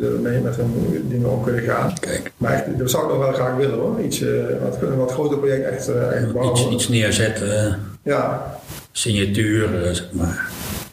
ze 0.00 0.40
met 0.42 0.56
hun 0.56 1.06
dingen 1.08 1.30
om 1.30 1.42
kunnen 1.42 1.62
gaan. 1.62 1.92
Kijk. 2.00 2.32
Maar 2.36 2.52
echt, 2.52 2.78
dat 2.78 2.90
zou 2.90 3.02
ik 3.02 3.08
nog 3.08 3.18
wel 3.18 3.32
graag 3.32 3.56
willen 3.56 3.78
hoor. 3.78 4.00
Iets, 4.00 4.20
uh, 4.20 4.42
wat, 4.62 4.78
een 4.82 4.96
wat 4.96 5.12
groter 5.12 5.38
project 5.38 5.68
echt, 5.68 5.88
uh, 5.88 6.12
echt 6.12 6.32
bouwen. 6.32 6.52
Iets, 6.52 6.68
iets 6.68 6.88
neerzetten. 6.88 7.78
Ja. 8.02 8.54
Signatuur, 8.92 9.68
zeg 9.92 10.08
maar. 10.12 10.50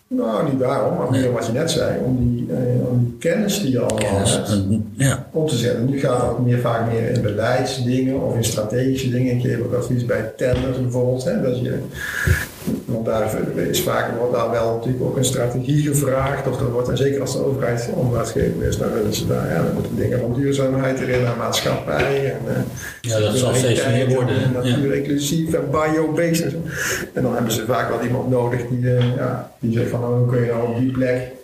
Nou, 0.07 0.49
niet 0.49 0.59
daarom, 0.59 0.97
maar 0.97 1.11
meer 1.11 1.31
wat 1.31 1.45
je 1.45 1.51
net 1.51 1.71
zei, 1.71 1.99
om 2.03 2.17
die, 2.17 2.47
om 2.89 2.99
die 2.99 3.15
kennis 3.19 3.61
die 3.61 3.71
je 3.71 3.79
al 3.79 3.97
hebt, 3.97 4.63
ja. 4.95 5.27
om 5.31 5.47
te 5.47 5.55
zetten. 5.55 5.89
Nu 5.89 5.99
gaat 5.99 6.21
het 6.21 6.31
ook 6.31 6.39
meer, 6.39 6.59
vaak 6.59 6.91
meer 6.91 7.09
in 7.09 7.21
beleidsdingen 7.21 8.21
of 8.21 8.35
in 8.35 8.43
strategische 8.43 9.09
dingen. 9.09 9.35
Ik 9.35 9.41
geef 9.41 9.59
ook 9.59 9.73
advies 9.73 10.05
bij 10.05 10.31
tenders 10.37 10.81
bijvoorbeeld. 10.81 11.23
Hè, 11.23 11.41
dat 11.41 11.59
je, 11.59 11.73
want 12.91 13.05
daar 13.05 13.29
is 13.55 13.81
vaak 13.81 14.17
wordt 14.17 14.33
daar 14.33 14.51
wel 14.51 14.75
natuurlijk 14.75 15.03
ook 15.03 15.17
een 15.17 15.25
strategie 15.25 15.81
gevraagd. 15.81 16.47
Of 16.47 16.59
er 16.59 16.71
wordt, 16.71 16.89
en 16.89 16.97
zeker 16.97 17.21
als 17.21 17.33
de 17.33 17.45
overheid 17.45 17.89
onderwijsgever 17.93 18.63
is, 18.63 18.77
dan 18.77 18.93
willen 18.93 19.13
ze 19.13 19.27
daar, 19.27 19.49
ja, 19.49 19.63
dan 19.63 19.73
moeten 19.73 19.95
dingen 19.95 20.19
van 20.19 20.33
duurzaamheid 20.33 20.99
erin, 20.99 21.23
naar 21.23 21.37
maatschappij. 21.37 22.25
En, 22.25 22.39
uh, 22.47 22.57
ja, 23.01 23.19
dat 23.19 23.37
zal 23.37 23.53
steeds 23.53 23.85
meer 23.85 24.09
worden. 24.09 24.43
En 24.43 24.51
natuur 24.53 24.95
inclusief 24.95 25.53
en 25.53 25.69
bio-based. 25.71 26.53
En, 26.53 26.63
en 27.13 27.23
dan 27.23 27.33
hebben 27.33 27.51
ze 27.51 27.65
vaak 27.65 27.89
wel 27.89 28.01
iemand 28.01 28.29
nodig 28.29 28.67
die, 28.69 28.81
uh, 28.81 29.15
ja, 29.15 29.51
die 29.59 29.73
zegt 29.73 29.89
van 29.89 29.99
nou, 29.99 30.17
hoe 30.17 30.27
kun 30.27 30.45
je 30.45 30.51
nou 30.51 30.67
op 30.67 30.77
die 30.77 30.91
plek 30.91 31.37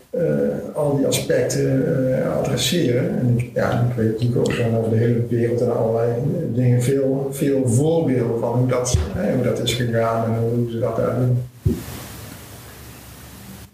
al 0.73 0.97
die 0.97 1.07
aspecten 1.07 1.85
uh, 2.09 2.37
adresseren. 2.37 3.19
En 3.19 3.33
ik, 3.37 3.49
ja, 3.53 3.87
ik 3.89 3.95
weet 3.95 4.11
natuurlijk 4.11 4.37
ook 4.37 4.53
gewoon 4.53 4.77
over 4.77 4.89
de 4.89 4.97
hele 4.97 5.25
wereld 5.29 5.61
en 5.61 5.77
allerlei 5.77 6.11
dingen 6.53 6.83
veel, 6.83 7.29
veel 7.31 7.67
voorbeelden 7.67 8.39
van 8.39 8.57
hoe 8.57 8.67
dat, 8.67 8.97
hè, 9.13 9.33
hoe 9.33 9.43
dat 9.43 9.59
is 9.59 9.73
gegaan 9.73 10.25
en 10.25 10.39
hoe 10.39 10.71
ze 10.71 10.79
dat 10.79 10.95
daar 10.95 11.15
doen. 11.15 11.43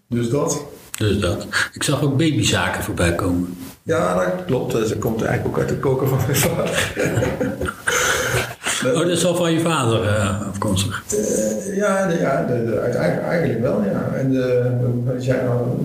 Dus 0.07 0.29
dat. 0.29 0.65
Dus 0.97 1.19
dat. 1.19 1.47
Ik 1.73 1.83
zag 1.83 2.03
ook 2.03 2.17
babyzaken 2.17 2.83
voorbij 2.83 3.15
komen. 3.15 3.57
Ja, 3.83 4.25
dat 4.25 4.45
klopt. 4.45 4.71
Dat 4.71 4.97
komt 4.97 5.21
eigenlijk 5.21 5.55
ook 5.55 5.63
uit 5.63 5.69
de 5.69 5.77
koker 5.77 6.07
van 6.07 6.19
mijn 6.25 6.35
vader. 6.37 6.93
Oh, 8.85 8.99
dat 8.99 9.07
is 9.07 9.25
al 9.25 9.35
van 9.35 9.51
je 9.51 9.59
vader 9.59 10.03
uh, 10.03 10.47
afkomstig? 10.47 11.03
Uh, 11.13 11.75
ja, 11.75 12.07
de, 12.07 12.17
ja 12.17 12.45
de, 12.45 12.65
de, 12.65 12.79
uiteindelijk 12.79 13.27
eigenlijk 13.27 13.61
wel, 13.61 13.81
ja. 13.83 14.17
En 14.17 14.31
de, 14.31 14.71
zijn 15.17 15.47
al, 15.47 15.79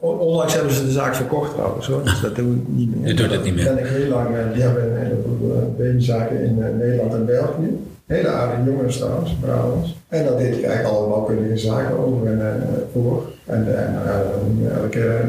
onlangs 0.00 0.54
hebben 0.54 0.72
ze 0.72 0.84
de 0.84 0.90
zaak 0.90 1.14
verkocht 1.14 1.54
trouwens, 1.54 1.86
hoor. 1.86 2.04
dus 2.04 2.20
dat 2.20 2.36
doen 2.36 2.50
we 2.50 2.72
niet 2.72 2.96
meer. 2.96 3.08
Je 3.08 3.14
doet 3.14 3.30
het 3.30 3.44
niet 3.44 3.54
meer? 3.54 3.64
Ben 3.64 3.78
ik 3.78 3.86
heel 3.86 4.08
lang, 4.08 4.28
die 4.52 4.62
hebben 4.62 4.82
een 4.82 5.02
heleboel 5.02 5.74
babyzaken 5.78 6.40
in 6.40 6.58
Nederland 6.78 7.12
en 7.12 7.26
België. 7.26 7.78
Hele 8.06 8.28
aardige 8.28 8.70
jongens 8.70 8.96
trouwens, 8.96 9.36
Brabants. 9.40 9.96
En 10.08 10.24
dat 10.24 10.38
deed 10.38 10.56
ik 10.56 10.64
eigenlijk 10.64 10.94
allemaal 10.96 11.22
kundige 11.22 11.56
zaken 11.56 11.98
over 11.98 12.26
en 12.26 12.62
voor. 12.92 13.22
En 13.46 13.64
nou 13.64 14.06
ja, 14.06 14.80
elke 14.82 15.24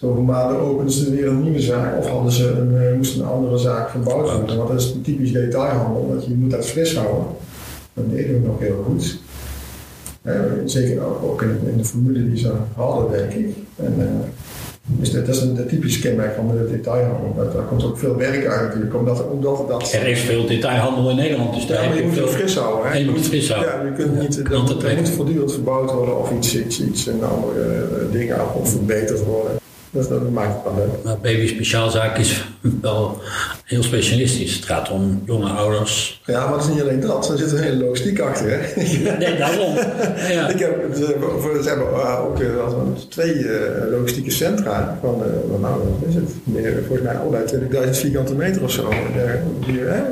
Zoveel 0.00 0.22
maanden 0.22 0.60
openden 0.60 0.92
ze 0.92 1.10
weer 1.10 1.26
een 1.26 1.42
nieuwe 1.42 1.60
zaak 1.60 1.98
of 1.98 2.06
hadden 2.06 2.32
ze 2.32 2.50
een, 2.50 2.96
moesten 2.96 3.20
een 3.20 3.28
andere 3.28 3.58
zaak 3.58 3.90
verbouwd 3.90 4.30
worden. 4.30 4.56
Want 4.56 4.68
dat 4.68 4.80
is 4.80 4.90
een 4.90 5.02
typisch 5.02 5.32
detailhandel, 5.32 6.10
dat 6.14 6.26
je 6.26 6.34
moet 6.34 6.50
dat 6.50 6.66
fris 6.66 6.96
houden. 6.96 7.26
Dat 7.94 8.10
deden 8.10 8.40
we 8.42 8.46
nog 8.46 8.60
heel 8.60 8.84
goed. 8.86 9.18
Uh, 10.22 10.34
zeker 10.64 11.00
ook 11.22 11.42
in, 11.42 11.58
in, 11.66 11.76
de 11.76 11.84
formule 11.84 12.28
die 12.28 12.38
ze 12.38 12.52
hadden, 12.74 13.18
denk 13.18 13.32
ik. 13.32 13.56
En, 13.76 13.94
uh, 13.98 14.04
dus 14.86 15.12
dat, 15.12 15.26
dat 15.26 15.34
is 15.34 15.40
een 15.40 15.54
de 15.54 15.66
typische 15.66 16.00
kenmerk 16.00 16.34
van 16.34 16.48
de 16.48 16.68
detailhandel. 16.70 17.34
Dat, 17.36 17.52
daar 17.52 17.62
komt 17.62 17.84
ook 17.84 17.98
veel 17.98 18.16
werk 18.16 18.46
uit 18.46 18.62
natuurlijk. 18.62 18.94
Omdat, 18.94 19.30
omdat 19.30 19.68
dat, 19.68 19.92
er 19.92 20.08
is 20.08 20.20
veel 20.20 20.46
detailhandel 20.46 21.10
in 21.10 21.16
Nederland. 21.16 21.54
Dus 21.54 21.64
ja, 21.64 21.88
maar 21.88 21.96
je 21.96 22.02
moet 22.02 22.16
het 22.16 22.30
fris 22.30 22.56
houden. 22.56 22.90
Hè? 22.90 22.98
Je 22.98 23.04
moet 23.04 23.16
het 23.16 23.26
fris 23.26 23.52
houden. 23.52 23.72
Ja, 23.72 23.84
je 23.84 23.92
kunt 23.92 24.20
niet, 24.20 24.34
ja, 24.34 24.64
dat, 24.66 24.82
er 24.82 24.96
moet 24.96 25.08
voortdurend 25.08 25.52
verbouwd 25.52 25.92
worden 25.92 26.18
of 26.18 26.30
iets, 26.30 26.56
iets, 26.56 26.82
iets 26.82 27.06
een 27.06 27.24
andere 27.24 28.10
dingen 28.12 28.54
of 28.54 28.70
verbeterd 28.70 29.24
worden. 29.24 29.57
Dus 29.90 30.08
dat 30.08 30.30
maakt 30.30 30.54
het 30.54 30.62
wel 30.64 30.74
leuk. 30.74 31.04
Maar 31.04 31.18
baby 31.18 31.46
speciaalzaak 31.46 32.18
is 32.18 32.44
wel 32.80 33.20
heel 33.64 33.82
specialistisch. 33.82 34.54
Het 34.54 34.64
gaat 34.64 34.90
om 34.90 35.22
jonge 35.24 35.48
ouders. 35.48 36.20
Ja, 36.24 36.44
maar 36.44 36.58
het 36.58 36.62
is 36.62 36.72
niet 36.72 36.80
alleen 36.80 37.00
dat. 37.00 37.30
Er 37.30 37.38
zit 37.38 37.52
een 37.52 37.62
hele 37.62 37.84
logistiek 37.84 38.20
achter. 38.20 38.50
Hè? 38.50 38.82
Nee, 39.18 39.36
daarom. 39.36 39.74
Ja. 40.28 40.48
Ik 40.48 40.58
heb, 40.58 40.94
ze 40.94 41.04
hebben 41.64 42.08
ook 42.18 42.36
twee 43.08 43.46
logistieke 43.90 44.30
centra. 44.30 44.98
Van, 45.00 45.22
nou, 45.60 45.74
wat 45.78 46.08
is 46.08 46.14
het? 46.14 46.30
Meer, 46.44 46.82
volgens 46.86 47.06
mij 47.08 47.16
al 47.16 47.34
20.000 47.84 47.90
vierkante 47.90 48.34
meter 48.34 48.62
of 48.62 48.70
zo. 48.70 48.88
Hier, 49.66 49.92
hè? 49.92 50.02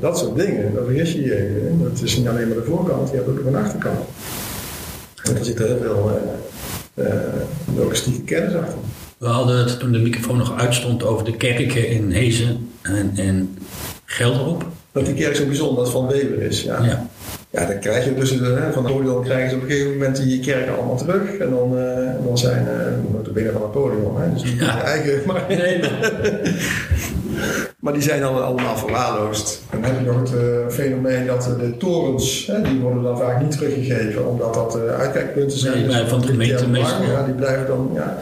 Dat 0.00 0.18
soort 0.18 0.36
dingen, 0.36 0.74
dat 0.74 0.84
vergis 0.86 1.12
je 1.12 1.20
je. 1.20 1.70
Dat 1.82 2.02
is 2.02 2.16
niet 2.16 2.28
alleen 2.28 2.48
maar 2.48 2.56
de 2.56 2.64
voorkant, 2.64 3.10
je 3.10 3.16
hebt 3.16 3.28
ook 3.28 3.46
een 3.46 3.56
achterkant. 3.56 3.98
En 5.24 5.36
er 5.36 5.44
zit 5.44 5.58
heel 5.58 5.78
veel 5.82 6.20
logistieke 7.76 8.22
kennis 8.22 8.54
achter. 8.54 8.78
We 9.18 9.26
hadden 9.26 9.58
het 9.58 9.78
toen 9.78 9.92
de 9.92 9.98
microfoon 9.98 10.36
nog 10.36 10.58
uitstond 10.58 11.04
over 11.04 11.24
de 11.24 11.36
kerken 11.36 11.88
in 11.88 12.10
Hezen 12.10 12.70
en, 12.82 13.12
en 13.16 13.58
Gelderop. 14.04 14.64
Dat 14.92 15.06
die 15.06 15.14
kerk 15.14 15.36
zo 15.36 15.46
bijzonder 15.46 15.84
dat 15.84 15.92
van 15.92 16.06
Weber 16.06 16.42
is, 16.42 16.62
ja. 16.62 16.84
ja. 16.84 17.06
ja 17.50 17.66
dan 17.66 17.78
krijg 17.78 18.04
je 18.04 18.14
dus 18.14 18.30
hè, 18.30 18.72
van 18.72 18.82
Napoleon 18.82 19.24
krijgen 19.24 19.50
ze 19.50 19.56
op 19.56 19.62
een 19.62 19.68
gegeven 19.68 19.92
moment 19.92 20.16
die 20.16 20.40
kerken 20.40 20.76
allemaal 20.76 20.96
terug. 20.96 21.36
En 21.36 21.50
dan, 21.50 21.78
uh, 21.78 22.24
dan 22.24 22.38
zijn 22.38 22.62
uh, 22.62 23.24
de 23.24 23.30
binnen 23.30 23.52
van 23.52 23.62
Napoleon. 23.62 24.20
Hè, 24.20 24.32
dus 24.32 24.44
niet 24.44 24.60
ja. 24.60 24.82
eigen. 24.94 25.22
Maar, 25.26 25.44
nee, 25.48 25.78
maar 25.78 26.12
die 27.92 28.02
zijn 28.02 28.20
dan 28.20 28.44
allemaal 28.44 28.76
verwaarloosd. 28.76 29.62
Dan 29.70 29.82
heb 29.82 29.98
je 29.98 30.06
nog 30.06 30.20
het 30.20 30.32
uh, 30.32 30.68
fenomeen 30.68 31.26
dat 31.26 31.44
de 31.60 31.76
torens, 31.76 32.46
hè, 32.46 32.62
die 32.62 32.80
worden 32.80 33.02
dan 33.02 33.18
vaak 33.18 33.42
niet 33.42 33.50
teruggegeven, 33.50 34.28
omdat 34.28 34.54
dat 34.54 34.76
uh, 34.76 34.98
uitkijkpunten 34.98 35.58
zijn. 35.58 35.74
die 35.74 35.84
blijven 35.84 36.08
van 36.08 36.20
de 36.20 36.26
gemeente 36.26 36.68
meestal. 36.68 37.02
Ja, 37.02 37.22
die 37.24 37.34
blijven 37.34 37.66
dan, 37.66 37.90
ja. 37.94 38.16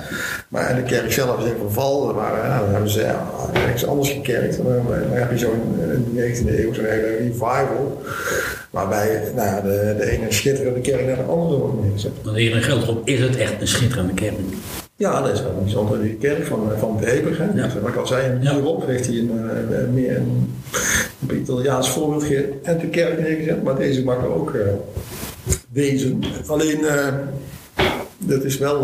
Maar 0.48 0.66
en 0.66 0.76
de 0.76 0.82
kerk 0.82 1.12
zelf 1.12 1.38
is 1.38 1.44
in 1.44 1.56
verval. 1.60 2.14
Maar 2.14 2.36
ja, 2.36 2.60
dan 2.60 2.70
hebben 2.70 2.90
ze 2.90 3.00
ja, 3.00 3.26
ergens 3.52 3.86
anders 3.86 4.10
gekerkt. 4.10 4.56
Dan, 4.56 4.66
dan 4.66 5.10
heb 5.10 5.30
je 5.30 5.38
zo'n 5.38 5.80
in 5.94 6.14
de 6.14 6.42
19e 6.44 6.60
eeuw 6.60 6.72
zo'n 6.74 6.84
hele 6.84 7.16
revival. 7.16 8.02
Waarbij 8.70 9.32
nou 9.34 9.62
de, 9.62 9.94
de 9.98 10.10
ene 10.10 10.26
schitterende 10.28 10.80
kerk 10.80 11.06
naar 11.06 11.16
de 11.16 11.22
andere 11.22 11.60
wordt 11.60 11.80
neergezet. 11.82 12.12
Want 12.22 12.36
in 12.36 12.62
Gelderop 12.62 13.08
is 13.08 13.20
het 13.20 13.36
echt 13.36 13.60
een 13.60 13.68
schitterende 13.68 14.14
kerk. 14.14 14.34
Ja, 14.98 15.20
dat 15.22 15.32
is 15.32 15.42
wel 15.42 15.50
een 15.50 15.62
bijzondere 15.62 16.14
kerk 16.14 16.46
van, 16.46 16.70
van 16.78 16.98
Weber. 17.00 17.38
Hè. 17.38 17.44
Ja. 17.60 17.68
Wat 17.80 17.90
ik 17.90 17.96
al 17.96 18.06
zei, 18.06 18.38
hierop 18.40 18.86
heeft 18.86 19.06
hij 19.06 19.16
een, 19.16 19.30
uh, 19.34 19.92
meer 19.92 20.16
een, 20.16 20.54
een 21.28 21.40
Italiaans 21.40 21.90
voorbeeld 21.90 22.24
en 22.62 22.78
de 22.78 22.86
kerk 22.86 23.20
neergezet. 23.20 23.62
Maar 23.62 23.76
deze 23.76 24.04
mag 24.04 24.16
er 24.16 24.34
ook 24.34 24.54
uh, 24.54 24.62
wezen. 25.72 26.22
Alleen, 26.46 26.80
uh, 26.80 27.06
dat 28.18 28.44
is 28.44 28.58
wel 28.58 28.80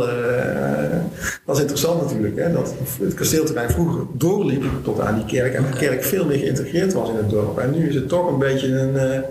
dat 1.45 1.57
is 1.57 1.61
interessant 1.61 2.03
natuurlijk. 2.03 2.37
Hè, 2.37 2.53
dat 2.53 2.75
het 3.01 3.15
kasteelterrein 3.15 3.71
vroeger 3.71 4.07
doorliep 4.13 4.65
tot 4.83 5.01
aan 5.01 5.15
die 5.15 5.25
kerk. 5.25 5.55
En 5.55 5.65
de 5.71 5.79
kerk 5.79 6.05
veel 6.05 6.27
meer 6.27 6.39
geïntegreerd 6.39 6.93
was 6.93 7.09
in 7.09 7.17
het 7.17 7.31
dorp. 7.31 7.59
En 7.59 7.71
nu 7.71 7.89
is 7.89 7.95
het 7.95 8.09
toch 8.09 8.31
een 8.31 8.39
beetje 8.39 8.69
een 8.69 9.25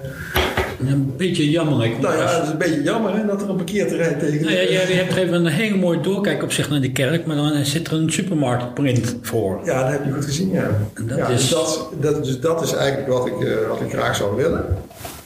een 0.88 1.14
beetje 1.18 1.50
jammer. 1.50 1.86
Ik 1.86 2.00
nou 2.00 2.18
ja, 2.18 2.28
het 2.28 2.44
is 2.44 2.50
een 2.50 2.58
beetje 2.58 2.84
jammer 2.84 3.16
hè, 3.16 3.26
dat 3.26 3.42
er 3.42 3.50
een 3.50 3.56
parkeerterrein 3.56 4.20
tegen 4.20 4.42
nou 4.42 4.54
ja, 4.54 4.62
je, 4.62 4.72
je 4.72 4.94
hebt 4.94 5.16
even 5.16 5.34
een 5.34 5.46
hele 5.46 5.78
mooie 5.78 6.02
doorkijk 6.02 6.44
op 6.44 6.52
zich 6.52 6.70
naar 6.70 6.82
die 6.82 6.92
kerk, 6.92 7.26
maar 7.26 7.36
dan 7.36 7.66
zit 7.66 7.88
er 7.88 7.94
een 7.94 8.12
supermarktprint 8.12 9.16
voor. 9.22 9.62
Ja, 9.64 9.84
dat 9.84 9.92
heb 9.92 10.06
je 10.06 10.12
goed 10.12 10.26
gezien, 10.26 10.52
ja. 10.52 10.70
En 10.94 11.08
dat 11.08 11.18
ja, 11.18 11.28
is... 11.28 11.40
Dus 11.40 11.50
dat, 11.50 11.90
dat, 12.00 12.24
dus 12.24 12.40
dat 12.40 12.64
is 12.64 12.74
eigenlijk 12.74 13.08
wat 13.08 13.28
ik, 13.28 13.40
uh, 13.40 13.68
wat 13.68 13.82
ik 13.82 13.90
graag 13.90 14.16
zou 14.16 14.36
willen. 14.36 14.66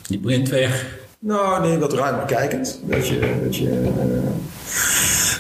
Die 0.08 0.20
print 0.20 0.50
weg. 0.50 0.86
Nou, 1.20 1.68
nee, 1.68 1.78
wat 1.78 1.94
ruimer 1.94 2.26
kijkend. 2.26 2.80
Dat 2.84 3.08
je, 3.08 3.20
dat 3.44 3.56
je 3.56 3.64
uh, 3.64 3.88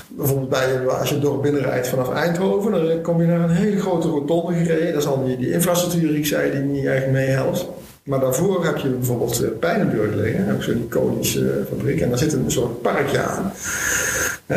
bijvoorbeeld 0.07 0.49
bij, 0.49 0.87
als 0.87 1.09
je 1.09 1.19
door 1.19 1.39
binnen 1.39 1.61
rijdt 1.61 1.87
vanaf 1.87 2.11
Eindhoven, 2.11 2.71
dan 2.71 3.01
kom 3.01 3.21
je 3.21 3.27
naar 3.27 3.39
een 3.39 3.55
hele 3.55 3.79
grote 3.79 4.07
rotonde 4.07 4.53
gereden. 4.53 4.93
Dat 4.93 5.01
is 5.01 5.07
al 5.07 5.25
die, 5.25 5.37
die 5.37 5.51
infrastructuur 5.51 6.09
die 6.09 6.17
ik 6.17 6.25
zei, 6.25 6.51
die 6.51 6.59
niet 6.59 6.85
echt 6.85 7.07
meehelpt. 7.07 7.67
Maar 8.07 8.19
daarvoor 8.19 8.65
heb 8.65 8.77
je 8.77 8.89
bijvoorbeeld 8.89 9.41
uh, 9.41 9.49
Pijnenburg 9.59 10.15
liggen, 10.15 10.53
ook 10.53 10.63
zo'n 10.63 10.83
iconische 10.89 11.39
uh, 11.39 11.49
fabriek. 11.69 12.01
En 12.01 12.09
daar 12.09 12.17
zit 12.17 12.33
een 12.33 12.51
soort 12.51 12.81
parkje 12.81 13.19
aan. 13.19 13.51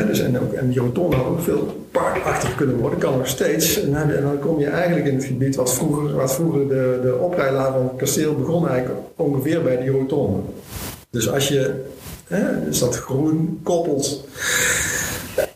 dus 0.07 0.21
en, 0.21 0.69
die 0.69 0.81
rotonde 0.81 1.17
had 1.17 1.27
ook 1.27 1.43
veel 1.43 1.87
parkachtig 1.91 2.55
kunnen 2.55 2.77
worden, 2.77 2.99
kan 2.99 3.19
nog 3.19 3.27
steeds. 3.27 3.83
En 3.83 3.93
dan, 3.93 4.11
en 4.11 4.23
dan, 4.23 4.39
kom 4.39 4.61
je 4.61 4.67
eigenlijk 4.67 5.07
in 5.07 5.15
het 5.15 5.25
gebied 5.25 5.57
wat 5.57 5.75
vroeger, 5.75 6.15
wat 6.15 6.35
vroeger 6.35 6.69
de, 6.69 6.99
de 7.03 7.19
oprijlaan 7.21 7.73
van 7.73 7.83
het 7.83 7.97
kasteel 7.97 8.35
begon, 8.35 8.69
eigenlijk 8.69 9.01
ongeveer 9.17 9.63
bij 9.63 9.77
die 9.77 9.91
rotonde. 9.91 10.41
Dus 11.11 11.31
als 11.31 11.49
je 11.49 11.75
dus 12.65 12.79
dat 12.79 12.97
groen 12.97 13.61
koppelt 13.63 14.25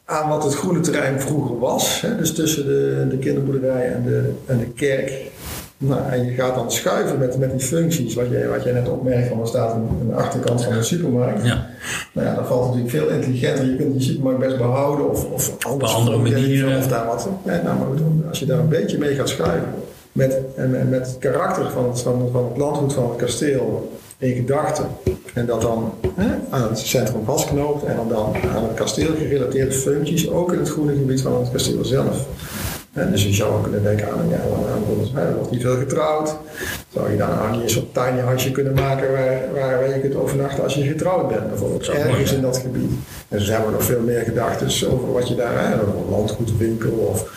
aan 0.05 0.29
wat 0.29 0.45
het 0.45 0.55
groene 0.55 0.81
terrein 0.81 1.21
vroeger 1.21 1.59
was, 1.59 2.05
dus 2.19 2.35
tussen 2.35 2.67
de, 2.67 3.07
de 3.11 3.19
kinderboerderij 3.19 3.93
en 3.93 4.03
de, 4.05 4.33
en 4.47 4.59
de 4.59 4.69
kerk 4.69 5.33
nou, 5.79 6.01
en 6.11 6.25
je 6.25 6.33
gaat 6.33 6.55
dan 6.55 6.73
schuiven 6.73 7.19
met, 7.19 7.39
met 7.39 7.51
die 7.51 7.61
functies, 7.61 8.15
wat 8.15 8.31
jij, 8.31 8.49
wat 8.49 8.63
jij 8.63 8.73
net 8.73 8.89
opmerkt, 8.89 9.29
van 9.29 9.41
er 9.41 9.47
staat 9.47 9.73
aan 9.73 9.89
de 10.09 10.15
achterkant 10.15 10.65
van 10.65 10.73
een 10.73 10.85
supermarkt. 10.85 11.45
Ja. 11.45 11.67
Nou 12.13 12.27
ja, 12.27 12.35
dan 12.35 12.47
valt 12.47 12.65
het 12.65 12.75
natuurlijk 12.75 13.05
veel 13.05 13.17
intelligenter. 13.17 13.65
Je 13.65 13.77
kunt 13.77 13.93
die 13.93 14.03
supermarkt 14.03 14.41
best 14.41 14.57
behouden 14.57 15.11
of, 15.11 15.25
of 15.31 15.67
op 15.69 15.83
andere 15.83 16.17
manieren. 16.19 16.79
Of 16.79 16.89
daar 16.89 17.07
wat. 17.07 17.29
Ja, 17.45 17.61
nou, 17.65 17.79
maar 17.79 18.29
als 18.29 18.39
je 18.39 18.47
daar 18.47 18.59
een 18.59 18.69
beetje 18.69 18.99
mee 18.99 19.15
gaat 19.15 19.29
schuiven, 19.29 19.69
met, 20.13 20.39
en, 20.57 20.89
met 20.89 21.07
het 21.07 21.19
karakter 21.19 21.71
van 21.71 21.89
het, 21.89 22.01
van, 22.01 22.29
van 22.33 22.45
het 22.45 22.57
landgoed 22.57 22.93
van 22.93 23.09
het 23.09 23.17
kasteel 23.17 23.93
in 24.19 24.35
gedachten, 24.35 24.87
en 25.35 25.47
dat 25.47 25.61
dan 25.61 25.93
hè, 26.15 26.29
aan 26.51 26.69
het 26.69 26.79
centrum 26.79 27.25
vastknoopt 27.25 27.85
en 27.85 27.97
dan, 27.97 28.09
dan 28.09 28.35
aan 28.55 28.63
het 28.63 28.75
kasteel 28.75 29.15
gerelateerde 29.19 29.73
functies, 29.73 30.31
ook 30.31 30.53
in 30.53 30.59
het 30.59 30.71
groene 30.71 30.95
gebied 30.95 31.21
van 31.21 31.41
het 31.41 31.51
kasteel 31.51 31.85
zelf 31.85 32.27
dus 32.95 33.25
je 33.25 33.33
zou 33.33 33.63
kunnen 33.63 33.83
denken 33.83 34.13
aan, 34.13 34.29
ja, 34.29 34.37
er 35.21 35.35
wordt 35.35 35.51
niet 35.51 35.63
veel 35.63 35.77
getrouwd. 35.77 36.37
Zou 36.93 37.11
je 37.11 37.17
dan 37.17 37.29
aan 37.29 37.61
een 37.61 37.71
soort 37.71 37.95
tiny 37.95 38.21
huisje 38.21 38.51
kunnen 38.51 38.75
maken 38.75 39.13
waar, 39.13 39.41
waar 39.55 39.95
je 39.95 40.01
kunt 40.01 40.15
overnachten 40.15 40.63
als 40.63 40.75
je 40.75 40.83
getrouwd 40.83 41.29
bent, 41.29 41.49
bijvoorbeeld. 41.49 41.89
Ergens 41.89 42.33
in 42.33 42.41
dat 42.41 42.59
gebied. 42.59 42.91
En 43.29 43.41
zijn 43.41 43.65
er 43.65 43.71
nog 43.71 43.85
veel 43.85 44.01
meer 44.01 44.21
gedachten 44.21 44.93
over 44.93 45.13
wat 45.13 45.29
je 45.29 45.35
daar, 45.35 45.69
hè, 45.69 45.75
een 45.75 46.11
landgoedwinkel 46.11 46.93
of, 46.93 47.31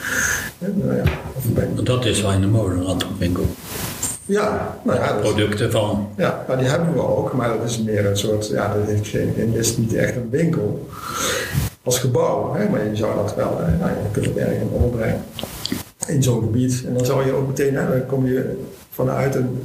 nou 0.59 0.95
ja, 0.95 1.03
of 1.35 1.83
Dat 1.83 2.05
is 2.05 2.21
wel 2.21 2.31
in 2.31 2.41
de 2.41 2.47
mode, 2.47 2.75
een 2.75 2.83
landgoedwinkel. 2.83 3.45
Ja, 4.25 4.77
nou 4.83 4.99
ja. 4.99 5.13
Producten 5.13 5.71
van. 5.71 6.09
Ja, 6.17 6.43
nou 6.47 6.59
die 6.59 6.67
hebben 6.67 6.93
we 6.93 7.07
ook, 7.07 7.33
maar 7.33 7.47
dat 7.47 7.69
is 7.69 7.81
meer 7.81 8.05
een 8.05 8.17
soort, 8.17 8.47
ja, 8.47 8.73
dat 8.73 8.87
heeft 8.87 9.07
geen, 9.07 9.53
is 9.53 9.77
niet 9.77 9.93
echt 9.93 10.15
een 10.15 10.29
winkel 10.29 10.87
als 11.87 11.99
gebouw. 11.99 12.53
Hè? 12.53 12.69
Maar 12.69 12.89
je 12.89 12.95
zou 12.95 13.15
dat 13.15 13.35
wel, 13.35 13.59
eh, 13.59 13.79
nou, 13.79 13.89
je 13.89 14.11
kunt 14.11 14.25
het 14.25 14.37
ergens 14.37 14.71
onderbrengen 14.71 15.21
in 16.07 16.23
zo'n 16.23 16.41
gebied. 16.41 16.83
En 16.87 16.93
dan 16.93 17.05
zou 17.05 17.25
je 17.25 17.31
ook 17.31 17.47
meteen, 17.47 17.75
hè, 17.75 17.89
dan 17.89 18.05
kom 18.05 18.27
je 18.27 18.57
vanuit 18.89 19.35
een 19.35 19.63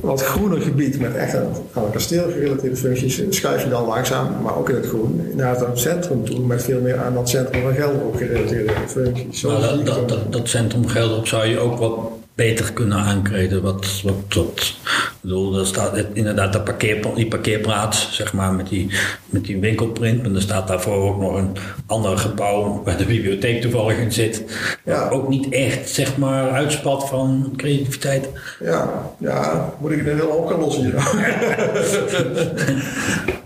wat 0.00 0.22
groener 0.22 0.60
gebied 0.60 1.00
met 1.00 1.14
echt 1.14 1.36
aan, 1.36 1.46
een 1.74 1.90
kasteel 1.90 2.30
gerelateerde 2.30 2.76
functies, 2.76 3.22
schuif 3.28 3.62
je 3.62 3.68
dan 3.68 3.86
langzaam, 3.86 4.42
maar 4.42 4.56
ook 4.56 4.68
in 4.68 4.74
het 4.74 4.86
groen, 4.86 5.30
naar 5.34 5.58
het 5.58 5.78
centrum 5.78 6.24
toe, 6.24 6.46
met 6.46 6.62
veel 6.62 6.80
meer 6.80 6.98
aan 6.98 7.14
dat 7.14 7.28
centrum 7.28 7.62
van 7.62 7.74
Gelderop 7.74 8.16
gerelateerde 8.16 8.72
functies. 8.86 9.40
Zo 9.40 9.60
dat, 9.60 9.86
dat, 9.86 10.08
dat, 10.08 10.32
dat, 10.32 10.48
centrum 10.48 10.86
Gelderop 10.86 11.26
zou 11.26 11.46
je 11.46 11.58
ook 11.58 11.78
wat 11.78 11.98
beter 12.34 12.72
kunnen 12.72 12.98
aankleden. 12.98 13.62
Wat, 13.62 14.02
wat, 14.02 14.14
wat, 14.34 14.76
bedoel, 15.20 15.58
er 15.58 15.66
staat 15.66 16.04
inderdaad 16.12 16.52
de 16.52 16.60
parkeer, 16.60 17.14
die 17.14 17.28
parkeerplaats, 17.28 18.14
zeg 18.14 18.32
maar, 18.32 18.52
met 18.52 18.68
die, 18.68 18.90
met 19.26 19.44
die 19.44 19.58
winkelprint. 19.58 20.24
En 20.24 20.34
er 20.34 20.42
staat 20.42 20.68
daarvoor 20.68 21.14
ook 21.14 21.20
nog 21.20 21.34
een 21.34 21.56
ander 21.86 22.18
gebouw 22.18 22.82
waar 22.84 22.96
de 22.96 23.04
bibliotheek 23.04 23.60
toevallig 23.60 23.98
in 23.98 24.12
zit. 24.12 24.44
Ja. 24.84 25.08
Ook 25.08 25.28
niet 25.28 25.48
echt, 25.48 25.88
zeg 25.88 26.16
maar, 26.16 26.50
uitspat 26.50 27.08
van 27.08 27.52
creativiteit. 27.56 28.28
Ja, 28.60 29.12
ja 29.18 29.72
moet 29.78 29.90
ik 29.90 30.06
het 30.06 30.14
heel 30.14 30.28
op 30.28 30.46
gaan 30.46 30.60
lossen 30.60 30.84
hier. 30.84 30.94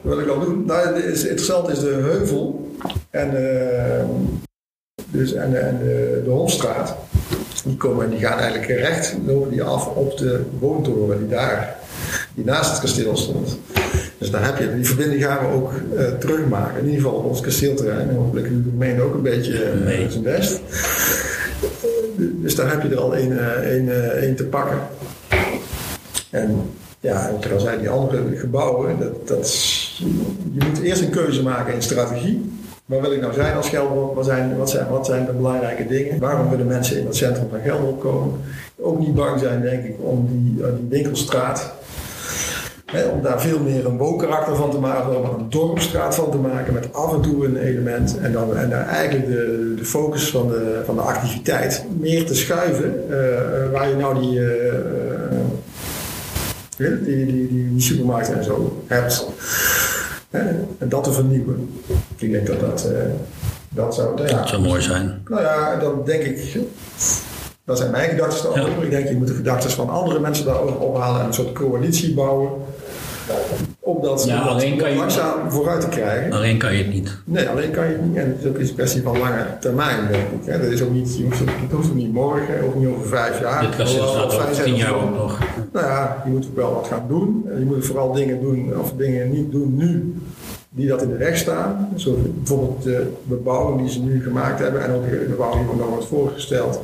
Wat 0.01 0.15
wil 0.15 0.21
ik 0.21 0.29
al 0.29 0.41
doen? 0.41 0.65
Nou, 0.67 0.87
het 0.87 1.05
is, 1.05 1.23
interessant 1.23 1.69
is 1.69 1.79
de 1.79 1.87
heuvel 1.87 2.71
en, 3.11 3.31
uh, 3.35 4.05
dus, 5.11 5.33
en, 5.33 5.67
en 5.67 5.79
de, 5.79 6.23
de 6.25 6.31
Holstraat 6.31 6.97
die, 7.65 7.77
komen, 7.77 8.11
die 8.11 8.19
gaan 8.19 8.39
eigenlijk 8.39 8.69
recht 8.69 9.17
lopen 9.27 9.51
die 9.51 9.63
af 9.63 9.87
op 9.87 10.19
de 10.19 10.43
woontoren 10.59 11.19
die 11.19 11.29
daar, 11.29 11.77
die 12.35 12.45
naast 12.45 12.71
het 12.71 12.81
kasteel 12.81 13.17
stond. 13.17 13.59
Dus 14.19 14.31
daar 14.31 14.45
heb 14.45 14.59
je, 14.59 14.75
die 14.75 14.87
verbinding 14.87 15.25
gaan 15.25 15.47
we 15.47 15.55
ook 15.55 15.73
uh, 15.95 16.07
terugmaken. 16.07 16.79
In 16.79 16.85
ieder 16.85 17.01
geval 17.01 17.19
op 17.19 17.25
ons 17.25 17.41
kasteelterrein. 17.41 18.09
En 18.09 18.17
hopelijk 18.17 18.47
de 18.49 18.71
gemeente 18.71 19.03
ook 19.03 19.15
een 19.15 19.23
beetje 19.23 19.73
uh, 19.85 20.11
zijn 20.11 20.23
best. 20.23 20.61
Dus 22.17 22.55
daar 22.55 22.71
heb 22.71 22.83
je 22.83 22.89
er 22.89 23.01
al 23.01 23.17
één, 23.17 23.63
één, 23.65 24.19
één 24.21 24.37
te 24.37 24.45
pakken. 24.45 24.79
En 26.31 26.71
ja, 27.01 27.31
wat 27.33 27.45
ik 27.45 27.53
al 27.53 27.61
zei, 27.61 27.79
die 27.79 27.89
andere 27.89 28.37
gebouwen, 28.37 28.99
dat, 28.99 29.29
dat, 29.29 29.77
je 30.53 30.65
moet 30.69 30.81
eerst 30.83 31.03
een 31.03 31.11
keuze 31.11 31.43
maken 31.43 31.75
in 31.75 31.83
strategie. 31.83 32.53
Waar 32.87 33.01
wil 33.01 33.13
ik 33.13 33.21
nou 33.21 33.33
zijn 33.33 33.57
als 33.57 33.69
Gelderop? 33.69 34.15
Wat 34.15 34.25
zijn, 34.25 34.57
wat, 34.57 34.71
zijn, 34.71 34.89
wat 34.89 35.07
zijn 35.07 35.25
de 35.25 35.33
belangrijke 35.33 35.87
dingen? 35.87 36.19
Waarom 36.19 36.51
willen 36.51 36.67
mensen 36.67 36.99
in 36.99 37.07
het 37.07 37.17
centrum 37.17 37.49
van 37.51 37.61
Gelderop 37.61 38.01
komen? 38.01 38.41
Ook 38.79 38.99
niet 38.99 39.15
bang 39.15 39.41
zijn, 39.41 39.63
denk 39.63 39.85
ik, 39.85 39.95
om 39.99 40.29
die, 40.31 40.55
uh, 40.61 40.67
die 40.79 40.89
winkelstraat. 40.89 41.73
Hè, 42.87 43.05
om 43.05 43.23
daar 43.23 43.41
veel 43.41 43.59
meer 43.61 43.87
een 43.87 43.97
woonkarakter 43.97 44.57
van 44.57 44.71
te 44.71 44.79
maken, 44.79 45.17
om 45.17 45.25
een 45.25 45.51
dorpstraat 45.51 46.15
van 46.15 46.31
te 46.31 46.37
maken, 46.37 46.75
met 46.75 46.93
af 46.93 47.15
en 47.15 47.21
toe 47.21 47.45
een 47.45 47.57
element. 47.57 48.19
En 48.19 48.33
dan, 48.33 48.57
en 48.57 48.71
dan 48.71 48.81
eigenlijk 48.81 49.27
de, 49.27 49.75
de 49.77 49.85
focus 49.85 50.31
van 50.31 50.49
de, 50.49 50.83
van 50.85 50.95
de 50.95 51.01
activiteit 51.01 51.85
meer 51.99 52.27
te 52.27 52.35
schuiven. 52.35 53.05
Uh, 53.11 53.17
waar 53.73 53.89
je 53.89 53.97
nou 53.97 54.21
die, 54.21 54.41
die, 56.77 57.05
die, 57.05 57.27
die, 57.27 57.49
die 57.49 57.81
supermarkten 57.81 58.37
en 58.37 58.45
zo 58.45 58.83
hebt. 58.87 59.27
En 60.79 60.89
dat 60.89 61.05
te 61.05 61.13
vernieuwen. 61.13 61.81
Ik 62.17 62.33
denk 62.33 62.47
dat 62.47 62.61
dat, 62.61 62.89
uh, 62.93 62.99
dat 63.69 63.95
zou... 63.95 64.15
Nou 64.17 64.29
ja, 64.29 64.37
dat 64.39 64.49
zou 64.49 64.63
mooi 64.63 64.83
zijn. 64.83 65.23
Nou 65.29 65.43
ja, 65.43 65.77
dan 65.77 66.03
denk 66.05 66.23
ik... 66.23 66.59
Dat 67.65 67.79
zijn 67.79 67.91
mijn 67.91 68.11
gedachten 68.11 68.55
daarover. 68.55 68.83
Ik 68.85 68.91
denk, 68.91 69.09
je 69.09 69.15
moet 69.17 69.27
de 69.27 69.35
gedachten 69.35 69.71
van 69.71 69.89
andere 69.91 70.21
mensen 70.21 70.45
daarover 70.45 70.79
ophalen 70.79 71.21
en 71.21 71.27
een 71.27 71.35
soort 71.35 71.53
coalitie 71.53 72.15
bouwen. 72.15 72.51
om 73.81 74.03
dat, 74.03 74.25
Ja, 74.25 74.41
alleen 74.41 74.77
kan 74.77 74.91
je- 74.91 74.97
langzaam 74.97 75.51
vooruit 75.51 75.81
te 75.81 75.89
krijgen. 75.89 76.33
Alleen 76.33 76.59
kan 76.59 76.73
je 76.77 76.83
het 76.85 76.93
niet. 76.93 77.17
Nee, 77.25 77.49
alleen 77.49 77.71
kan 77.71 77.85
je 77.87 77.93
het 77.93 78.05
niet. 78.05 78.17
En 78.17 78.29
het 78.29 78.39
is 78.45 78.49
ook 78.49 78.59
een 78.59 78.75
kwestie 78.75 79.03
van 79.03 79.19
lange 79.19 79.45
termijn, 79.61 80.07
denk 80.11 80.23
ik. 80.23 80.47
Hè. 80.53 80.61
Dat 80.61 80.71
is 80.71 80.83
ook 80.83 80.91
niet, 80.91 81.17
je 81.17 81.25
hoeft 81.25 81.39
het, 81.39 81.49
hoeft 81.73 81.95
niet 81.95 82.13
morgen, 82.13 82.63
ook 82.65 82.75
niet 82.75 82.89
over 82.89 83.07
vijf 83.09 83.41
jaar. 83.41 83.61
Dit 83.77 83.89
staat 83.89 84.35
fijn 84.35 84.49
over 84.51 84.63
tien 84.65 84.77
jaar 84.77 84.95
ook 84.95 85.15
nog. 85.17 85.39
Nou 85.77 85.89
ja, 85.89 86.23
je 86.25 86.31
moet 86.31 86.47
ook 86.47 86.57
wel 86.57 86.75
wat 86.75 86.87
gaan 86.87 87.05
doen. 87.09 87.47
En 87.51 87.59
Je 87.59 87.65
moet 87.65 87.87
vooral 87.87 88.13
dingen 88.13 88.41
doen, 88.41 88.79
of 88.79 88.93
dingen 88.93 89.31
niet 89.31 89.51
doen 89.51 89.77
nu, 89.77 90.15
die 90.71 90.89
dat 90.89 91.03
in 91.03 91.09
de 91.09 91.17
weg 91.17 91.37
staan. 91.37 91.89
Zo 91.97 92.19
bijvoorbeeld 92.35 92.83
de 92.83 93.13
bebouwing 93.23 93.81
die 93.81 93.91
ze 93.91 94.01
nu 94.03 94.23
gemaakt 94.23 94.59
hebben 94.59 94.85
en 94.85 94.91
ook 94.91 95.11
de 95.11 95.27
bebouwing 95.29 95.71
die 95.71 95.79
nog 95.79 95.89
wordt 95.89 96.07
voorgesteld. 96.07 96.81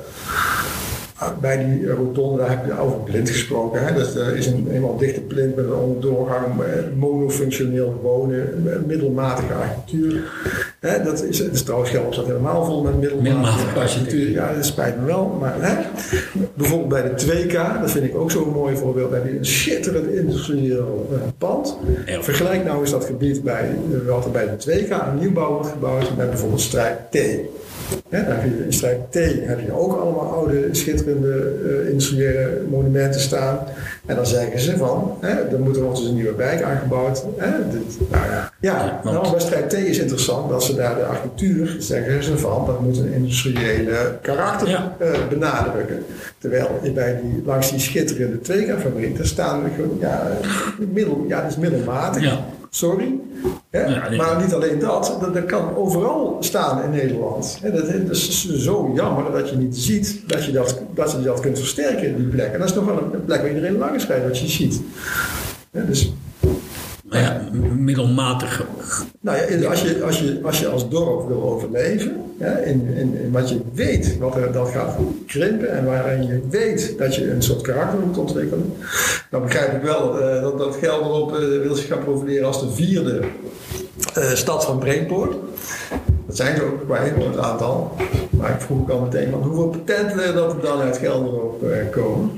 Ah, 1.23 1.39
Bij 1.41 1.65
die 1.65 1.91
rotonde, 1.91 2.39
daar 2.39 2.51
heb 2.51 2.67
je 2.67 2.79
over 2.79 2.97
blind 2.99 3.31
gesproken. 3.31 3.85
Hè? 3.85 3.95
Dat 3.95 4.17
eh, 4.17 4.29
is 4.29 4.47
een 4.47 4.67
helemaal 4.69 4.97
dichte 4.97 5.21
plint 5.21 5.57
met 5.57 5.65
een 5.65 5.75
onderdoorgang, 5.75 6.45
eh, 6.61 6.67
monofunctioneel 6.97 8.01
wonen, 8.03 8.63
eh, 8.67 8.77
middelmatige 8.87 9.53
architectuur. 9.53 10.23
Hè? 10.81 11.03
Dat 11.03 11.23
is, 11.23 11.39
het 11.39 11.55
is 11.55 11.63
trouwens 11.63 11.91
Gelderland 11.91 12.19
staat 12.21 12.31
helemaal 12.31 12.65
vol 12.65 12.83
met 12.83 13.01
middelmatige, 13.01 13.37
Middelmatige 13.37 13.81
architectuur. 13.81 14.31
Ja, 14.31 14.55
dat 14.55 14.65
spijt 14.65 15.01
me 15.01 15.07
wel. 15.07 15.37
Maar 15.41 15.55
hè? 15.59 15.75
bijvoorbeeld 16.55 16.89
bij 16.89 17.03
de 17.03 17.47
2K, 17.47 17.81
dat 17.81 17.91
vind 17.91 18.05
ik 18.05 18.17
ook 18.17 18.31
zo'n 18.31 18.53
mooi 18.53 18.77
voorbeeld, 18.77 19.11
daar 19.11 19.21
heb 19.21 19.33
je 19.33 19.39
een 19.39 19.47
schitterend 19.47 20.07
industrieel 20.07 21.09
eh, 21.13 21.19
pand. 21.39 21.77
Vergelijk 22.21 22.65
nou 22.65 22.81
eens 22.81 22.91
dat 22.91 23.05
gebied 23.05 23.43
bij, 23.43 23.71
eh, 23.93 24.09
wat 24.09 24.25
er 24.25 24.31
bij 24.31 24.45
de 24.45 24.57
2K 24.57 24.91
een 24.91 25.19
nieuwbouw 25.19 25.53
wordt 25.53 25.69
gebouwd 25.69 26.17
met 26.17 26.29
bijvoorbeeld 26.29 26.61
Strijk 26.61 26.99
T. 27.11 27.19
Hè, 28.09 28.25
dan 28.25 28.33
heb 28.35 28.45
je 28.45 28.65
in 28.65 28.73
Strijk 28.73 28.99
T 29.11 29.15
heb 29.47 29.61
je 29.61 29.73
ook 29.79 29.99
allemaal 30.01 30.33
oude, 30.33 30.69
schitterende 30.71 31.53
eh, 31.65 31.89
industriële 31.91 32.61
monumenten 32.71 33.21
staan. 33.21 33.59
En 34.07 34.17
dan 34.17 34.27
zeggen 34.27 34.61
ze 34.61 34.77
van, 34.77 35.17
hè, 35.21 35.29
er 35.29 35.59
moet 35.59 35.77
er 35.77 35.89
dus 35.91 36.05
een 36.05 36.15
nieuwe 36.15 36.35
wijk 36.35 36.63
aangebouwd. 36.63 37.25
Hè, 37.37 37.51
dit, 37.71 38.11
nou 38.11 38.25
ja, 38.25 38.53
ja 38.61 39.01
nou, 39.05 39.31
bij 39.31 39.41
Strijk 39.41 39.69
T 39.69 39.73
is 39.73 39.99
interessant 39.99 40.51
dat 40.51 40.65
ze 40.65 40.75
daar 40.75 40.95
de 40.95 41.05
architectuur, 41.05 41.77
zeggen 41.79 42.25
ze 42.25 42.39
van, 42.39 42.67
dat 42.67 42.81
moet 42.81 42.99
een 42.99 43.13
industriële 43.13 44.19
karakter 44.23 44.69
Ja. 44.69 44.97
eh, 44.99 45.11
benadrukken. 45.29 46.05
Terwijl 46.39 46.69
bij 46.95 47.21
die, 47.23 47.43
langs 47.47 47.71
die 47.71 47.81
schitterende 47.81 48.39
2K-fabriek, 48.39 49.17
daar 49.17 49.27
staan 49.27 49.63
ja, 50.01 50.27
middel, 50.93 51.25
ja, 51.29 51.41
dat 51.43 51.51
is 51.51 51.57
middelmatig. 51.57 52.23
Ja. 52.23 52.45
Sorry. 52.75 53.21
Hè? 53.71 53.85
Ja, 53.85 54.09
nee. 54.09 54.19
Maar 54.19 54.43
niet 54.43 54.55
alleen 54.55 54.79
dat, 54.79 55.17
dat, 55.21 55.35
dat 55.35 55.45
kan 55.45 55.77
overal 55.77 56.37
staan 56.41 56.83
in 56.83 56.91
Nederland. 56.91 57.59
Hè, 57.63 57.73
Dat, 57.73 57.87
dat 57.87 58.17
is 58.17 58.57
zo 58.57 58.93
jammer 58.95 59.33
dat 59.33 59.51
je 59.51 59.57
niet 59.57 59.77
ziet 59.77 60.23
dat 60.27 60.45
je 60.45 60.53
dat, 60.53 60.83
dat, 60.95 61.13
je 61.13 61.23
dat 61.23 61.41
kunt 61.41 61.59
versterken, 61.59 62.17
die 62.17 62.27
plek. 62.27 62.53
En 62.53 62.59
dat 62.59 62.69
is 62.69 62.75
nog 62.75 62.85
wel 62.85 63.03
een 63.03 63.25
plek 63.25 63.41
waar 63.41 63.49
iedereen 63.49 63.79
langs 63.79 64.07
rijdt, 64.07 64.25
wat 64.25 64.39
je 64.39 64.49
ziet. 64.49 64.81
Hè, 65.71 65.87
dus 65.87 66.13
Maar 67.13 67.21
ja, 67.21 67.41
middelmatig. 67.77 68.65
nou 69.21 69.39
ja, 69.39 69.69
als 69.69 69.83
je 69.83 70.05
als, 70.05 70.19
je, 70.19 70.41
als 70.43 70.59
je 70.59 70.69
als 70.69 70.89
dorp 70.89 71.29
wil 71.29 71.43
overleven, 71.43 72.17
hè, 72.39 72.65
in, 72.65 72.87
in, 72.95 73.19
in 73.23 73.33
wat 73.33 73.49
je 73.49 73.61
weet 73.75 74.19
wat 74.19 74.37
er, 74.37 74.53
dat 74.53 74.69
gaat 74.69 74.97
krimpen 75.27 75.71
en 75.71 75.85
waarin 75.85 76.27
je 76.27 76.41
weet 76.51 76.95
dat 76.99 77.15
je 77.15 77.31
een 77.31 77.43
soort 77.43 77.61
karakter 77.61 77.99
moet 77.99 78.19
ontwikkelen, 78.19 78.73
dan 79.31 79.43
begrijp 79.43 79.75
ik 79.75 79.83
wel 79.83 80.21
eh, 80.21 80.43
dat, 80.43 80.59
dat 80.59 80.77
Gelderop 80.77 81.33
eh, 81.33 81.39
wil 81.39 81.75
zich 81.75 81.87
gaan 81.87 82.05
profileren 82.05 82.47
als 82.47 82.61
de 82.61 82.71
vierde 82.71 83.21
eh, 84.15 84.25
stad 84.25 84.65
van 84.65 84.79
Brainport. 84.79 85.37
Dat 86.27 86.37
zijn 86.37 86.57
ze 86.57 86.63
ook 86.63 86.85
qua 86.85 86.99
inwoner 86.99 87.41
aantal. 87.41 87.97
Maar 88.31 88.51
ik 88.51 88.61
vroeg 88.61 88.81
ook 88.81 88.91
al 88.91 89.01
meteen, 89.01 89.31
want 89.31 89.45
hoeveel 89.45 89.69
patenten 89.69 90.35
dat 90.35 90.53
er 90.53 90.61
dan 90.61 90.81
uit 90.81 90.97
Gelderop 90.97 91.65
komen. 91.91 92.31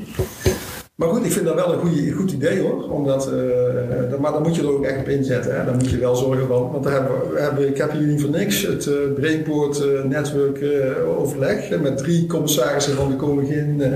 Maar 1.04 1.14
goed, 1.14 1.24
ik 1.24 1.32
vind 1.32 1.46
dat 1.46 1.54
wel 1.54 1.72
een 1.72 1.78
goeie, 1.78 2.12
goed 2.12 2.32
idee 2.32 2.60
hoor. 2.60 2.90
Omdat, 2.90 3.32
eh, 3.32 4.18
maar 4.20 4.32
dan 4.32 4.42
moet 4.42 4.56
je 4.56 4.62
er 4.62 4.72
ook 4.72 4.84
echt 4.84 4.98
op 4.98 5.08
inzetten. 5.08 5.56
Hè. 5.58 5.64
Dan 5.64 5.74
moet 5.76 5.90
je 5.90 5.98
wel 5.98 6.14
zorgen 6.16 6.46
van. 6.46 6.70
Want 6.72 6.84
daar 6.84 6.92
hebben, 6.92 7.10
we- 7.32 7.40
hebben, 7.40 7.68
ik 7.68 7.76
heb 7.78 7.92
hier 7.92 8.06
niet 8.06 8.20
voor 8.20 8.30
niks 8.30 8.62
het 8.62 8.86
uh, 8.86 10.04
Network 10.08 10.58
eh, 10.60 11.18
overleg. 11.18 11.80
met 11.80 11.98
drie 11.98 12.26
commissarissen 12.26 12.94
van 12.94 13.08
de 13.10 13.16
koningin. 13.16 13.80
eh, 13.82 13.88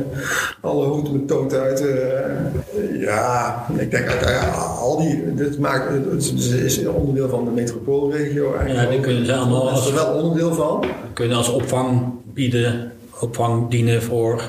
alle 0.61 0.85
houten 0.87 1.13
met 1.13 1.29
toot 1.29 1.55
uit. 1.55 1.81
eh, 1.87 3.01
ja, 3.01 3.67
ik 3.79 3.91
denk 3.91 4.09
al 4.81 4.99
die. 4.99 5.35
Dit 5.35 5.59
maakt, 5.59 5.85
het 6.11 6.33
is 6.65 6.87
onderdeel 6.87 7.29
van 7.29 7.45
de 7.45 7.51
metropoolregio 7.51 8.55
eigenlijk. 8.55 8.85
Ja, 8.89 8.91
die 8.91 9.01
kunnen 9.01 9.27
ze 9.27 9.35
allemaal 9.35 9.65
Dat 9.65 9.79
is 9.79 9.87
er 9.91 9.99
als- 9.99 10.07
wel 10.13 10.23
onderdeel 10.23 10.55
van. 10.55 10.85
Kunnen 11.13 11.37
als 11.37 11.49
opvang 11.49 12.03
bieden, 12.35 12.93
opvang 13.21 13.71
dienen 13.71 14.03
voor 14.03 14.43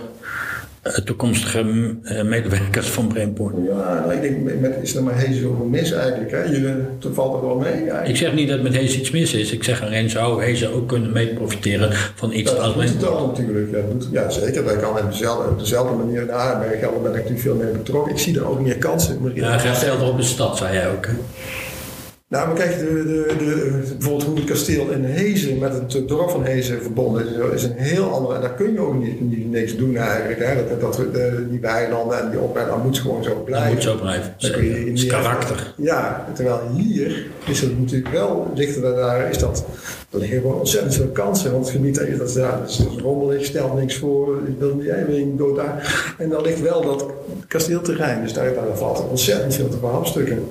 toekomstige 1.05 1.95
eh, 2.03 2.23
medewerkers 2.23 2.87
van 2.87 3.07
Brainport. 3.07 3.55
Ja, 3.67 4.11
ik 4.11 4.21
denk, 4.21 4.59
met, 4.59 4.73
is 4.81 4.95
er 4.95 5.03
maar 5.03 5.17
heel 5.17 5.33
zoveel 5.33 5.65
mis 5.65 5.91
eigenlijk. 5.91 6.31
Hè? 6.31 6.43
Je, 6.43 6.81
dat 6.99 7.13
valt 7.13 7.41
er 7.41 7.47
wel 7.47 7.55
mee. 7.57 7.71
eigenlijk. 7.71 8.07
Ik 8.07 8.15
zeg 8.15 8.33
niet 8.33 8.49
dat 8.49 8.61
met 8.61 8.73
Hees 8.73 8.97
iets 8.99 9.11
mis 9.11 9.33
is. 9.33 9.51
Ik 9.51 9.63
zeg 9.63 9.83
alleen 9.83 10.09
zou 10.09 10.43
Hees 10.43 10.67
ook 10.67 10.87
kunnen 10.87 11.11
mee 11.11 11.27
profiteren 11.33 11.89
van 12.15 12.31
iets 12.31 12.51
Dat 12.51 12.59
als 12.59 12.73
Brainport. 12.73 13.01
wel 13.13 13.27
natuurlijk. 13.27 13.71
Ja, 13.71 13.77
dat 13.77 13.91
doet- 14.01 14.09
ja, 14.11 14.29
zeker. 14.29 14.63
Dat 14.63 14.79
kan 14.79 14.89
op 14.89 15.11
dezelfde, 15.11 15.49
op 15.49 15.59
dezelfde 15.59 15.95
manier. 15.95 16.25
Bij 16.25 16.77
Gelder 16.81 17.01
ben 17.01 17.11
ik 17.11 17.15
natuurlijk 17.15 17.39
veel 17.41 17.55
meer 17.55 17.71
betrokken. 17.71 18.11
Ik 18.11 18.19
zie 18.19 18.37
er 18.37 18.47
ook 18.49 18.61
meer 18.61 18.77
kansen. 18.77 19.17
Maar 19.21 19.31
Ja, 19.35 19.57
gaat 19.57 19.77
geld 19.77 20.09
op 20.09 20.17
de 20.17 20.23
stad, 20.23 20.57
zei 20.57 20.73
jij 20.73 20.89
ook. 20.91 21.05
hè? 21.05 21.11
Nou, 22.29 22.47
maar 22.47 22.55
kijk, 22.55 22.77
de, 22.77 22.85
de, 22.85 23.35
de, 23.37 23.81
bijvoorbeeld 23.97 24.23
hoe 24.23 24.35
het 24.35 24.45
kasteel 24.45 24.89
in 24.89 25.03
Hezen 25.03 25.57
met 25.57 25.73
het 25.73 26.07
dorp 26.07 26.29
van 26.29 26.43
Hezen 26.43 26.81
verbonden 26.81 27.27
is, 27.27 27.53
is 27.53 27.63
een 27.63 27.77
heel 27.77 28.11
ander. 28.13 28.35
En 28.35 28.41
daar 28.41 28.53
kun 28.53 28.73
je 28.73 28.79
ook 28.79 29.03
niet, 29.03 29.21
niet 29.21 29.51
niks 29.51 29.75
doen 29.75 29.95
eigenlijk. 29.95 30.39
Hè? 30.39 30.55
Dat, 30.55 30.81
dat, 30.81 31.13
de, 31.13 31.47
die 31.49 31.59
weilanden 31.59 32.19
en 32.19 32.29
die 32.29 32.39
opbouw, 32.39 32.67
dat 32.67 32.83
moet 32.83 32.99
gewoon 32.99 33.23
zo 33.23 33.29
Dat 33.29 33.45
blijven. 33.45 33.73
moet 33.73 33.83
zo 33.83 33.95
blijven. 33.95 34.33
Kun 34.37 34.65
je 34.65 34.85
niet 34.85 34.97
is 34.97 35.05
karakter. 35.05 35.73
Ja, 35.77 36.27
terwijl 36.33 36.59
hier 36.75 37.25
is 37.45 37.61
het 37.61 37.79
natuurlijk 37.79 38.13
wel, 38.13 38.51
dichter 38.55 38.81
daar 38.81 39.29
is 39.29 39.37
dat, 39.37 39.65
er 40.09 40.19
liggen 40.19 40.41
gewoon 40.41 40.57
ontzettend 40.57 40.95
veel 40.95 41.07
kansen. 41.07 41.51
Want 41.51 41.65
het 41.65 41.75
gebied, 41.75 41.95
dat 41.95 42.07
is, 42.07 42.17
dat 42.17 42.29
is, 42.29 42.33
dat 42.33 42.69
is 42.69 43.01
rommelig, 43.01 43.45
stelt 43.45 43.75
niks 43.75 43.97
voor, 43.97 44.39
wil 44.59 44.75
niet, 44.75 45.07
niet 45.07 45.37
dood 45.37 45.55
daar. 45.55 46.13
En 46.17 46.29
dan 46.29 46.41
ligt 46.41 46.61
wel 46.61 46.81
dat 46.81 47.05
kasteelterrein, 47.47 48.21
dus 48.21 48.33
daar, 48.33 48.53
daar 48.53 48.77
valt 48.77 49.09
ontzettend 49.09 49.55
veel 49.55 49.69
te 49.69 49.77
verhapstukken. 49.77 50.49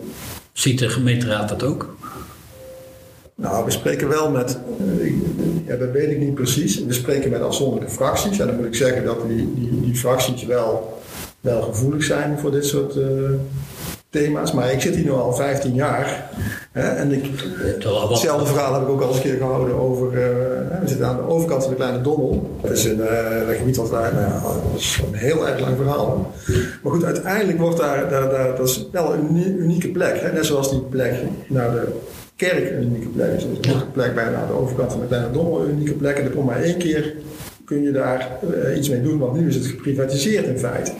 Ziet 0.58 0.78
de 0.78 0.88
gemeenteraad 0.88 1.48
dat 1.48 1.62
ook? 1.62 1.96
Nou, 3.34 3.64
we 3.64 3.70
spreken 3.70 4.08
wel 4.08 4.30
met, 4.30 4.58
ja, 5.66 5.76
dat 5.76 5.90
weet 5.90 6.10
ik 6.10 6.18
niet 6.18 6.34
precies. 6.34 6.84
We 6.84 6.92
spreken 6.92 7.30
met 7.30 7.40
afzonderlijke 7.40 7.94
fracties. 7.94 8.38
En 8.38 8.46
dan 8.46 8.56
moet 8.56 8.66
ik 8.66 8.74
zeggen 8.74 9.04
dat 9.04 9.28
die, 9.28 9.54
die, 9.54 9.80
die 9.80 9.94
fracties 9.94 10.44
wel, 10.44 11.00
wel 11.40 11.62
gevoelig 11.62 12.04
zijn 12.04 12.38
voor 12.38 12.50
dit 12.50 12.66
soort 12.66 12.96
eh, 12.96 13.08
thema's. 14.10 14.52
Maar 14.52 14.72
ik 14.72 14.80
zit 14.80 14.94
hier 14.94 15.04
nu 15.04 15.10
al 15.10 15.32
15 15.34 15.74
jaar. 15.74 16.30
Hè, 16.72 16.88
en 16.88 17.12
ik, 17.12 17.24
hetzelfde 18.08 18.46
verhaal 18.46 18.72
heb 18.74 18.82
ik 18.82 18.88
ook 18.88 19.00
al 19.00 19.08
eens 19.08 19.16
een 19.16 19.22
keer 19.22 19.36
gehouden 19.36 19.74
over. 19.80 20.06
eh, 20.08 20.80
we 20.80 20.88
zitten 20.88 21.06
aan 21.06 21.16
de 21.16 21.28
overkant 21.28 21.62
van 21.62 21.70
de 21.70 21.76
Kleine 21.76 22.00
Dommel. 22.00 22.58
Dat 22.62 22.70
is 22.70 22.84
een 22.84 23.00
eh, 23.00 23.56
gebied 23.58 23.76
wat 23.76 23.90
daar, 23.90 24.14
nou, 24.14 24.42
dat 24.72 24.80
is 24.80 25.00
een 25.08 25.14
heel 25.18 25.48
erg 25.48 25.60
lang 25.60 25.76
verhaal. 25.76 26.32
Maar 26.82 26.92
goed, 26.92 27.04
uiteindelijk 27.04 27.58
wordt 27.58 27.76
daar, 27.78 28.08
daar, 28.10 28.30
daar 28.30 28.56
dat 28.56 28.68
is 28.68 28.88
wel 28.92 29.12
een 29.12 29.26
uni- 29.30 29.56
unieke 29.58 29.88
plek. 29.88 30.20
Hè? 30.20 30.32
Net 30.32 30.46
zoals 30.46 30.70
die 30.70 30.80
plek 30.80 31.14
naar 31.48 31.70
de 31.70 31.82
kerk 32.36 32.70
een 32.70 32.82
unieke 32.82 33.08
plek 33.08 33.32
is. 33.36 33.46
Dus 33.62 33.72
een 33.74 33.92
plek 33.92 34.14
bij 34.14 34.24
aan 34.24 34.46
de 34.46 34.52
overkant 34.52 34.90
van 34.92 35.00
de 35.00 35.06
Kleine 35.06 35.30
Dommel 35.30 35.60
een 35.62 35.70
unieke 35.70 35.92
plek. 35.94 36.16
En 36.18 36.24
er 36.24 36.30
komt 36.30 36.46
maar 36.46 36.62
één 36.62 36.78
keer 36.78 37.14
kun 37.68 37.82
je 37.82 37.90
daar 37.90 38.38
eh, 38.52 38.76
iets 38.76 38.88
mee 38.88 39.02
doen, 39.02 39.18
want 39.18 39.40
nu 39.40 39.48
is 39.48 39.54
het 39.54 39.66
geprivatiseerd 39.66 40.46
in 40.46 40.58
feite. 40.58 40.92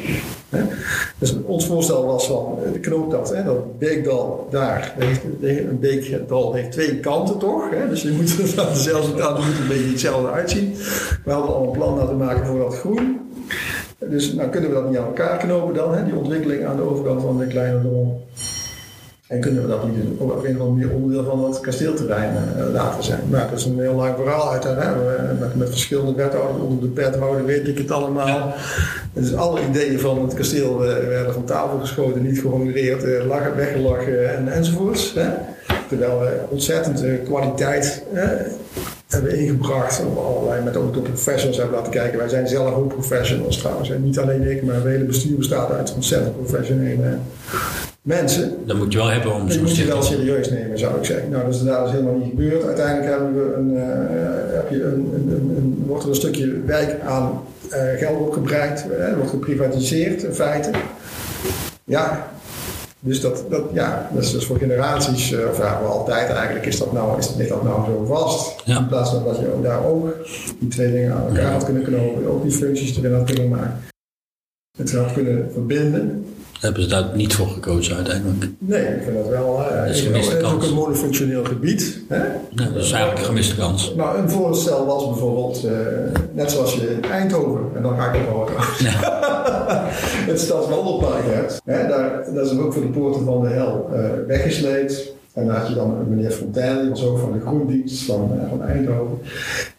Hè? 0.48 0.62
Dus 1.18 1.34
ons 1.44 1.66
voorstel 1.66 2.06
was 2.06 2.26
van 2.26 2.58
eh, 2.64 2.72
de 2.72 2.80
knoop 2.80 3.10
dat, 3.10 3.34
dat 3.44 3.78
Beekdal 3.78 4.48
daar, 4.50 4.94
een 5.40 5.78
Beekdal 5.80 6.54
heeft 6.54 6.72
twee 6.72 7.00
kanten 7.00 7.38
toch? 7.38 7.70
Hè? 7.70 7.88
Dus 7.88 8.02
je 8.02 8.10
moet 8.10 8.36
dezelfde 8.74 9.14
kant 9.20 9.38
moet 9.38 9.58
een 9.58 9.68
beetje 9.68 9.90
hetzelfde 9.90 10.30
uitzien. 10.30 10.74
We 11.24 11.30
hadden 11.30 11.54
al 11.54 11.64
een 11.64 11.70
plan 11.70 11.96
laten 11.96 12.16
maken 12.16 12.46
voor 12.46 12.58
dat 12.58 12.78
groen. 12.78 13.20
Dus 13.98 14.32
nou 14.32 14.48
kunnen 14.48 14.70
we 14.70 14.76
dat 14.76 14.88
niet 14.88 14.98
aan 14.98 15.06
elkaar 15.06 15.38
knopen 15.38 15.74
dan, 15.74 15.94
hè? 15.94 16.04
die 16.04 16.14
ontwikkeling 16.14 16.64
aan 16.64 16.76
de 16.76 16.82
overkant 16.82 17.22
van 17.22 17.38
de 17.38 17.46
kleine 17.46 17.82
Dommel. 17.82 18.26
En 19.28 19.40
kunnen 19.40 19.62
we 19.62 19.68
dat 19.68 19.84
niet 19.88 20.04
op 20.18 20.30
een 20.30 20.36
of 20.36 20.44
andere 20.46 20.70
manier 20.70 20.90
onderdeel 20.90 21.24
van 21.24 21.40
dat 21.40 21.60
kasteelterrein 21.60 22.34
eh, 22.36 22.72
laten 22.72 23.02
zijn. 23.04 23.20
Nou, 23.28 23.50
dat 23.50 23.58
is 23.58 23.64
een 23.64 23.78
heel 23.80 23.94
lang 23.94 24.14
verhaal 24.16 24.52
uit. 24.52 24.64
Hè? 24.64 24.74
We- 24.74 25.36
Met, 25.40 25.54
met 25.56 25.68
verschillende 25.68 26.12
wethouders 26.14 26.62
onder 26.64 26.80
de 26.80 26.88
pet 26.88 27.16
houden, 27.16 27.44
weet 27.44 27.68
ik 27.68 27.78
het 27.78 27.90
allemaal. 27.90 28.54
Dus 29.12 29.34
alle 29.34 29.60
ideeën 29.68 30.00
van 30.00 30.22
het 30.22 30.34
kasteel 30.34 30.84
eh, 30.84 31.06
werden 31.08 31.32
van 31.32 31.44
tafel 31.44 31.78
geschoten, 31.78 32.22
niet 32.22 32.40
gehonoreerd, 32.40 33.04
eh, 33.04 33.26
lachen, 33.26 33.56
weggelachen 33.56 34.36
en, 34.36 34.48
enzovoorts. 34.52 35.14
Hè? 35.14 35.28
Terwijl 35.88 36.18
we 36.20 36.36
ontzettend 36.48 37.02
eh, 37.04 37.10
kwaliteit 37.24 38.02
eh, 38.14 38.22
hebben 39.08 39.38
ingebracht. 39.38 40.02
Op 40.06 40.16
allerlei, 40.24 40.64
met 40.64 40.76
ook 40.76 40.94
de 40.94 41.00
professionals 41.00 41.56
hebben 41.56 41.76
laten 41.76 41.92
kijken. 41.92 42.18
Wij 42.18 42.28
zijn 42.28 42.48
zelf 42.48 42.74
ook 42.74 42.88
professionals 42.88 43.58
trouwens. 43.58 43.90
En 43.90 44.02
niet 44.04 44.18
alleen 44.18 44.50
ik, 44.50 44.62
maar 44.62 44.74
het 44.74 44.84
hele 44.84 45.04
bestuur 45.04 45.36
bestaat 45.36 45.70
uit 45.72 45.94
ontzettend 45.94 46.36
professionele 46.36 47.16
mensen. 48.02 48.56
Dat 48.66 48.76
moet 48.76 48.92
je 48.92 48.98
wel 48.98 49.08
hebben 49.08 49.32
om 49.32 49.50
zo'n 49.50 49.62
moet 49.62 49.76
je 49.76 49.86
wel 49.86 50.02
serieus 50.02 50.50
nemen, 50.50 50.78
zou 50.78 50.98
ik 50.98 51.04
zeggen. 51.04 51.30
Nou, 51.30 51.44
dat 51.44 51.54
is 51.54 51.90
helemaal 51.92 52.14
niet 52.14 52.28
gebeurd. 52.30 52.64
Uiteindelijk 52.64 53.08
hebben 53.10 53.34
we 53.34 53.54
een, 53.54 53.76
eh, 53.76 54.54
heb 54.56 54.70
je 54.70 54.82
een, 54.84 54.92
een, 55.14 55.28
een, 55.30 55.54
een- 55.56 55.84
wordt 55.86 56.02
er 56.02 56.08
een 56.08 56.14
stukje 56.14 56.60
wijk 56.66 56.96
aan 57.06 57.40
eh, 57.70 57.80
geld 57.98 58.18
opgebreid. 58.20 58.86
eh, 58.98 59.14
wordt 59.14 59.30
geprivatiseerd 59.30 60.22
in 60.22 60.32
feite. 60.32 60.70
Ja, 61.84 62.30
Dus 63.00 63.20
dat, 63.20 63.44
dat, 63.50 63.62
ja, 63.72 64.10
dat 64.14 64.22
is 64.22 64.30
dus 64.30 64.46
voor 64.46 64.58
generaties, 64.58 65.32
uh, 65.32 65.48
of 65.48 65.58
ja, 65.58 65.72
altijd 65.72 66.30
eigenlijk, 66.30 66.66
is 66.66 66.78
dat 66.78 66.92
nou, 66.92 67.18
is, 67.18 67.34
ligt 67.36 67.48
dat 67.48 67.62
nou 67.62 67.84
zo 67.84 68.04
vast. 68.04 68.62
Ja. 68.64 68.78
In 68.78 68.86
plaats 68.86 69.10
van 69.10 69.24
dat 69.24 69.38
je 69.38 69.52
ook 69.54 69.62
daar 69.62 69.84
ook 69.84 70.14
die 70.58 70.68
twee 70.68 70.92
dingen 70.92 71.14
aan 71.14 71.26
elkaar 71.26 71.52
had 71.52 71.64
kunnen 71.64 71.82
knopen, 71.82 72.26
ook 72.26 72.42
die 72.42 72.52
functies 72.52 72.96
erin 72.96 73.14
had 73.14 73.24
kunnen 73.24 73.48
maken. 73.48 73.80
Het 74.78 74.92
had 74.92 75.12
kunnen 75.12 75.50
verbinden. 75.52 76.26
Hebben 76.60 76.82
ze 76.82 76.88
daar 76.88 77.04
niet 77.14 77.34
voor 77.34 77.46
gekozen 77.48 77.96
uiteindelijk? 77.96 78.50
Nee, 78.58 78.82
ik 78.82 79.02
vind 79.02 79.16
dat 79.16 79.28
wel. 79.28 79.60
Uh, 79.60 79.76
Dat 79.86 79.94
is 79.94 80.00
een 80.00 80.06
het 80.14 80.24
gemiste 80.24 80.36
is 80.38 80.44
ook 80.44 80.50
kans. 80.50 80.66
een 80.68 80.74
monofunctioneel 80.74 81.44
gebied. 81.44 82.00
Hè? 82.08 82.16
Ja, 82.24 82.30
dat 82.74 82.82
is 82.84 82.90
eigenlijk 82.92 83.18
een 83.20 83.26
gemiste 83.26 83.56
kans. 83.56 83.92
Nou, 83.96 84.18
een 84.18 84.30
voorstel 84.30 84.86
was 84.86 85.06
bijvoorbeeld, 85.08 85.64
eh, 85.64 85.72
net 86.32 86.50
zoals 86.50 86.74
je 86.74 86.90
in 87.02 87.10
Eindhoven, 87.10 87.60
en 87.76 87.82
dan 87.82 87.96
ga 87.98 88.12
ik 88.12 88.20
het 88.20 88.28
horen, 88.28 88.54
het 90.32 90.40
Stadswandelpark 90.40 91.24
hebt. 91.26 91.60
Hè, 91.64 91.88
daar, 91.88 92.24
dat 92.34 92.46
is 92.50 92.58
ook 92.58 92.72
voor 92.72 92.82
de 92.82 92.88
poorten 92.88 93.24
van 93.24 93.42
de 93.42 93.48
hel 93.48 93.90
eh, 93.92 94.00
weggesleept. 94.26 95.16
En 95.38 95.46
daar 95.46 95.56
had 95.56 95.68
je 95.68 95.74
dan 95.74 96.08
meneer 96.08 96.30
Fontaine, 96.30 96.80
die 96.80 96.90
was 96.90 97.04
ook 97.06 97.18
van 97.18 97.32
de 97.32 97.40
groendienst 97.40 98.04
van, 98.04 98.30
eh, 98.40 98.48
van 98.48 98.62
Eindhoven. 98.62 99.18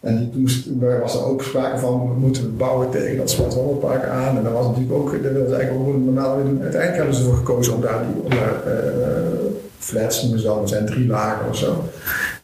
En 0.00 0.30
die 0.30 0.40
moest, 0.40 0.80
daar 0.80 1.00
was 1.00 1.14
er 1.14 1.24
ook 1.24 1.42
sprake 1.42 1.78
van, 1.78 2.16
moeten 2.18 2.42
we 2.42 2.48
bouwen 2.48 2.90
tegen 2.90 3.16
dat 3.16 3.30
Stadswandelpark 3.30 4.04
aan. 4.04 4.36
En 4.36 4.44
dat 4.44 4.52
was 4.52 4.66
natuurlijk 4.66 4.94
ook, 4.94 5.10
dat 5.22 5.48
ze 5.48 5.54
eigenlijk 5.54 5.88
ook 5.88 6.04
normaal 6.04 6.36
weer 6.36 6.44
doen. 6.44 6.62
Uiteindelijk 6.62 6.96
hebben 6.96 7.14
ze 7.14 7.22
ervoor 7.22 7.36
gekozen 7.36 7.74
om 7.74 7.80
daar, 7.80 8.04
die, 8.06 8.22
om 8.22 8.30
daar 8.30 8.74
eh, 8.74 9.20
flats 9.78 10.22
noemen 10.22 10.40
ze 10.40 10.46
dat 10.46 10.68
zijn 10.68 10.86
drie 10.86 11.06
lagen 11.06 11.48
of 11.48 11.56
zo. 11.56 11.84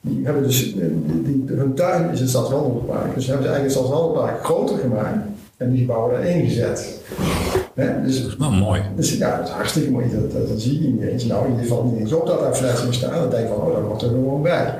Die 0.00 0.24
hebben 0.24 0.42
dus, 0.42 0.74
die, 0.74 1.22
die, 1.22 1.56
hun 1.56 1.74
tuin 1.74 2.10
is 2.10 2.20
een 2.20 2.28
stadswandelpark. 2.28 3.14
Dus 3.14 3.26
hebben 3.26 3.46
ze 3.46 3.52
eigenlijk 3.52 3.62
het 3.62 3.72
stadswandelpark 3.72 4.44
groter 4.44 4.78
gemaakt 4.78 5.26
en 5.56 5.70
die 5.70 5.80
gebouwen 5.80 6.14
daarin 6.14 6.44
gezet. 6.44 7.00
Hè, 7.76 8.02
dus, 8.04 8.22
Dat 8.22 8.30
is 8.30 8.36
wel 8.36 8.50
mooi. 8.50 8.80
dus 8.96 9.16
ja, 9.18 9.36
dat 9.36 9.46
is 9.46 9.52
hartstikke 9.52 9.90
mooi. 9.90 10.06
Dat, 10.12 10.32
dat, 10.32 10.48
dat 10.48 10.60
zie 10.60 10.82
je 10.82 10.88
niet 10.88 11.02
eens. 11.02 11.24
Nou, 11.24 11.44
in 11.44 11.50
ieder 11.50 11.66
geval 11.66 11.84
niet 11.84 12.00
eens 12.00 12.12
op 12.12 12.26
dat 12.26 12.40
daar 12.40 12.54
flessen 12.54 12.94
staan. 12.94 13.14
Dan 13.20 13.30
denk 13.30 13.42
je 13.42 13.54
van, 13.54 13.66
oh, 13.66 13.74
dat 13.74 13.82
wordt 13.86 14.02
er 14.02 14.08
gewoon 14.08 14.42
bij. 14.42 14.74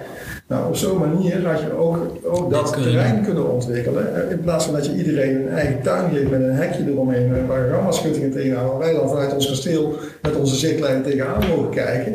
Nou, 0.49 0.67
op 0.69 0.77
zo'n 0.77 0.99
manier 0.99 1.47
had 1.47 1.61
je 1.61 1.77
ook, 1.79 1.99
ook 2.25 2.51
dat 2.51 2.71
kunnen- 2.71 2.91
terrein 2.91 3.25
kunnen 3.25 3.53
ontwikkelen. 3.53 4.15
Eh, 4.25 4.31
In 4.31 4.41
plaats 4.41 4.65
van 4.65 4.75
dat 4.75 4.87
je 4.87 4.97
iedereen 4.97 5.37
een 5.37 5.49
eigen 5.49 5.83
tuin 5.83 6.11
geeft 6.15 6.31
met 6.31 6.41
een 6.41 6.55
hekje 6.55 6.91
eromheen, 6.91 7.35
eh, 7.35 7.47
waar 7.49 7.69
gammaschuttingen 7.73 8.31
tegenaan, 8.31 8.67
waar 8.67 8.79
wij 8.79 8.93
dan 8.93 9.09
vanuit 9.09 9.35
ons 9.35 9.47
kasteel 9.49 9.95
met 10.23 10.37
onze 10.37 10.57
zichtlijnen 10.57 11.03
tegenaan 11.03 11.49
mogen 11.49 11.71
kijken. 11.71 12.15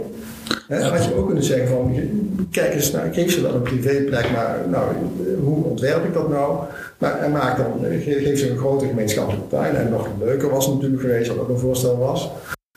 Hè, 0.68 0.82
had 0.82 1.06
je 1.06 1.16
ook 1.16 1.26
kunnen 1.26 1.44
zeggen 1.44 1.68
van, 1.68 1.96
kijk 2.52 2.74
eens 2.74 2.92
naar, 2.92 3.10
geef 3.12 3.32
ze 3.32 3.42
wel 3.42 3.54
een 3.56 3.62
privéplek, 3.62 4.32
maar 4.32 4.58
nou, 4.70 4.84
hoe 5.44 5.64
ontwerp 5.66 6.06
ik 6.06 6.14
dat 6.14 6.30
nou? 6.30 6.56
Maar, 7.02 7.20
en 7.20 7.32
maak 7.32 7.58
dan, 7.58 7.86
eh, 7.86 8.02
ge- 8.04 8.20
geef 8.24 8.40
ze 8.40 8.50
een 8.50 8.58
grote 8.58 8.86
gemeenschappelijke 8.88 9.48
tuin. 9.48 9.76
En 9.76 9.90
nog 9.90 10.08
leuker 10.20 10.50
was 10.50 10.66
het 10.66 10.76
natuurlijk 10.76 11.02
geweest, 11.02 11.28
wat 11.28 11.38
ook 11.40 11.50
een 11.50 11.58
voorstel 11.58 11.98
was. 11.98 12.30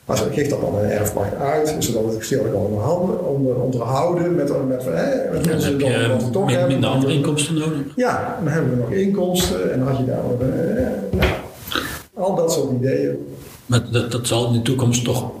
Maar 0.05 0.17
ze 0.17 0.23
geeft 0.31 0.49
dat 0.49 0.61
dan 0.61 0.75
een 0.75 0.89
erfpacht 0.89 1.35
uit, 1.35 1.75
zodat 1.79 2.03
het 2.05 2.17
kasteel 2.17 2.41
kan 2.43 2.53
onderhandelen, 2.61 3.25
onder, 3.27 3.55
onderhouden 3.55 4.35
met, 4.35 4.67
met, 4.67 4.83
hè, 4.85 5.31
met 5.31 5.45
mensen 5.45 5.79
dan 5.79 5.89
wat 6.09 6.19
we 6.21 6.25
je 6.25 6.31
toch 6.31 6.49
hebben. 6.51 6.67
minder 6.67 6.89
andere 6.89 7.13
inkomsten 7.13 7.53
nodig. 7.55 7.79
Ja, 7.95 8.37
dan 8.43 8.53
hebben 8.53 8.71
we 8.71 8.77
nog 8.77 8.91
inkomsten 8.91 9.71
en 9.71 9.79
dan 9.79 9.87
had 9.87 9.97
je 9.97 10.05
daar 10.05 10.17
eh, 10.17 10.85
nou, 11.11 11.31
al 12.13 12.35
dat 12.35 12.51
soort 12.53 12.71
ideeën. 12.81 13.27
Maar 13.65 13.81
dat, 13.91 14.11
dat 14.11 14.27
zal 14.27 14.47
in 14.47 14.53
de 14.53 14.61
toekomst 14.61 15.03
toch 15.03 15.31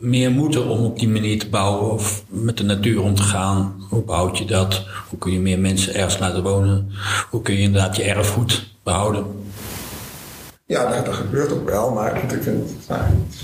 meer 0.00 0.30
moeten 0.30 0.68
om 0.68 0.84
op 0.84 0.98
die 0.98 1.08
manier 1.08 1.38
te 1.38 1.48
bouwen 1.48 1.92
of 1.92 2.24
met 2.28 2.56
de 2.56 2.64
natuur 2.64 3.02
om 3.02 3.14
te 3.14 3.22
gaan. 3.22 3.74
Hoe 3.88 4.02
behoud 4.02 4.38
je 4.38 4.44
dat? 4.44 4.84
Hoe 5.08 5.18
kun 5.18 5.32
je 5.32 5.40
meer 5.40 5.58
mensen 5.58 5.94
ergens 5.94 6.18
laten 6.18 6.42
wonen? 6.42 6.90
Hoe 7.30 7.42
kun 7.42 7.54
je 7.54 7.60
inderdaad 7.60 7.96
je 7.96 8.02
erfgoed 8.02 8.74
behouden? 8.82 9.24
Ja, 10.66 10.94
dat, 10.94 11.06
dat 11.06 11.14
gebeurt 11.14 11.52
ook 11.52 11.70
wel, 11.70 11.90
maar 11.90 12.16
ik, 12.16 12.42
vind, 12.42 12.70
nou, 12.88 13.00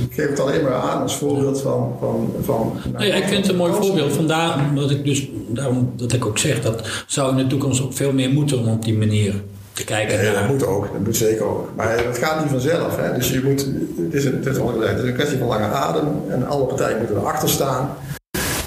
ik 0.08 0.14
geef 0.14 0.28
het 0.28 0.40
alleen 0.40 0.62
maar 0.62 0.74
aan 0.74 1.02
als 1.02 1.16
voorbeeld 1.16 1.60
van... 1.60 1.96
van, 2.00 2.32
van 2.42 2.76
Nou 2.92 3.04
ja, 3.04 3.14
ik 3.14 3.24
vind 3.24 3.40
het 3.42 3.48
een 3.48 3.56
mooi 3.56 3.72
voorbeeld. 3.72 4.12
Vandaar 4.12 4.74
dat 4.74 4.90
ik 4.90 5.04
dus, 5.04 5.28
daarom 5.48 5.92
dat 5.96 6.12
ik 6.12 6.26
ook 6.26 6.38
zeg 6.38 6.62
dat 6.62 7.04
zou 7.06 7.30
in 7.30 7.36
de 7.36 7.46
toekomst 7.46 7.82
ook 7.82 7.92
veel 7.92 8.12
meer 8.12 8.30
moeten 8.30 8.58
om 8.58 8.68
op 8.68 8.84
die 8.84 8.98
manier 8.98 9.42
te 9.74 9.84
kijken 9.84 10.24
Ja, 10.24 10.32
dat 10.32 10.48
moet 10.48 10.66
ook, 10.66 10.88
dat 10.92 11.04
moet 11.04 11.16
zeker 11.16 11.44
ook. 11.44 11.68
Maar 11.76 12.02
dat 12.04 12.18
gaat 12.18 12.40
niet 12.40 12.50
vanzelf. 12.50 12.96
Hè? 12.96 13.14
Dus 13.14 13.30
je 13.30 13.42
moet, 13.44 13.66
het 14.04 14.14
is, 14.14 14.24
een, 14.24 14.34
het, 14.36 14.46
is 14.46 14.58
al 14.58 14.66
gezegd, 14.66 14.90
het 14.90 15.02
is 15.02 15.08
een 15.08 15.14
kwestie 15.14 15.38
van 15.38 15.46
lange 15.46 15.64
adem 15.64 16.08
en 16.28 16.46
alle 16.46 16.64
partijen 16.64 16.98
moeten 16.98 17.16
erachter 17.16 17.48
staan. 17.48 17.96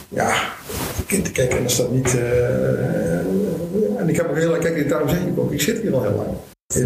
Ja, 0.10 0.34
kijk, 1.34 1.54
en 1.54 1.64
als 1.64 1.78
dat 1.78 1.92
niet. 1.92 2.18
eh, 2.18 4.00
en 4.00 4.10
ik 4.10 4.16
heb 4.16 4.30
ook 4.30 4.36
heel 4.38 4.50
lang, 4.50 4.62
kijk, 4.64 4.90
daarom 4.90 5.10
zeg 5.10 5.20
ik 5.20 5.40
ook, 5.40 5.52
ik 5.52 5.62
zit 5.62 5.82
hier 5.82 5.94
al 5.94 6.02
heel 6.04 6.16
lang. 6.16 6.28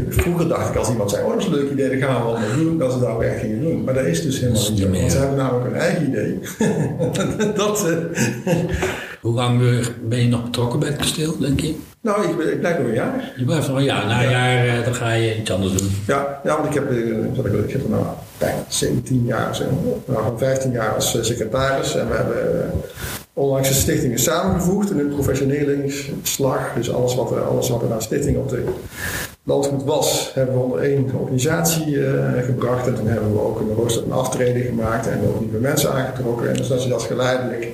Vroeger 0.10 0.48
dacht 0.48 0.70
ik 0.70 0.76
als 0.76 0.90
iemand 0.90 1.10
zei, 1.10 1.24
oh 1.24 1.30
dat 1.30 1.40
is 1.40 1.46
een 1.46 1.54
leuk 1.54 1.72
idee, 1.72 1.90
daar 1.90 2.10
gaan 2.10 2.26
we 2.26 2.32
wat 2.32 2.40
mee 2.40 2.64
doen, 2.66 2.78
dat 2.78 2.92
ze 2.94 3.00
daar 3.00 3.14
ook 3.14 3.22
echt 3.24 3.40
gingen 3.40 3.62
doen. 3.62 3.84
Maar 3.84 3.94
dat 3.94 4.06
is 4.06 4.22
dus 4.22 4.40
helemaal 4.40 4.70
niet 4.70 4.80
zo. 4.80 4.88
meer. 4.88 5.00
Want 5.00 5.12
ze 5.12 5.18
hebben 5.18 5.38
namelijk 5.38 5.66
een 5.66 5.80
eigen 5.80 6.08
idee. 6.08 6.40
dat, 7.56 7.86
eh, 7.90 7.96
Hoe 9.22 9.34
lang 9.34 9.60
ben 10.04 10.20
je 10.20 10.28
nog 10.28 10.44
betrokken 10.44 10.80
bij 10.80 10.90
het 10.90 10.98
kasteel, 10.98 11.38
denk 11.38 11.60
je? 11.60 11.76
nou, 12.02 12.28
ik, 12.28 12.52
ik 12.52 12.60
blijf 12.60 12.78
nog 12.78 12.88
een 12.88 12.94
jaar. 12.94 13.34
Je 13.38 13.46
blijft 13.46 13.68
nog 13.68 13.78
een 13.78 13.84
jaar. 13.84 14.06
Na 14.06 14.24
een 14.24 14.30
jaar 14.30 14.68
eh, 14.68 14.84
dan 14.84 14.96
ga 14.96 15.12
je 15.12 15.38
iets 15.38 15.52
anders 15.52 15.74
doen. 15.74 15.90
Ja, 16.08 16.40
ja 16.44 16.56
want 16.56 16.68
ik 16.68 16.74
heb, 16.74 16.92
eh, 16.92 16.98
wat 17.36 17.46
ik, 17.46 17.54
ik 17.54 17.72
heb 17.72 17.84
er 17.84 17.90
nou 17.90 18.06
bijna 18.38 18.64
17 18.68 19.24
jaar, 19.26 19.56
zeg, 19.56 19.68
nou, 20.06 20.24
van 20.24 20.38
15 20.38 20.72
jaar 20.72 20.94
als 20.94 21.16
eh, 21.16 21.24
secretaris. 21.24 21.96
En 21.96 22.10
we 22.10 22.16
hebben 22.16 22.72
onlangs 23.34 23.68
de 23.68 23.74
stichtingen 23.74 24.20
samengevoegd 24.20 24.92
in 24.92 25.00
een 25.00 25.14
professionelingsslag. 25.14 26.74
Dus 26.76 26.94
alles 26.94 27.16
wat 27.16 27.32
er, 27.32 27.42
alles 27.42 27.70
wat 27.70 27.82
er 27.82 27.94
aan 27.94 28.02
stichting 28.02 28.38
op 28.38 28.50
de 28.50 28.64
landgoed 29.44 29.84
was, 29.84 30.32
hebben 30.34 30.56
we 30.56 30.62
onder 30.62 30.80
één 30.80 31.12
organisatie 31.14 31.98
gebracht. 32.46 32.88
En 32.88 32.96
toen 32.96 33.08
hebben 33.08 33.34
we 33.34 33.40
ook 33.40 33.60
een 33.60 33.74
rooster 33.76 34.04
een 34.04 34.12
aftreden 34.12 34.62
gemaakt 34.62 35.08
en 35.08 35.20
ook 35.28 35.40
nieuwe 35.40 35.60
mensen 35.60 35.94
aangetrokken. 35.94 36.50
En 36.50 36.56
dus 36.56 36.68
dat 36.68 36.84
je 36.84 36.90
dat 36.90 37.04
geleidelijk 37.04 37.68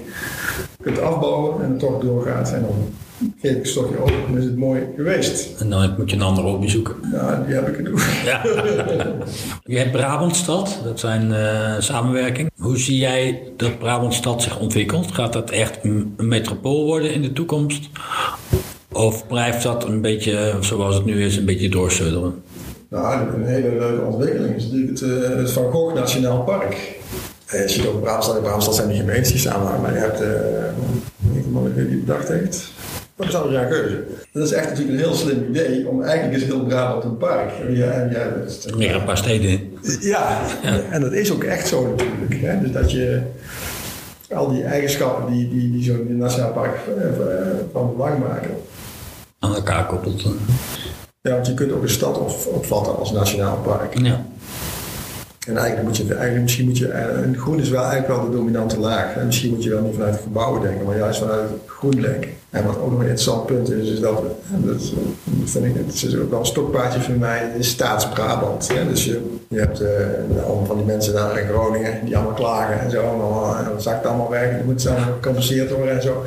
kunt 0.88 1.02
afbouwen 1.02 1.64
en 1.64 1.70
het 1.70 1.80
toch 1.80 2.02
doorgaat. 2.02 2.52
En 2.52 2.62
dan 2.62 2.76
geef 3.42 3.52
ik 3.52 3.60
een 3.60 3.66
stokje 3.66 4.00
open 4.00 4.26
en 4.28 4.38
is 4.38 4.44
het 4.44 4.58
mooi 4.58 4.82
geweest. 4.96 5.62
En 5.62 5.70
dan 5.70 5.94
moet 5.98 6.10
je 6.10 6.16
een 6.16 6.22
andere 6.22 6.48
hobby 6.48 6.68
zoeken. 6.68 6.96
Nou, 7.12 7.46
die 7.46 7.56
heb 7.56 7.68
ik 7.68 7.76
genoeg. 7.76 8.24
Ja. 8.26 8.42
je 9.74 9.78
hebt 9.78 9.92
Brabantstad, 9.92 10.80
dat 10.84 11.00
zijn 11.00 11.34
eh 11.34 11.76
samenwerking. 11.80 12.52
Hoe 12.58 12.78
zie 12.78 12.98
jij 12.98 13.42
dat 13.58 13.80
Brabantstad 13.80 14.42
zich 14.42 14.60
ontwikkelt? 14.60 15.12
Gaat 15.12 15.34
dat 15.34 15.50
echt 15.50 15.80
een 15.84 16.14
een 16.18 16.28
metropool 16.28 16.86
worden 16.86 17.14
in 17.14 17.22
de 17.22 17.34
toekomst? 17.34 17.90
Of 18.92 19.28
blijft 19.28 19.64
dat 19.64 19.86
een 19.86 20.02
beetje 20.02 20.58
zoals 20.60 20.96
het 20.96 21.06
nu 21.06 21.24
is, 21.24 21.38
een 21.38 21.46
beetje 21.46 21.70
doorsudderen? 21.70 22.44
Nou, 22.90 23.36
een 23.36 23.46
hele 23.46 23.76
leuke 23.80 24.02
ontwikkeling 24.02 24.56
is 24.56 24.64
natuurlijk 24.64 25.00
het, 25.00 25.02
eh, 25.02 25.38
het 25.38 25.52
Van 25.52 25.72
Gogh 25.72 25.96
Nationaal 25.96 26.44
Park. 26.44 26.97
En 27.48 27.62
je 27.62 27.68
ziet 27.70 27.88
ook 27.88 28.02
Braamstad. 28.02 28.68
In 28.68 28.74
zijn 28.74 28.88
die 28.88 28.98
gemeentes 28.98 29.42
samenhangen. 29.42 29.82
Maar 29.82 29.94
je 29.94 30.00
hebt, 30.00 30.22
eh, 30.22 30.30
weet 31.34 31.44
ik 31.46 31.50
man 31.52 31.74
wie 31.74 31.88
die 31.88 31.98
bedacht 31.98 32.28
heeft. 32.28 32.72
Dat 33.16 33.28
is 33.28 33.36
Adriaan 33.36 33.68
Geuze. 33.68 34.04
Dat 34.32 34.44
is 34.46 34.52
echt 34.52 34.70
natuurlijk 34.70 34.98
een 34.98 35.04
heel 35.04 35.14
slim 35.14 35.46
idee. 35.50 35.88
Om 35.88 36.02
eigenlijk 36.04 36.38
is 36.42 36.44
heel 36.44 36.64
Brabant 36.66 37.04
een 37.04 37.18
park. 37.18 37.52
Ja, 37.70 38.08
ja, 38.12 38.30
dat 38.44 38.76
Meer 38.78 38.96
een 38.96 39.04
paar 39.04 39.18
steden 39.18 39.50
in. 39.50 39.78
ja, 40.00 40.40
en 40.92 41.02
dat 41.02 41.12
is 41.14 41.32
ook 41.32 41.44
echt 41.44 41.68
zo 41.68 41.88
natuurlijk. 41.96 42.42
Hè? 42.42 42.60
Dus 42.60 42.72
dat 42.72 42.92
je 42.92 43.22
al 44.34 44.50
die 44.52 44.64
eigenschappen 44.64 45.34
die, 45.34 45.50
die, 45.50 45.72
die 45.72 45.84
zo'n 45.84 46.18
nationaal 46.18 46.52
park 46.52 46.78
eh, 46.98 47.08
eh, 47.08 47.48
van 47.74 47.94
belang 47.96 48.20
maken. 48.20 48.50
aan 49.40 49.56
elkaar 49.56 49.86
koppelt. 49.86 50.22
Ja, 51.22 51.32
want 51.32 51.48
je 51.48 51.54
kunt 51.54 51.72
ook 51.72 51.82
een 51.84 51.90
stad 51.90 52.18
op- 52.20 52.48
opvatten 52.54 52.98
als 52.98 53.12
nationaal 53.12 53.58
park. 53.64 53.98
Ja. 54.00 54.26
En 55.48 55.58
eigenlijk 55.58 55.88
moet 55.88 55.98
je, 55.98 56.14
eigenlijk 56.14 56.42
misschien 56.42 56.66
moet 56.66 56.78
je, 56.78 56.88
eh, 56.88 57.24
en 57.24 57.38
groen 57.38 57.60
is 57.60 57.70
wel 57.70 57.84
eigenlijk 57.84 58.08
wel 58.08 58.30
de 58.30 58.38
dominante 58.38 58.80
laag. 58.80 59.16
En 59.16 59.26
misschien 59.26 59.54
moet 59.54 59.64
je 59.64 59.70
wel 59.70 59.82
niet 59.82 59.94
vanuit 59.94 60.14
het 60.14 60.24
gebouwen 60.24 60.62
denken, 60.62 60.86
maar 60.86 60.98
juist 60.98 61.20
vanuit 61.20 61.50
het 61.50 61.60
groen 61.66 62.02
denken. 62.02 62.30
En 62.50 62.66
wat 62.66 62.80
ook 62.80 62.90
nog 62.92 63.00
een 63.00 63.06
interessant 63.06 63.46
punt 63.46 63.72
is, 63.72 63.90
is 63.90 64.00
dat, 64.00 64.22
dat, 64.48 64.82
eh, 64.82 65.32
vind 65.46 65.66
ik, 65.66 65.74
het 65.76 65.94
is 65.94 66.18
ook 66.18 66.30
wel 66.30 66.40
een 66.40 66.46
stokpaardje 66.46 67.02
voor 67.02 67.16
mij, 67.16 67.52
is 67.58 67.70
Staats-Brabant. 67.70 68.68
hè. 68.74 68.88
Dus 68.88 69.06
je, 69.06 69.38
je 69.48 69.60
hebt 69.60 69.82
eh, 69.82 69.90
allemaal 70.46 70.66
van 70.66 70.78
die 70.78 70.86
mensen 70.86 71.14
daar 71.14 71.40
in 71.40 71.48
Groningen 71.48 72.06
die 72.06 72.16
allemaal 72.18 72.36
klagen 72.36 72.80
en 72.80 72.92
zo. 72.92 73.02
Dan, 73.02 73.58
en 73.58 73.66
dan 73.66 73.82
zakt 73.82 74.06
allemaal 74.06 74.30
weg 74.30 74.50
en 74.50 74.58
dan 74.58 74.66
moet 74.66 74.88
allemaal 74.88 75.14
gecompenseerd 75.14 75.72
worden 75.72 75.96
en 75.96 76.02
zo. 76.02 76.24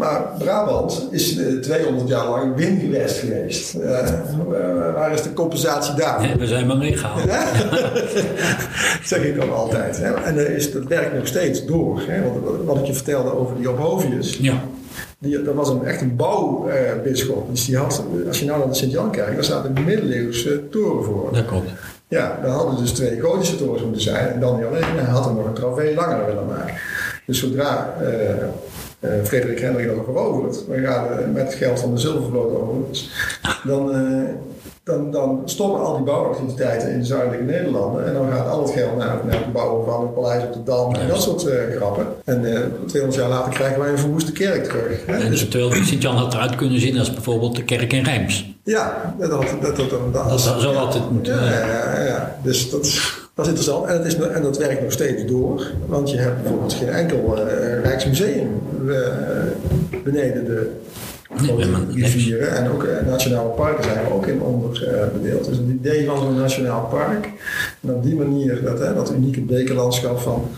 Maar 0.00 0.22
Brabant 0.38 1.08
is 1.10 1.36
eh, 1.36 1.46
200 1.46 2.08
jaar 2.08 2.28
lang 2.28 2.56
windgewest 2.56 3.18
geweest. 3.18 3.74
Eh, 3.74 4.08
eh, 4.08 4.94
waar 4.94 5.12
is 5.12 5.22
de 5.22 5.32
compensatie 5.32 5.94
daar? 5.94 6.28
Ja, 6.28 6.36
we 6.36 6.46
zijn 6.46 6.66
maar 6.66 6.76
meegehaald. 6.76 7.24
zeg 9.02 9.22
ik 9.22 9.36
dan 9.36 9.52
altijd. 9.54 9.98
Hè? 9.98 10.14
En 10.14 10.54
is, 10.54 10.72
dat 10.72 10.84
werkt 10.84 11.14
nog 11.14 11.26
steeds 11.26 11.66
door. 11.66 12.00
Hè? 12.06 12.22
Want 12.22 12.64
wat 12.64 12.78
ik 12.78 12.84
je 12.84 12.94
vertelde 12.94 13.34
over 13.38 13.56
die 13.56 13.70
Ophovius, 13.70 14.38
Ja. 14.40 14.62
die, 15.18 15.42
dat 15.42 15.54
was 15.54 15.68
een, 15.68 15.84
echt 15.84 16.00
een 16.00 16.16
bouwbisschop. 16.16 17.50
dus 17.50 17.64
die 17.64 17.76
had, 17.76 18.02
als 18.28 18.38
je 18.38 18.44
nou 18.46 18.58
naar 18.58 18.68
de 18.68 18.74
Sint-Jan 18.74 19.10
kijkt, 19.10 19.34
daar 19.34 19.44
staat 19.44 19.64
een 19.64 19.84
middeleeuwse 19.84 20.68
toren 20.70 21.04
voor. 21.04 21.28
Dat 21.32 21.46
klopt. 21.46 21.70
Ja, 22.08 22.38
daar 22.42 22.50
hadden 22.50 22.76
dus 22.76 22.90
twee 22.92 23.20
gotische 23.20 23.56
torens 23.56 23.82
moeten 23.82 24.00
zijn. 24.02 24.28
En 24.28 24.40
dan 24.40 24.56
niet 24.56 24.64
alleen, 24.64 24.82
hij 24.82 25.04
had 25.10 25.26
er 25.26 25.34
nog 25.34 25.46
een 25.46 25.52
trofee 25.52 25.94
langer 25.94 26.26
willen 26.26 26.46
maken. 26.46 26.74
Dus 27.26 27.38
zodra 27.38 27.94
eh, 28.00 28.08
uh, 29.00 29.10
Frederik 29.24 29.60
Hendrik 29.60 29.86
dat 29.86 30.04
veroverd. 30.04 30.66
We 30.66 30.80
gaan 30.80 31.32
met 31.32 31.42
het 31.42 31.54
geld 31.54 31.80
van 31.80 31.94
de 31.94 32.00
zilvervloot 32.00 32.54
over. 32.60 32.74
Dus 32.88 33.10
dan, 33.64 33.92
dan, 34.84 35.10
dan 35.10 35.42
stoppen 35.44 35.80
al 35.80 35.96
die 35.96 36.04
bouwactiviteiten 36.04 36.92
in 36.92 36.98
de 36.98 37.04
zuidelijke 37.04 37.44
Nederlanden. 37.44 38.06
En 38.06 38.14
dan 38.14 38.32
gaat 38.32 38.48
al 38.48 38.62
het 38.62 38.70
geld 38.70 38.96
naar, 38.96 39.18
naar 39.24 39.38
het 39.38 39.52
bouwen 39.52 39.84
van 39.84 40.00
een 40.00 40.12
paleis 40.12 40.44
op 40.44 40.52
de 40.52 40.62
Dam 40.62 40.94
en 40.94 41.08
dat 41.08 41.22
soort 41.22 41.46
grappen. 41.76 42.06
En 42.24 42.40
200 42.86 43.14
jaar 43.14 43.28
later 43.28 43.52
krijgen 43.52 43.80
wij 43.80 43.90
een 43.90 43.98
verwoeste 43.98 44.32
kerk 44.32 44.64
terug. 44.64 45.06
Hè? 45.06 45.16
En 45.16 45.30
dus, 45.30 45.48
terwijl 45.48 45.84
Sint-Jan 45.84 46.16
had 46.16 46.34
eruit 46.34 46.54
kunnen 46.54 46.80
zien 46.80 46.98
als 46.98 47.12
bijvoorbeeld 47.12 47.56
de 47.56 47.64
kerk 47.64 47.92
in 47.92 48.04
Rijms. 48.04 48.54
Ja, 48.64 49.14
dat, 49.18 49.30
dat, 49.30 49.42
dat, 49.60 49.76
dat, 49.76 49.90
dat, 50.12 50.28
dat 50.28 50.40
zou 50.40 50.76
altijd 50.76 51.10
moeten. 51.10 51.34
Ja, 51.34 51.50
ja, 51.50 52.04
ja, 52.04 52.36
dus 52.42 52.70
dat, 52.70 52.82
dat 53.34 53.46
is 53.46 53.50
interessant. 53.50 53.86
En, 53.86 53.96
het 53.96 54.06
is, 54.06 54.14
en 54.14 54.42
dat 54.42 54.58
werkt 54.58 54.82
nog 54.82 54.92
steeds 54.92 55.24
door. 55.24 55.66
Want 55.86 56.10
je 56.10 56.16
hebt 56.16 56.42
bijvoorbeeld 56.42 56.72
geen 56.72 56.88
enkel 56.88 57.38
uh, 57.38 57.82
Rijksmuseum 57.82 58.60
uh, 58.90 60.02
beneden 60.04 60.44
de 60.44 60.80
rivieren. 61.94 62.56
En 62.56 62.70
ook 62.70 62.82
uh, 62.82 62.90
nationale 63.06 63.48
parken 63.48 63.84
zijn 63.84 63.96
er 63.96 64.12
ook 64.12 64.26
in 64.26 64.40
onderbedeeld. 64.40 65.44
dus 65.44 65.56
het 65.56 65.68
idee 65.68 66.06
van 66.06 66.18
zo'n 66.18 66.36
nationaal 66.36 66.86
park. 66.90 67.28
En 67.80 67.94
op 67.94 68.02
die 68.02 68.14
manier 68.14 68.62
dat, 68.62 68.78
dat 68.78 69.12
unieke 69.12 69.40
bekerlandschap 69.40 70.18
van 70.18 70.48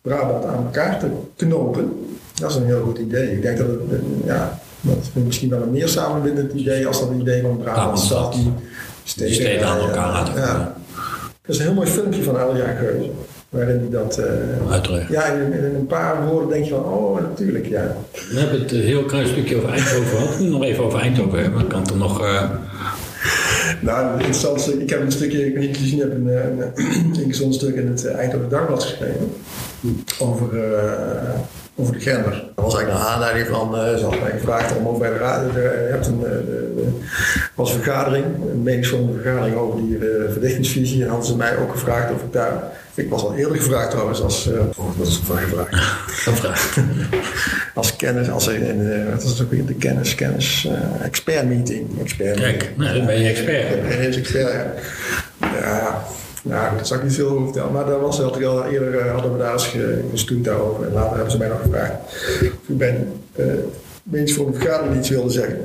Brabant 0.00 0.44
aan 0.44 0.64
elkaar 0.64 0.98
te 0.98 1.06
knopen. 1.36 2.06
Dat 2.34 2.50
is 2.50 2.56
een 2.56 2.66
heel 2.66 2.82
goed 2.82 2.98
idee. 2.98 3.32
Ik 3.32 3.42
denk 3.42 3.58
dat 3.58 3.66
het, 3.66 4.00
ja, 4.24 4.58
dat 4.80 4.96
is 4.96 5.22
misschien 5.24 5.50
wel 5.50 5.62
een 5.62 5.70
meer 5.70 5.88
samenbindend 5.88 6.52
idee 6.52 6.86
als 6.86 7.00
dat 7.00 7.10
idee 7.20 7.42
van 7.42 7.58
Brabant 7.58 7.98
stad 7.98 8.32
die 8.32 8.52
steden, 9.04 9.32
die 9.32 9.40
steden 9.40 9.66
aan 9.66 9.78
elkaar 9.78 10.12
laten 10.12 10.34
ja. 10.34 10.74
Dat 11.42 11.54
is 11.54 11.58
een 11.58 11.64
heel 11.64 11.74
mooi 11.74 11.88
filmpje 11.88 12.22
van 12.22 12.38
Elja 12.38 12.72
Geuze. 12.72 13.10
Waarin 13.50 13.78
hij 13.78 13.90
dat... 13.90 14.18
Uh, 14.18 14.72
Uiteraard. 14.72 15.08
Ja, 15.08 15.24
in, 15.24 15.52
in, 15.52 15.74
een 15.74 15.86
paar 15.86 16.26
woorden 16.26 16.48
denk 16.48 16.64
je 16.64 16.70
van, 16.70 16.84
oh, 16.84 17.20
natuurlijk, 17.20 17.66
ja. 17.66 17.96
We 18.12 18.38
hebben 18.38 18.60
het 18.60 18.70
heel 18.70 19.04
klein 19.04 19.26
stukje 19.26 19.56
over 19.56 19.68
Eindhoven 19.68 20.06
gehad. 20.06 20.40
Nog 20.40 20.62
even 20.64 20.84
over 20.84 21.00
Eindhoven 21.00 21.42
hebben. 21.42 21.66
Kan 21.66 21.84
toch 21.84 21.98
nog... 21.98 22.22
Uh... 22.22 22.50
Nou, 23.80 24.12
interessant. 24.12 24.80
Ik 24.80 24.90
heb 24.90 25.00
een 25.00 25.12
stukje, 25.12 25.46
ik 25.46 25.54
weet 25.54 25.66
niet 25.66 25.76
gezien 25.76 25.98
hebt, 25.98 26.14
een, 26.14 26.26
een, 26.26 26.60
een, 27.20 27.44
een 27.44 27.52
stuk 27.52 27.74
in 27.74 27.86
het 27.86 28.06
Eindhoven 28.06 28.48
Dagblad 28.48 28.82
geschreven. 28.82 29.32
Over... 30.18 30.54
Uh, 30.54 31.30
over 31.74 31.92
de 31.92 32.00
gender. 32.00 32.30
Dat 32.54 32.64
was 32.64 32.74
eigenlijk 32.74 33.04
een 33.04 33.12
aanleiding 33.12 33.46
van, 33.46 33.74
uh, 33.74 33.96
ze 33.96 34.04
had 34.04 34.20
mij 34.20 34.30
gevraagd 34.30 34.76
om 34.76 34.88
ook 34.88 34.98
bij 34.98 35.10
de 35.10 35.16
raad, 35.16 35.52
je 35.52 35.88
hebt 35.90 36.06
een, 36.06 36.24
was 37.54 37.72
een 37.72 37.82
vergadering, 37.82 38.24
een 38.50 38.62
meningsvolle 38.62 39.12
vergadering 39.12 39.56
over 39.56 39.80
die 39.80 39.96
uh, 39.96 40.30
verdichtingsvisie 40.30 41.02
en 41.02 41.08
hadden 41.08 41.26
ze 41.26 41.36
mij 41.36 41.56
ook 41.56 41.72
gevraagd 41.72 42.12
of 42.12 42.22
ik 42.22 42.32
daar, 42.32 42.62
ik 42.94 43.10
was 43.10 43.22
al 43.22 43.34
eerder 43.34 43.56
gevraagd 43.56 43.90
trouwens 43.90 44.22
als, 44.22 44.46
uh, 44.46 44.60
oh, 44.76 44.96
wat 44.96 45.06
is 45.06 45.14
het 45.14 45.24
gevraagd? 45.24 45.74
Gevraagd. 46.06 46.76
als 47.74 47.96
kennis, 47.96 48.30
als 48.30 48.48
in, 48.48 49.10
wat 49.10 49.22
is 49.22 49.42
ook 49.42 49.50
weer 49.50 49.66
de 49.66 49.74
kennis, 49.74 50.14
kennis, 50.14 50.68
expert 51.02 51.48
meeting. 51.48 52.00
Expert 52.00 52.40
Kijk, 52.40 52.72
nou, 52.76 52.96
dan 52.96 53.06
ben 53.06 53.20
je 53.20 53.28
expert. 53.28 53.74
Ik 53.74 53.88
ben 53.88 54.00
expert, 54.00 54.52
ja. 55.40 55.48
ja 55.60 56.04
nou, 56.42 56.76
dat 56.76 56.86
zou 56.86 57.00
ik 57.00 57.06
niet 57.06 57.14
veel 57.14 57.28
over 57.28 57.44
vertellen. 57.44 57.72
Maar 57.72 57.86
daar 57.86 58.00
was, 58.00 58.18
ik 58.20 58.44
al 58.44 58.64
eerder 58.64 58.94
uh, 58.94 59.12
hadden 59.12 59.32
we 59.32 59.38
daar 59.38 59.52
eens 59.52 59.76
gestoend 60.10 60.44
daarover. 60.44 60.86
En 60.86 60.92
later 60.92 61.14
hebben 61.14 61.30
ze 61.30 61.38
mij 61.38 61.48
nog 61.48 61.62
gevraagd 61.62 61.94
ik 62.70 62.78
ben 62.78 63.22
uh, 64.12 64.34
voor 64.34 64.46
een 64.46 64.54
vergadering 64.54 64.96
iets 64.96 65.08
wilde 65.08 65.30
zeggen. 65.30 65.58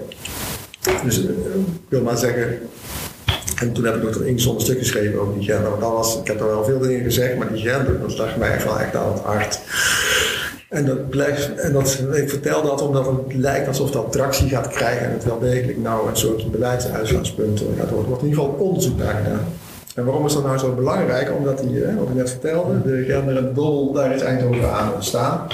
Dus 1.04 1.24
uh, 1.24 1.30
ik 1.30 1.90
wil 1.90 2.02
maar 2.02 2.18
zeggen. 2.18 2.60
En 3.56 3.74
toen 3.74 3.86
heb 3.86 3.96
ik 3.96 4.04
nog 4.04 4.14
dat 4.14 4.24
ingezonde 4.24 4.62
stuk 4.62 4.78
geschreven 4.78 5.20
over 5.20 5.34
die 5.34 5.44
gender. 5.44 5.70
Dat 5.80 5.92
was, 5.92 6.20
ik 6.20 6.28
heb 6.28 6.40
er 6.40 6.48
wel 6.48 6.64
veel 6.64 6.80
dingen 6.80 7.04
gezegd, 7.04 7.38
maar 7.38 7.54
die 7.54 7.62
gender, 7.62 8.02
dat 8.02 8.18
lag 8.18 8.38
mij 8.38 8.52
echt 8.52 8.64
wel 8.64 8.80
echt 8.80 8.96
aan 8.96 9.12
het 9.12 9.22
hart. 9.22 9.60
En, 10.70 10.86
dat 10.86 11.10
blijft, 11.10 11.56
en 11.56 11.74
dat, 11.74 12.00
ik 12.14 12.30
vertel 12.30 12.62
dat 12.64 12.82
omdat 12.82 13.06
het 13.06 13.36
lijkt 13.36 13.68
alsof 13.68 13.92
dat 13.92 14.12
tractie 14.12 14.50
gaat 14.50 14.68
krijgen 14.68 15.06
en 15.06 15.12
het 15.14 15.24
wel 15.24 15.40
degelijk 15.40 15.78
nou 15.78 16.10
een 16.10 16.18
soort 16.18 16.52
beleidsuitgangspunt 16.52 17.64
gaat 17.78 17.90
worden. 17.90 17.98
Er 17.98 18.08
wordt 18.08 18.22
in 18.22 18.30
ieder 18.30 18.44
geval 18.44 18.58
onderzoek 18.60 18.98
naar 18.98 19.22
gedaan. 19.24 19.46
En 19.96 20.06
waarom 20.06 20.26
is 20.26 20.34
dat 20.34 20.44
nou 20.44 20.58
zo 20.58 20.74
belangrijk? 20.74 21.32
Omdat 21.38 21.60
die, 21.60 21.86
wat 21.98 22.08
ik 22.08 22.14
net 22.14 22.30
vertelde, 22.30 22.82
de 22.82 23.04
gender 23.08 23.38
en 23.38 23.44
de 23.44 23.54
dobbel, 23.54 23.92
daar 23.92 24.16
is 24.16 24.22
Eindhoven 24.22 24.74
aan 24.74 24.94
ontstaan. 24.94 25.48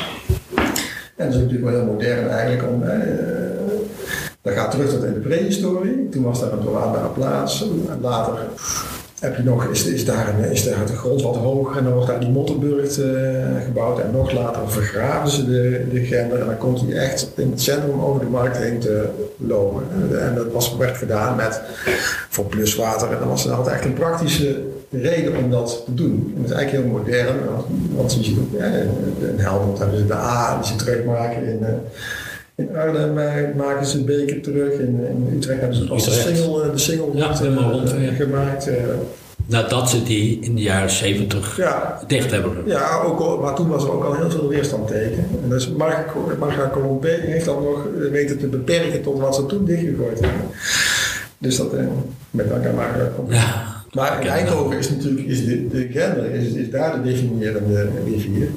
En 1.15 1.25
dat 1.25 1.35
is 1.35 1.35
natuurlijk 1.35 1.63
wel 1.63 1.73
heel 1.73 1.91
modern 1.93 2.29
eigenlijk. 2.29 2.69
Om, 2.69 2.83
eh, 2.83 2.99
dat 4.41 4.53
gaat 4.53 4.71
terug 4.71 4.89
tot 4.89 5.03
in 5.03 5.13
de 5.13 5.19
prehistorie. 5.19 6.09
Toen 6.09 6.23
was 6.23 6.39
daar 6.39 6.51
een 6.51 6.61
doorwaardbare 6.63 7.07
plaats. 7.07 7.65
Later 8.01 8.39
heb 9.22 9.38
je 9.38 9.43
nog, 9.43 9.65
is, 9.65 9.86
is, 9.86 10.05
daar 10.05 10.39
is 10.51 10.63
daar 10.63 10.86
de 10.86 10.95
grond 10.95 11.22
wat 11.22 11.36
hoger 11.36 11.78
en 11.78 11.84
dan 11.84 11.93
wordt 11.93 12.07
daar 12.07 12.19
die 12.19 12.30
Mottenburg 12.30 12.97
uh, 12.97 13.07
gebouwd. 13.65 13.99
En 13.99 14.11
nog 14.11 14.32
later 14.32 14.61
vergraven 14.72 15.32
ze 15.32 15.45
de, 15.45 15.86
de 15.91 16.05
gender 16.05 16.39
en 16.39 16.45
dan 16.45 16.57
komt 16.57 16.82
hij 16.82 16.91
echt 16.91 17.28
in 17.36 17.51
het 17.51 17.61
centrum 17.61 18.01
over 18.01 18.19
de 18.19 18.30
markt 18.30 18.57
heen 18.57 18.80
te 18.80 19.05
lopen. 19.38 19.84
En 20.19 20.36
dat 20.36 20.51
was, 20.51 20.76
werd 20.78 20.97
gedaan 20.97 21.36
met 21.36 21.61
voor 22.30 22.45
pluswater 22.45 23.11
en 23.11 23.19
dat 23.19 23.28
was 23.28 23.49
altijd 23.49 23.76
echt 23.76 23.86
een 23.86 23.93
praktische 23.93 24.61
reden 24.89 25.38
om 25.38 25.51
dat 25.51 25.82
te 25.86 25.93
doen. 25.93 26.34
En 26.36 26.41
dat 26.41 26.51
is 26.51 26.57
eigenlijk 26.57 26.86
heel 26.86 26.97
modern, 26.97 27.38
want 27.95 28.13
je 28.13 28.24
ziet 28.24 28.38
ook 28.39 28.59
ja, 28.59 28.65
in 28.65 29.39
Helmond 29.39 29.80
hebben 29.80 29.97
ze 29.97 30.05
de 30.05 30.13
A 30.13 30.59
die 30.59 30.67
ze 30.67 30.76
terugmaken 30.76 31.43
in... 31.43 31.59
Uh, 31.61 31.67
in 32.55 32.75
Arnhem 32.75 33.13
maken 33.55 33.85
ze 33.85 34.03
beker 34.03 34.41
terug. 34.41 34.71
In, 34.73 35.05
in 35.09 35.33
Utrecht 35.35 35.59
hebben 35.59 35.77
ze 35.77 35.89
als 35.89 36.05
de 36.05 36.11
single, 36.11 36.71
de 36.71 36.77
single 36.77 37.09
ja, 37.13 37.37
helemaal 37.37 37.71
rond, 37.71 37.93
uh, 37.93 38.15
gemaakt. 38.15 38.69
Nadat 39.45 39.89
ze 39.89 40.03
die 40.03 40.39
in 40.41 40.55
de 40.55 40.61
jaren 40.61 40.89
70 40.89 41.57
ja, 41.57 42.01
dicht 42.07 42.31
hebben. 42.31 42.51
Ja, 42.65 43.01
ook 43.05 43.19
al, 43.19 43.37
maar 43.37 43.55
toen 43.55 43.67
was 43.67 43.83
er 43.83 43.91
ook 43.91 44.03
al 44.03 44.15
heel 44.15 44.29
veel 44.29 44.47
weerstand 44.47 44.87
tegen. 44.87 45.25
En 45.43 45.49
dus 45.49 45.69
Marga 46.39 46.69
Colombé 46.73 47.19
heeft 47.21 47.45
dan 47.45 47.63
nog 47.63 47.87
weten 48.11 48.37
te 48.39 48.47
beperken 48.47 49.01
tot 49.01 49.19
wat 49.19 49.35
ze 49.35 49.45
toen 49.45 49.65
dichtgegooid 49.65 50.19
hebben. 50.19 50.41
Dus 51.37 51.57
dat 51.57 51.73
uh, 51.73 51.79
met 52.31 52.49
dank 52.49 52.65
aan 52.65 52.75
Marga. 52.75 53.11
Ja. 53.27 53.79
Maar 53.91 54.21
in 54.21 54.27
Eindhoven 54.27 54.77
is 54.77 54.89
natuurlijk 54.89 55.27
is 55.27 55.45
de, 55.45 55.67
de 55.67 55.87
gender 55.91 56.25
is, 56.25 56.53
is 56.53 56.69
daar 56.69 56.95
de 56.95 57.09
definierende 57.09 57.89
rivier. 58.05 58.47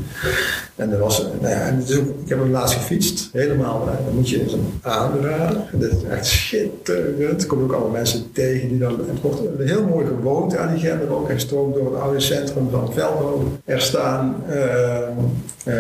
En 0.77 0.93
er 0.93 0.99
was, 0.99 1.27
nou 1.41 1.81
ik 2.23 2.29
heb 2.29 2.39
hem 2.39 2.51
laatst 2.51 2.77
gefietst, 2.77 3.29
helemaal. 3.33 3.85
Dan 4.05 4.15
moet 4.15 4.29
je 4.29 4.47
aanraden. 4.81 5.65
Dat 5.73 5.91
is 5.91 6.03
echt 6.11 6.27
schitterend. 6.27 7.43
Er 7.43 7.47
komen 7.47 7.65
ook 7.65 7.73
allemaal 7.73 7.91
mensen 7.91 8.33
tegen 8.33 8.69
die 8.69 8.79
dan. 8.79 8.91
Het 8.91 9.21
wordt 9.21 9.41
heel 9.59 9.85
mooi 9.85 10.07
gewoond 10.07 10.57
aan 10.57 10.75
die 10.75 10.85
gender 10.85 11.11
ook. 11.11 11.29
Hij 11.29 11.39
stroomt 11.39 11.75
door 11.75 11.93
het 11.93 12.03
oude 12.03 12.21
centrum 12.21 12.71
van 12.71 12.93
Veldhoven. 12.93 13.59
Er 13.65 13.81
staan 13.81 14.43
uh, 14.49 15.75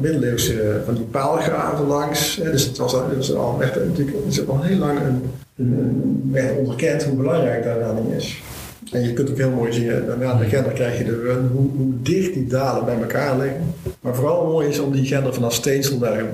middeleeuwse 0.00 0.80
van 0.84 0.94
die 0.94 1.04
paalgraven 1.04 1.86
langs. 1.86 2.36
Dus 2.36 2.64
het 2.64 2.78
was, 2.78 2.92
het 2.92 3.16
was 3.16 3.34
al 3.34 3.62
echt 3.62 3.74
natuurlijk, 3.74 4.16
het 4.24 4.32
is 4.32 4.48
al 4.48 4.62
heel 4.62 4.78
lang 4.78 4.98
een, 5.00 5.30
een, 5.56 6.32
een, 6.34 6.56
onderkend 6.56 7.04
hoe 7.04 7.16
belangrijk 7.16 7.64
dat 7.64 7.80
dan 7.80 8.12
is. 8.16 8.42
En 8.92 9.02
je 9.02 9.12
kunt 9.12 9.30
ook 9.30 9.36
heel 9.36 9.50
mooi 9.50 9.72
zien, 9.72 9.90
na 10.20 10.34
de 10.34 10.44
gender 10.44 10.72
krijg 10.72 10.98
je 10.98 11.04
de 11.04 11.20
run, 11.20 11.50
hoe, 11.52 11.70
hoe, 11.76 11.92
dicht 12.02 12.34
die 12.34 12.46
dalen 12.46 12.84
bij 12.84 13.00
elkaar 13.00 13.38
liggen. 13.38 13.74
Maar 14.00 14.14
vooral 14.14 14.46
mooi 14.46 14.68
is 14.68 14.78
om 14.78 14.92
die 14.92 15.06
gender 15.06 15.34
vanaf 15.34 15.54
Steensel, 15.54 15.98
daar 15.98 16.24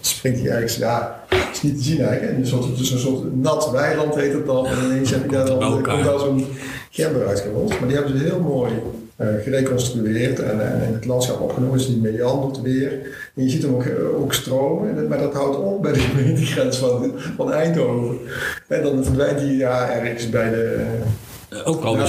springt 0.00 0.40
hij 0.40 0.50
ergens, 0.50 0.76
ja, 0.76 1.24
is 1.52 1.62
niet 1.62 1.76
te 1.76 1.82
zien 1.82 2.00
eigenlijk. 2.00 2.38
En 2.38 2.46
soort, 2.46 2.78
dus 2.78 2.90
een 2.90 2.98
soort 2.98 3.36
nat 3.36 3.70
weiland 3.70 4.14
heet 4.14 4.32
het 4.32 4.46
dan. 4.46 4.66
En 4.66 4.84
ineens 4.84 5.10
heb 5.10 5.22
je 5.24 5.30
daar 5.30 5.46
dan, 5.46 5.82
komt 5.82 6.04
daar 6.04 6.18
zo'n 6.18 6.46
gender 6.90 7.26
uitgerold. 7.26 7.68
Maar 7.68 7.88
die 7.88 7.96
hebben 7.96 8.18
ze 8.18 8.24
heel 8.24 8.40
mooi 8.40 8.72
uh, 9.16 9.26
gereconstrueerd 9.42 10.38
en, 10.38 10.72
en, 10.72 10.86
in 10.86 10.94
het 10.94 11.04
landschap 11.04 11.40
opgenomen. 11.40 11.78
Dus 11.78 11.86
die 11.86 11.96
meandert 11.96 12.62
weer. 12.62 12.90
En 13.34 13.42
je 13.42 13.50
ziet 13.50 13.62
hem 13.62 13.74
ook, 13.74 13.84
uh, 13.84 14.20
ook 14.20 14.32
stromen, 14.32 15.08
maar 15.08 15.18
dat 15.18 15.32
houdt 15.32 15.56
op 15.56 15.82
bij 15.82 15.92
de 15.92 15.98
gemeentegrens 16.10 16.76
van, 16.76 17.12
van 17.36 17.52
Eindhoven. 17.52 18.18
En 18.66 18.82
dan 18.82 19.04
verdwijnt 19.04 19.38
hij 19.38 19.54
ja, 19.54 19.90
ergens 19.90 20.30
bij 20.30 20.50
de... 20.50 20.76
Uh, 20.78 21.06
ook 21.64 21.84
al 21.84 21.96
ja, 21.96 22.06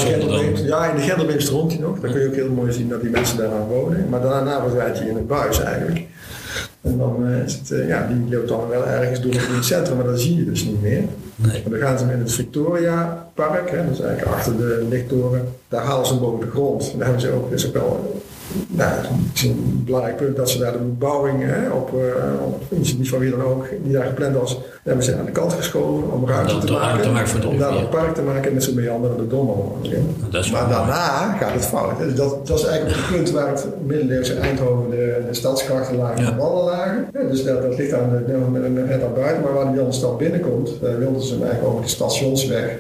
ja, 0.65 0.89
in 0.89 0.95
de 0.95 1.01
Gelderbeem 1.01 1.39
stroomt 1.39 1.71
hij 1.71 1.81
nog. 1.81 1.99
Dan 1.99 2.11
kun 2.11 2.21
je 2.21 2.27
ook 2.27 2.35
heel 2.35 2.49
mooi 2.49 2.71
zien 2.71 2.89
dat 2.89 3.01
die 3.01 3.09
mensen 3.09 3.37
daar 3.37 3.51
aan 3.51 3.67
wonen. 3.67 4.09
Maar 4.09 4.21
daarna 4.21 4.61
verdwijnt 4.61 4.97
hij 4.97 5.07
in 5.07 5.15
het 5.15 5.27
buis 5.27 5.59
eigenlijk. 5.59 6.05
En 6.81 6.97
dan 6.97 7.27
uh, 7.27 7.43
is 7.43 7.53
het, 7.53 7.71
uh, 7.71 7.87
ja, 7.87 8.07
die 8.07 8.35
loopt 8.35 8.47
dan 8.47 8.67
wel 8.69 8.87
ergens 8.87 9.21
door 9.21 9.31
het 9.33 9.65
centrum, 9.65 9.97
maar 9.97 10.05
dat 10.05 10.19
zie 10.19 10.35
je 10.35 10.45
dus 10.45 10.63
niet 10.63 10.81
meer. 10.81 11.03
Nee. 11.35 11.63
dan 11.69 11.79
gaan 11.79 11.99
ze 11.99 12.03
in 12.03 12.19
het 12.19 12.31
Victoria 12.31 13.27
Park, 13.33 13.71
hè, 13.71 13.85
dat 13.85 13.93
is 13.93 13.99
eigenlijk 13.99 14.37
achter 14.37 14.57
de 14.57 14.85
lichttoren, 14.89 15.47
daar 15.67 15.83
halen 15.83 16.05
ze 16.05 16.13
hem 16.13 16.21
boven 16.21 16.39
de 16.39 16.51
grond. 16.51 16.93
Daar 16.97 17.03
hebben 17.03 17.21
ze 17.21 17.31
ook, 17.31 17.51
is 17.51 17.67
ook 17.67 17.73
wel 17.73 18.21
nou, 18.67 18.91
het 18.91 19.09
is 19.33 19.43
een 19.43 19.81
belangrijk 19.85 20.17
punt 20.17 20.35
dat 20.35 20.49
ze 20.49 20.59
daar 20.59 20.71
de 20.71 20.77
bebouwing 20.77 21.43
hè, 21.43 21.69
op, 21.69 21.91
uh, 21.93 22.45
op 22.45 22.61
initiatief 22.69 23.09
van 23.09 23.19
wie 23.19 23.29
dan 23.29 23.41
ook, 23.41 23.65
die 23.83 23.93
daar 23.93 24.05
gepland 24.05 24.35
was, 24.35 24.59
hebben 24.83 25.03
ze 25.03 25.15
aan 25.15 25.25
de 25.25 25.31
kant 25.31 25.53
geschoven 25.53 26.11
om 26.11 26.27
ruimte 26.27 26.57
te 26.57 26.71
maken. 26.71 27.47
om 27.47 27.57
daar 27.57 27.75
een 27.75 27.89
park 27.89 28.15
te 28.15 28.21
maken 28.21 28.53
met 28.53 28.63
zo'n 28.63 28.75
meanderende 28.75 29.27
dommel. 29.27 29.77
Maar 30.51 30.69
daarna 30.69 31.35
gaat 31.39 31.53
het 31.53 31.65
fout. 31.65 31.99
Dus 31.99 32.15
dat, 32.15 32.47
dat 32.47 32.59
is 32.59 32.65
eigenlijk 32.65 32.97
het 32.97 33.15
punt 33.15 33.31
waar 33.31 33.47
het 33.47 33.67
middeleeuwse 33.85 34.33
Eindhoven 34.33 34.89
de, 34.89 35.21
de 35.27 35.33
stadskrachten 35.33 35.97
lagen 35.97 36.17
en 36.17 36.25
de 36.25 36.35
wallen 36.35 36.63
lagen. 36.63 37.07
Ja, 37.13 37.23
dus 37.23 37.43
dat, 37.43 37.61
dat 37.61 37.77
ligt 37.77 37.93
aan 37.93 38.09
de, 38.09 38.69
net 38.69 39.03
aan 39.03 39.13
buiten, 39.13 39.43
maar 39.43 39.53
waar 39.53 39.67
die 39.67 39.75
dan 39.75 39.85
de 39.85 39.91
stad 39.91 40.17
binnenkomt, 40.17 40.69
uh, 40.83 40.95
wilden 40.97 41.21
ze 41.21 41.33
hem 41.33 41.43
eigenlijk 41.43 41.71
over 41.71 41.83
de 41.83 41.89
stationsweg 41.89 42.79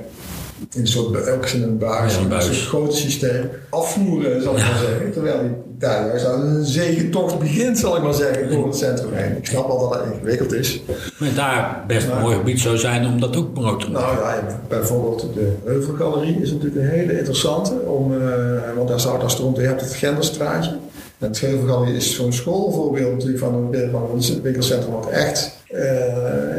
in 0.73 0.81
een 0.81 0.87
soort, 0.87 1.53
in 1.53 1.63
een 1.63 1.77
buis, 1.77 2.15
Ja, 2.15 2.21
een 2.21 2.27
buis. 2.27 2.67
groot 2.67 2.95
systeem, 2.95 3.49
afvoeren, 3.69 4.41
zal 4.43 4.57
ik 4.57 4.59
maar 4.59 4.77
zeggen. 4.89 5.11
Terwijl 5.11 5.39
die 5.41 5.51
daar 5.77 6.07
juist 6.07 6.25
aan 6.25 6.41
een 6.41 6.65
zegentocht 6.65 7.39
begint, 7.39 7.79
zal 7.79 7.95
ik 7.97 8.03
maar 8.03 8.13
zeggen, 8.13 8.49
door 8.51 8.65
het 8.65 8.75
centrum 8.75 9.13
heen. 9.13 9.37
Ik 9.37 9.45
snap 9.45 9.67
wel 9.67 9.89
dat 9.89 9.99
het 9.99 10.13
ingewikkeld 10.13 10.53
is. 10.53 10.81
Maar 11.19 11.33
daar 11.35 11.83
best 11.87 12.07
een 12.07 12.21
mooi 12.21 12.35
gebied 12.35 12.59
zou 12.59 12.77
zijn 12.77 13.05
om 13.05 13.19
dat 13.19 13.35
ook 13.35 13.53
brood 13.53 13.79
te 13.79 13.91
maken. 13.91 14.15
Nou 14.15 14.35
ja, 14.35 14.59
bijvoorbeeld 14.67 15.27
de 15.33 15.53
Heuvelgalerie 15.65 16.41
is 16.41 16.51
natuurlijk 16.51 16.81
een 16.81 16.89
hele 16.89 17.17
interessante. 17.17 17.73
Om, 17.73 18.13
eh, 18.21 18.27
want 18.75 18.87
daar 18.87 18.99
zou 18.99 19.19
daar 19.19 19.31
stroomt, 19.31 19.57
je 19.57 19.63
hebt 19.63 19.81
het 19.81 19.93
Genderstraatje. 19.93 20.71
En 21.19 21.27
het 21.27 21.39
Heuvelgalerie 21.41 21.95
is 21.95 22.15
zo'n 22.15 22.33
schoolvoorbeeld 22.33 23.29
van 23.35 23.53
een, 23.73 23.89
van 23.91 24.09
een 24.13 24.41
winkelcentrum 24.41 24.93
wat 24.93 25.09
echt 25.09 25.59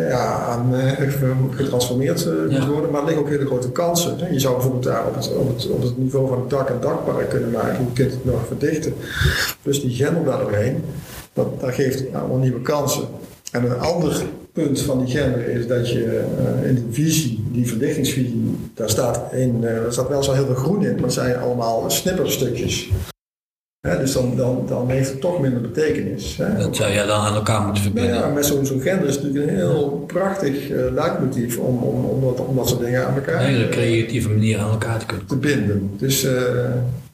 ja, 0.09 0.45
aan, 0.49 0.75
eh, 0.75 1.11
getransformeerd 1.51 2.27
eh, 2.27 2.59
moet 2.59 2.67
worden. 2.67 2.91
Maar 2.91 3.01
er 3.01 3.07
liggen 3.07 3.25
ook 3.25 3.31
hele 3.31 3.47
grote 3.47 3.71
kansen. 3.71 4.33
Je 4.33 4.41
zou 4.41 4.55
bijvoorbeeld 4.55 4.85
daar 4.85 5.07
op 5.07 5.15
het, 5.15 5.37
op 5.37 5.57
het, 5.57 5.71
op 5.71 5.83
het 5.83 5.99
niveau 5.99 6.29
van 6.29 6.41
het 6.41 6.51
dak 6.51 6.69
een 6.69 6.81
dakpark 6.81 7.29
kunnen 7.29 7.51
maken. 7.51 7.85
Je 7.85 7.93
kunt 7.93 8.13
het 8.13 8.25
nog 8.25 8.47
verdichten. 8.47 8.95
Dus 9.63 9.81
die 9.81 9.91
Gendel 9.91 10.25
daar 10.25 10.41
doorheen, 10.41 10.85
dat, 11.33 11.61
dat 11.61 11.75
geeft 11.75 12.15
allemaal 12.15 12.39
nieuwe 12.39 12.61
kansen. 12.61 13.05
En 13.53 13.65
een 13.65 13.79
ander 13.79 14.23
punt 14.53 14.81
van 14.81 15.05
die 15.05 15.15
gender 15.17 15.49
is 15.49 15.67
dat 15.67 15.91
je 15.91 16.25
eh, 16.39 16.69
in 16.69 16.75
die 16.75 16.85
visie, 16.91 17.45
die 17.53 17.69
verdichtingsvisie, 17.69 18.57
daar 18.75 18.91
staat, 18.91 19.33
in, 19.33 19.65
eh, 19.65 19.83
daar 19.83 19.93
staat 19.93 20.09
wel 20.09 20.23
zo 20.23 20.33
heel 20.33 20.47
veel 20.47 20.55
groen 20.55 20.85
in, 20.85 20.95
maar 20.95 21.03
het 21.03 21.13
zijn 21.13 21.37
allemaal 21.37 21.91
snipperstukjes. 21.91 22.91
Dus 23.83 24.13
dan, 24.13 24.37
dan, 24.37 24.65
dan 24.69 24.91
heeft 24.91 25.11
het 25.11 25.21
toch 25.21 25.41
minder 25.41 25.61
betekenis. 25.61 26.37
Dat 26.59 26.77
zou 26.77 26.93
je 26.93 27.05
dan 27.07 27.21
aan 27.21 27.35
elkaar 27.35 27.61
moeten 27.63 27.83
Nou 27.83 27.95
verbinden. 27.97 28.29
ja, 28.29 28.35
met 28.35 28.47
zo'n 28.47 28.67
zo'n 28.67 28.81
gender 28.81 29.09
is 29.09 29.21
natuurlijk 29.23 29.51
een 29.51 29.57
heel 29.57 30.05
prachtig 30.07 30.71
uh, 30.71 30.81
leidmotief 30.93 31.59
om, 31.59 31.79
om, 31.83 32.05
om, 32.05 32.21
dat, 32.21 32.47
om 32.47 32.57
dat 32.57 32.69
soort 32.69 32.81
dingen 32.81 33.07
aan 33.07 33.15
elkaar 33.15 33.35
Een 33.41 33.47
hele 33.55 33.69
creatieve 33.69 34.29
manier 34.29 34.59
aan 34.59 34.71
elkaar 34.71 34.99
te 34.99 35.07
kunnen. 35.07 35.27
te 35.27 35.37
binden. 35.37 35.91
Dus 35.99 36.25
eh, 36.25 36.43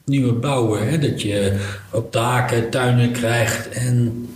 Nieuwe 0.05 0.33
bouwen, 0.33 0.87
hè? 0.89 0.97
dat 0.97 1.21
je 1.21 1.53
op 1.91 2.13
daken 2.13 2.69
tuinen 2.69 3.11
krijgt. 3.11 3.69
En 3.69 4.27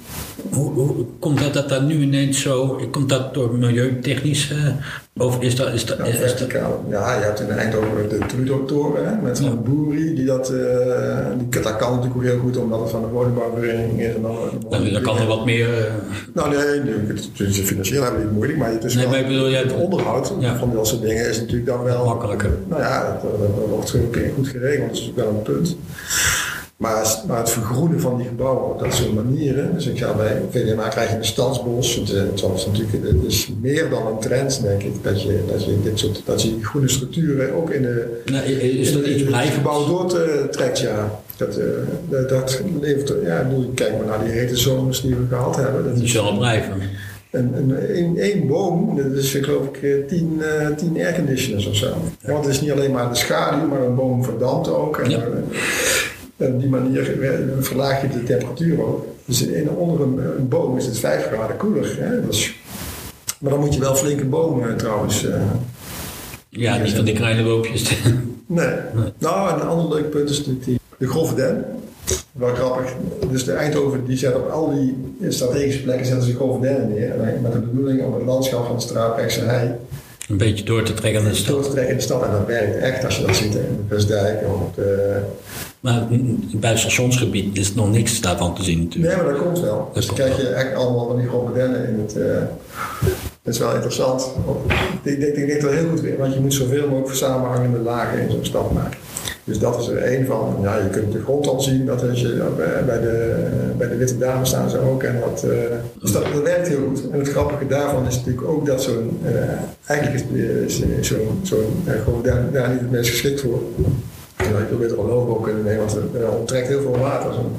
hoe, 0.51 0.71
hoe 0.73 1.05
komt 1.19 1.53
dat, 1.53 1.69
dat 1.69 1.81
nu 1.83 1.99
ineens 2.01 2.41
zo... 2.41 2.79
Komt 2.91 3.09
dat 3.09 3.33
door 3.33 3.53
milieutechnisch... 3.57 4.51
eh, 4.51 5.23
of 5.23 5.41
is 5.41 5.55
dat... 5.55 5.73
Is 5.73 5.85
dat, 5.85 5.97
Ja, 5.97 6.03
is 6.05 6.37
dat. 6.37 6.51
Ja, 6.89 7.17
je 7.17 7.23
hebt 7.23 7.39
in 7.39 7.49
Eindhoven 7.49 8.09
de 8.09 8.17
Trudeau-toren 8.27 9.19
met 9.23 9.37
zo'n 9.37 9.45
Ja. 9.47 9.53
boerie. 9.55 10.13
Die 10.13 10.25
dat, 10.25 10.49
eh, 10.49 11.17
die, 11.49 11.61
dat 11.61 11.75
kan 11.75 11.89
natuurlijk 11.91 12.15
ook 12.15 12.23
heel 12.23 12.37
goed 12.39 12.57
omdat 12.57 12.79
het 12.79 12.89
van 12.89 13.01
de 13.01 13.07
woningbouwvereniging 13.07 14.01
is. 14.01 14.15
En 14.15 14.21
dan, 14.21 14.35
dan, 14.69 14.89
dan 14.93 15.01
kan 15.01 15.17
er 15.17 15.27
wat 15.27 15.45
meer... 15.45 15.67
eh, 15.77 15.93
Nou 16.33 16.49
nee, 16.49 16.59
het- 17.07 17.29
het- 17.37 17.55
financieel 17.59 18.03
hebben 18.03 18.21
het 18.21 18.31
moeilijk, 18.31 18.57
maar 18.59 18.71
het 18.71 18.83
is 18.83 18.93
Nee, 18.95 19.03
wel- 19.07 19.13
maar 19.19 19.27
bedoel, 19.29 19.51
het 19.51 19.73
onderhoud 19.73 20.33
ja. 20.39 20.57
van 20.57 20.73
dat 20.73 20.87
soort 20.87 21.01
dingen 21.01 21.29
is 21.29 21.39
natuurlijk 21.39 21.65
dan 21.65 21.83
wel... 21.83 22.05
Makkelijker. 22.05 22.49
Nou 22.67 22.81
ja, 22.81 23.19
dat, 23.21 23.21
dat- 23.21 23.39
dat 23.39 23.67
wordt 23.69 23.95
ook 23.95 24.17
goed 24.35 24.47
geregeld, 24.47 24.87
dat 24.89 24.97
is 24.97 25.05
natuurlijk 25.05 25.27
wel 25.29 25.37
een 25.37 25.41
punt. 25.41 25.75
Maar, 26.83 27.21
maar 27.27 27.37
het 27.37 27.49
vergroenen 27.49 27.99
van 27.99 28.17
die 28.17 28.27
gebouwen 28.27 28.69
op 28.69 28.79
dat 28.79 28.93
soort 28.93 29.13
manieren. 29.13 29.73
Dus 29.73 29.87
ik 29.87 29.97
ga 29.97 30.13
bij 30.13 30.41
VDMA 30.51 30.87
krijg 30.87 31.09
je 31.09 31.15
een 31.15 31.25
stadsbos. 31.25 31.95
Het, 31.95 32.13
eh, 32.13 32.21
het, 32.21 32.43
is 32.55 32.65
natuurlijk, 32.65 33.03
het 33.03 33.23
is 33.27 33.49
meer 33.61 33.89
dan 33.89 34.07
een 34.07 34.19
trend, 34.19 34.61
denk 34.61 34.83
ik, 34.83 35.03
dat 35.03 35.21
je, 35.21 35.43
dat 35.51 35.65
je 35.65 35.81
dit 35.83 35.99
soort 35.99 36.21
dat 36.25 36.41
je 36.41 36.57
groene 36.61 36.89
structuren 36.89 37.53
ook 37.53 37.69
in 37.69 37.81
de, 37.81 38.21
nou, 38.25 38.43
is 38.45 38.93
dat 38.93 39.01
in, 39.01 39.17
in 39.27 39.33
het 39.33 39.49
gebouw 39.49 39.85
doortrekt. 39.87 40.79
Ja. 40.79 41.21
Dat, 41.37 41.57
eh, 41.57 42.29
dat, 42.29 42.61
levert, 42.81 43.13
ja, 43.23 43.43
bedoel, 43.43 43.71
kijk 43.75 43.97
maar 43.97 44.05
naar 44.05 44.23
die 44.23 44.33
hete 44.33 44.57
zomers 44.57 45.01
die 45.01 45.15
we 45.15 45.25
gehad 45.29 45.55
hebben. 45.55 45.83
Dat 45.83 45.97
Die 45.97 46.07
zullen 46.07 46.37
blijven. 46.37 46.73
een, 47.31 48.17
één 48.17 48.47
boom, 48.47 48.95
dat 48.95 49.11
is 49.11 49.31
geloof 49.31 49.67
ik 49.67 49.83
eh, 49.83 50.07
tien, 50.07 50.41
eh, 50.41 50.67
tien 50.75 50.97
airconditioners 50.97 51.67
of 51.67 51.75
zo. 51.75 51.87
Ja, 52.19 52.31
want 52.31 52.45
het 52.45 52.53
is 52.53 52.61
niet 52.61 52.71
alleen 52.71 52.91
maar 52.91 53.09
de 53.09 53.15
schaduw, 53.15 53.67
maar 53.67 53.81
een 53.81 53.95
boom 53.95 54.23
verdampt 54.23 54.69
ook. 54.69 54.97
En 54.97 55.09
Ja. 55.09 55.23
Eh, 56.47 56.53
op 56.53 56.59
die 56.59 56.69
manier 56.69 57.21
eh, 57.21 57.29
verlaag 57.59 58.01
je 58.01 58.07
de 58.07 58.23
temperatuur 58.23 58.81
ook. 58.85 59.05
Dus 59.25 59.41
in, 59.45 59.69
onder 59.69 60.01
een, 60.01 60.19
een 60.37 60.47
boom 60.47 60.77
is 60.77 60.85
het 60.85 60.99
5 60.99 61.25
graden 61.31 61.57
koeler. 61.57 61.97
Hè? 61.99 62.19
Maar 63.39 63.51
dan 63.51 63.59
moet 63.59 63.73
je 63.73 63.79
wel 63.79 63.95
flinke 63.95 64.25
bomen 64.25 64.77
trouwens. 64.77 65.25
eh, 65.25 65.41
Ja, 66.49 66.77
niet 66.77 66.93
van 66.93 67.05
die 67.05 67.15
kleine 67.15 67.43
boompjes. 67.43 67.89
nee. 68.45 68.75
Nou, 69.17 69.49
en 69.49 69.61
een 69.61 69.67
ander 69.67 69.95
leuk 69.95 70.09
punt 70.09 70.29
is 70.29 70.37
natuurlijk 70.37 70.65
die, 70.65 70.79
de 70.97 71.07
grove 71.07 71.35
den. 71.35 71.65
Wel 72.31 72.53
grappig. 72.55 72.93
Dus 73.31 73.45
de 73.45 73.51
Eindhoven 73.51 74.05
die 74.05 74.17
zet 74.17 74.35
op 74.35 74.49
al 74.49 74.73
die 74.73 74.95
strategische 75.31 75.81
plekken 75.81 76.05
zetten 76.05 76.25
ze 76.27 76.35
grove 76.35 76.59
dennen 76.61 76.89
neer. 76.93 77.21
En 77.21 77.41
met 77.41 77.51
de 77.53 77.59
bedoeling 77.59 78.01
om 78.03 78.13
het 78.13 78.23
landschap 78.25 78.65
van 78.65 78.75
de 78.75 78.81
Straatrechtse 78.81 79.41
hei 79.41 79.71
Een 80.29 80.37
beetje 80.37 80.63
door 80.63 80.83
te 80.83 80.93
trekken 80.93 81.23
naar 81.23 81.31
de 81.31 81.43
door 81.43 81.45
stad. 81.45 81.63
te 81.63 81.69
trekken 81.69 81.91
in 81.91 81.97
de 81.97 82.03
stad. 82.03 82.23
En 82.23 82.31
dat 82.31 82.47
werkt 82.47 82.77
echt 82.77 83.05
als 83.05 83.17
je 83.17 83.25
dat 83.25 83.35
ziet 83.35 83.55
in 83.55 83.85
de 83.87 83.95
Westdijk 83.95 84.41
of 84.47 84.61
op 84.61 84.75
de... 84.75 85.17
Maar 85.79 86.01
mm, 86.09 86.49
bij 86.53 86.69
het 86.69 86.79
stationsgebied 86.79 87.57
is 87.57 87.73
nog 87.73 87.91
niks 87.91 88.21
daarvan 88.21 88.55
te 88.55 88.63
zien 88.63 88.83
natuurlijk. 88.83 89.15
Nee, 89.15 89.23
maar 89.23 89.33
dat 89.33 89.43
komt 89.43 89.59
wel. 89.59 89.91
Dus 89.93 90.05
dan 90.05 90.15
krijg 90.15 90.37
je 90.37 90.47
echt 90.47 90.73
allemaal 90.75 91.07
van 91.07 91.17
die 91.17 91.53
dennen 91.53 91.87
in 91.87 91.99
het... 91.99 92.17
eh, 92.17 92.41
dat 93.43 93.53
is 93.53 93.59
wel 93.59 93.73
interessant. 93.73 94.29
Ik 95.03 95.19
denk, 95.19 95.35
ik 95.35 95.47
denk 95.47 95.61
dat 95.61 95.71
heel 95.71 95.89
goed 95.89 96.01
weer, 96.01 96.17
want 96.17 96.33
je 96.33 96.39
moet 96.39 96.53
zoveel 96.53 96.87
mogelijk 96.89 97.15
samenhangende 97.15 97.79
lagen 97.79 98.19
in 98.19 98.31
zo'n 98.31 98.45
stad 98.45 98.71
maken. 98.71 98.99
Dus 99.43 99.59
dat 99.59 99.79
is 99.79 99.87
er 99.87 99.97
één 99.97 100.25
van. 100.25 100.57
Ja, 100.61 100.77
je 100.77 100.89
kunt 100.89 101.11
de 101.11 101.21
grond 101.21 101.47
al 101.47 101.59
zien. 101.61 101.85
Dat 101.85 102.09
als 102.09 102.21
je, 102.21 102.43
bij, 102.85 102.99
de, 102.99 103.35
bij 103.77 103.87
de 103.87 103.95
Witte 103.95 104.17
Dame 104.17 104.45
staan 104.45 104.69
ze 104.69 104.79
ook. 104.79 105.03
En 105.03 105.19
dat, 105.19 105.43
eh, 105.43 105.57
dus 106.01 106.11
dat, 106.11 106.23
dat 106.33 106.43
werkt 106.43 106.67
heel 106.67 106.85
goed. 106.87 107.09
En 107.11 107.19
het 107.19 107.29
grappige 107.29 107.67
daarvan 107.67 108.07
is 108.07 108.15
natuurlijk 108.15 108.47
ook 108.47 108.65
dat 108.65 108.81
zo'n... 108.81 109.19
eh, 109.23 109.33
eigenlijk 109.85 110.25
is, 110.65 110.83
zo'n 111.01 111.39
zo'n 111.41 111.83
eh, 111.85 111.93
gewoon 112.03 112.23
daar, 112.23 112.51
daar 112.51 112.69
niet 112.69 112.79
het 112.79 112.91
meest 112.91 113.09
geschikt 113.09 113.41
voor. 113.41 113.61
Ja, 114.37 114.59
je 114.59 114.65
probeert 114.67 114.91
er 114.91 114.99
een 114.99 115.05
loopboot 115.05 115.43
kunnen 115.43 115.63
nemen, 115.63 115.79
want 115.79 115.91
het 115.91 116.21
eh, 116.21 116.37
onttrekt 116.39 116.67
heel 116.67 116.81
veel 116.81 116.97
water. 116.97 117.33
Zo'n 117.33 117.51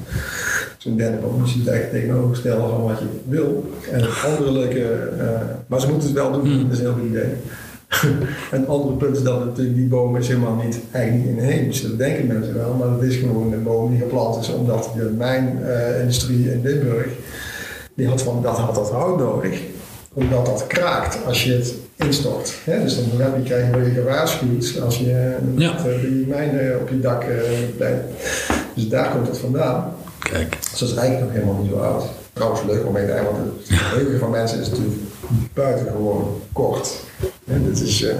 zo'n 0.79 0.97
dennenboom. 0.97 1.43
Dus 1.43 1.53
je 1.53 1.59
het 1.59 1.69
eigenlijk 1.69 2.05
tegenovergestelde 2.05 2.69
van 2.69 2.83
wat 2.83 2.99
je 2.99 3.07
wil. 3.29 3.65
En 3.93 4.03
andere 4.25 4.53
leuke... 4.53 4.83
maar 5.67 5.81
ze 5.81 5.89
moeten 5.89 6.09
het 6.09 6.17
wel 6.17 6.33
doen, 6.33 6.63
dat 6.63 6.73
is 6.73 6.79
een 6.79 6.85
heel 6.85 6.95
goed 6.95 7.09
idee. 7.09 7.33
en 8.51 8.61
het 8.61 8.69
andere 8.69 8.95
punt 8.95 9.17
is 9.17 9.23
dat 9.23 9.45
natuurlijk 9.45 9.77
die 9.77 9.87
boom 9.87 10.17
is 10.17 10.29
helemaal 10.29 10.55
niet 10.65 10.79
eigenlijk 10.91 11.27
niet 11.27 11.39
inheems. 11.39 11.83
Dat 11.83 11.99
denken 11.99 12.27
mensen 12.27 12.55
wel, 12.55 12.75
maar 12.75 12.89
dat 12.89 13.03
is 13.03 13.17
gewoon 13.17 13.53
een 13.53 13.63
boom 13.63 13.91
die 13.91 13.99
geplant 13.99 14.43
is 14.43 14.49
omdat 14.53 14.91
de 14.97 15.15
mijnindustrie 15.19 16.53
in 16.53 16.61
Limburg, 16.63 17.07
die 17.95 18.09
had 18.09 18.23
van 18.23 18.43
dat 18.43 18.57
had 18.57 18.75
dat 18.75 18.91
hout 18.91 19.19
nodig. 19.19 19.61
Omdat 20.13 20.47
dat 20.47 20.67
kraakt 20.67 21.19
als 21.27 21.45
je 21.45 21.53
het 21.53 21.75
instort. 21.97 22.55
Hè? 22.65 22.83
Dus 22.83 22.97
dan 22.97 23.21
heb 23.21 23.37
je, 23.37 23.43
krijg 23.43 23.71
je 23.75 23.85
je 23.85 23.91
gewaarschuwd 23.91 24.81
als 24.85 24.99
je 24.99 25.37
Ja. 25.57 25.73
met, 25.73 25.87
eh, 25.87 26.01
die 26.01 26.27
mijnen 26.27 26.81
op 26.81 26.89
je 26.89 27.01
dak 27.01 27.23
eh 27.23 27.37
blijft. 27.77 28.03
Dus 28.75 28.89
daar 28.89 29.11
komt 29.11 29.27
het 29.27 29.39
vandaan. 29.39 29.93
Kijk, 30.19 30.57
Dus 30.71 30.79
dat 30.79 30.89
is 30.89 30.95
eigenlijk 30.95 31.27
nog 31.27 31.35
helemaal 31.43 31.63
niet 31.63 31.71
zo 31.71 31.79
oud. 31.79 32.05
Trouwens, 32.33 32.63
leuk 32.67 32.87
om 32.87 32.93
mee 32.93 33.07
te 33.07 33.13
want 33.13 33.37
het 33.37 33.79
geheugen 33.79 34.19
van 34.19 34.31
mensen 34.31 34.61
is 34.61 34.71
natuurlijk 34.71 34.97
buitengewoon 35.55 36.41
kort. 36.53 36.93
En 37.47 37.65
dit 37.65 37.81
is, 37.81 38.03
eh, 38.03 38.15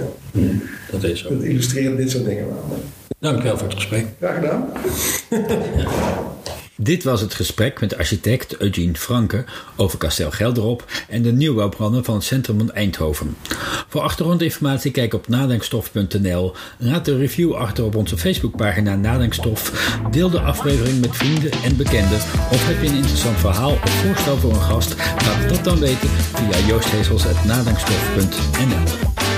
dat 0.91 1.05
is 1.05 1.23
dat 1.23 1.43
illustreert 1.43 1.97
dit 1.97 2.11
soort 2.11 2.25
dingen 2.25 2.47
wel. 2.47 2.79
Dankjewel 3.19 3.59
voor 3.59 3.67
het 3.69 3.77
gesprek. 3.77 4.07
Graag 4.19 4.35
gedaan. 4.35 4.69
Dit 6.77 7.05
was 7.05 7.21
het 7.21 7.35
gesprek 7.35 7.81
met 7.81 7.97
architect 7.97 8.57
Eugene 8.57 8.95
Franke 8.95 9.45
over 9.77 9.99
kasteel 9.99 10.31
Gelderop 10.31 10.85
en 11.09 11.23
de 11.23 11.33
nieuwbouwplannen 11.33 12.05
van 12.05 12.15
het 12.15 12.25
centrum 12.25 12.59
van 12.59 12.73
Eindhoven. 12.73 13.37
Voor 13.89 14.01
achtergrondinformatie 14.01 14.91
kijk 14.91 15.15
op 15.15 15.29
nadenkstof.nl, 15.29 16.55
laat 16.79 17.05
de 17.05 17.17
review 17.17 17.53
achter 17.53 17.85
op 17.85 17.95
onze 17.95 18.19
Facebookpagina 18.19 18.95
Nadenkstof, 18.95 19.73
deel 20.11 20.31
de 20.31 20.41
aflevering 20.41 21.01
met 21.01 21.17
vrienden 21.17 21.53
en 21.65 21.77
bekenden 21.77 22.19
of 22.53 22.67
heb 22.67 22.83
je 22.83 22.89
een 22.89 22.97
interessant 22.97 23.39
verhaal 23.39 23.73
of 23.73 23.91
voorstel 23.91 24.37
voor 24.37 24.51
een 24.51 24.61
gast, 24.61 24.95
laat 24.97 25.49
dat 25.49 25.65
dan 25.65 25.79
weten 25.79 26.09
via 26.09 26.67
joosthezels.nadenkstof.nl. 26.67 29.34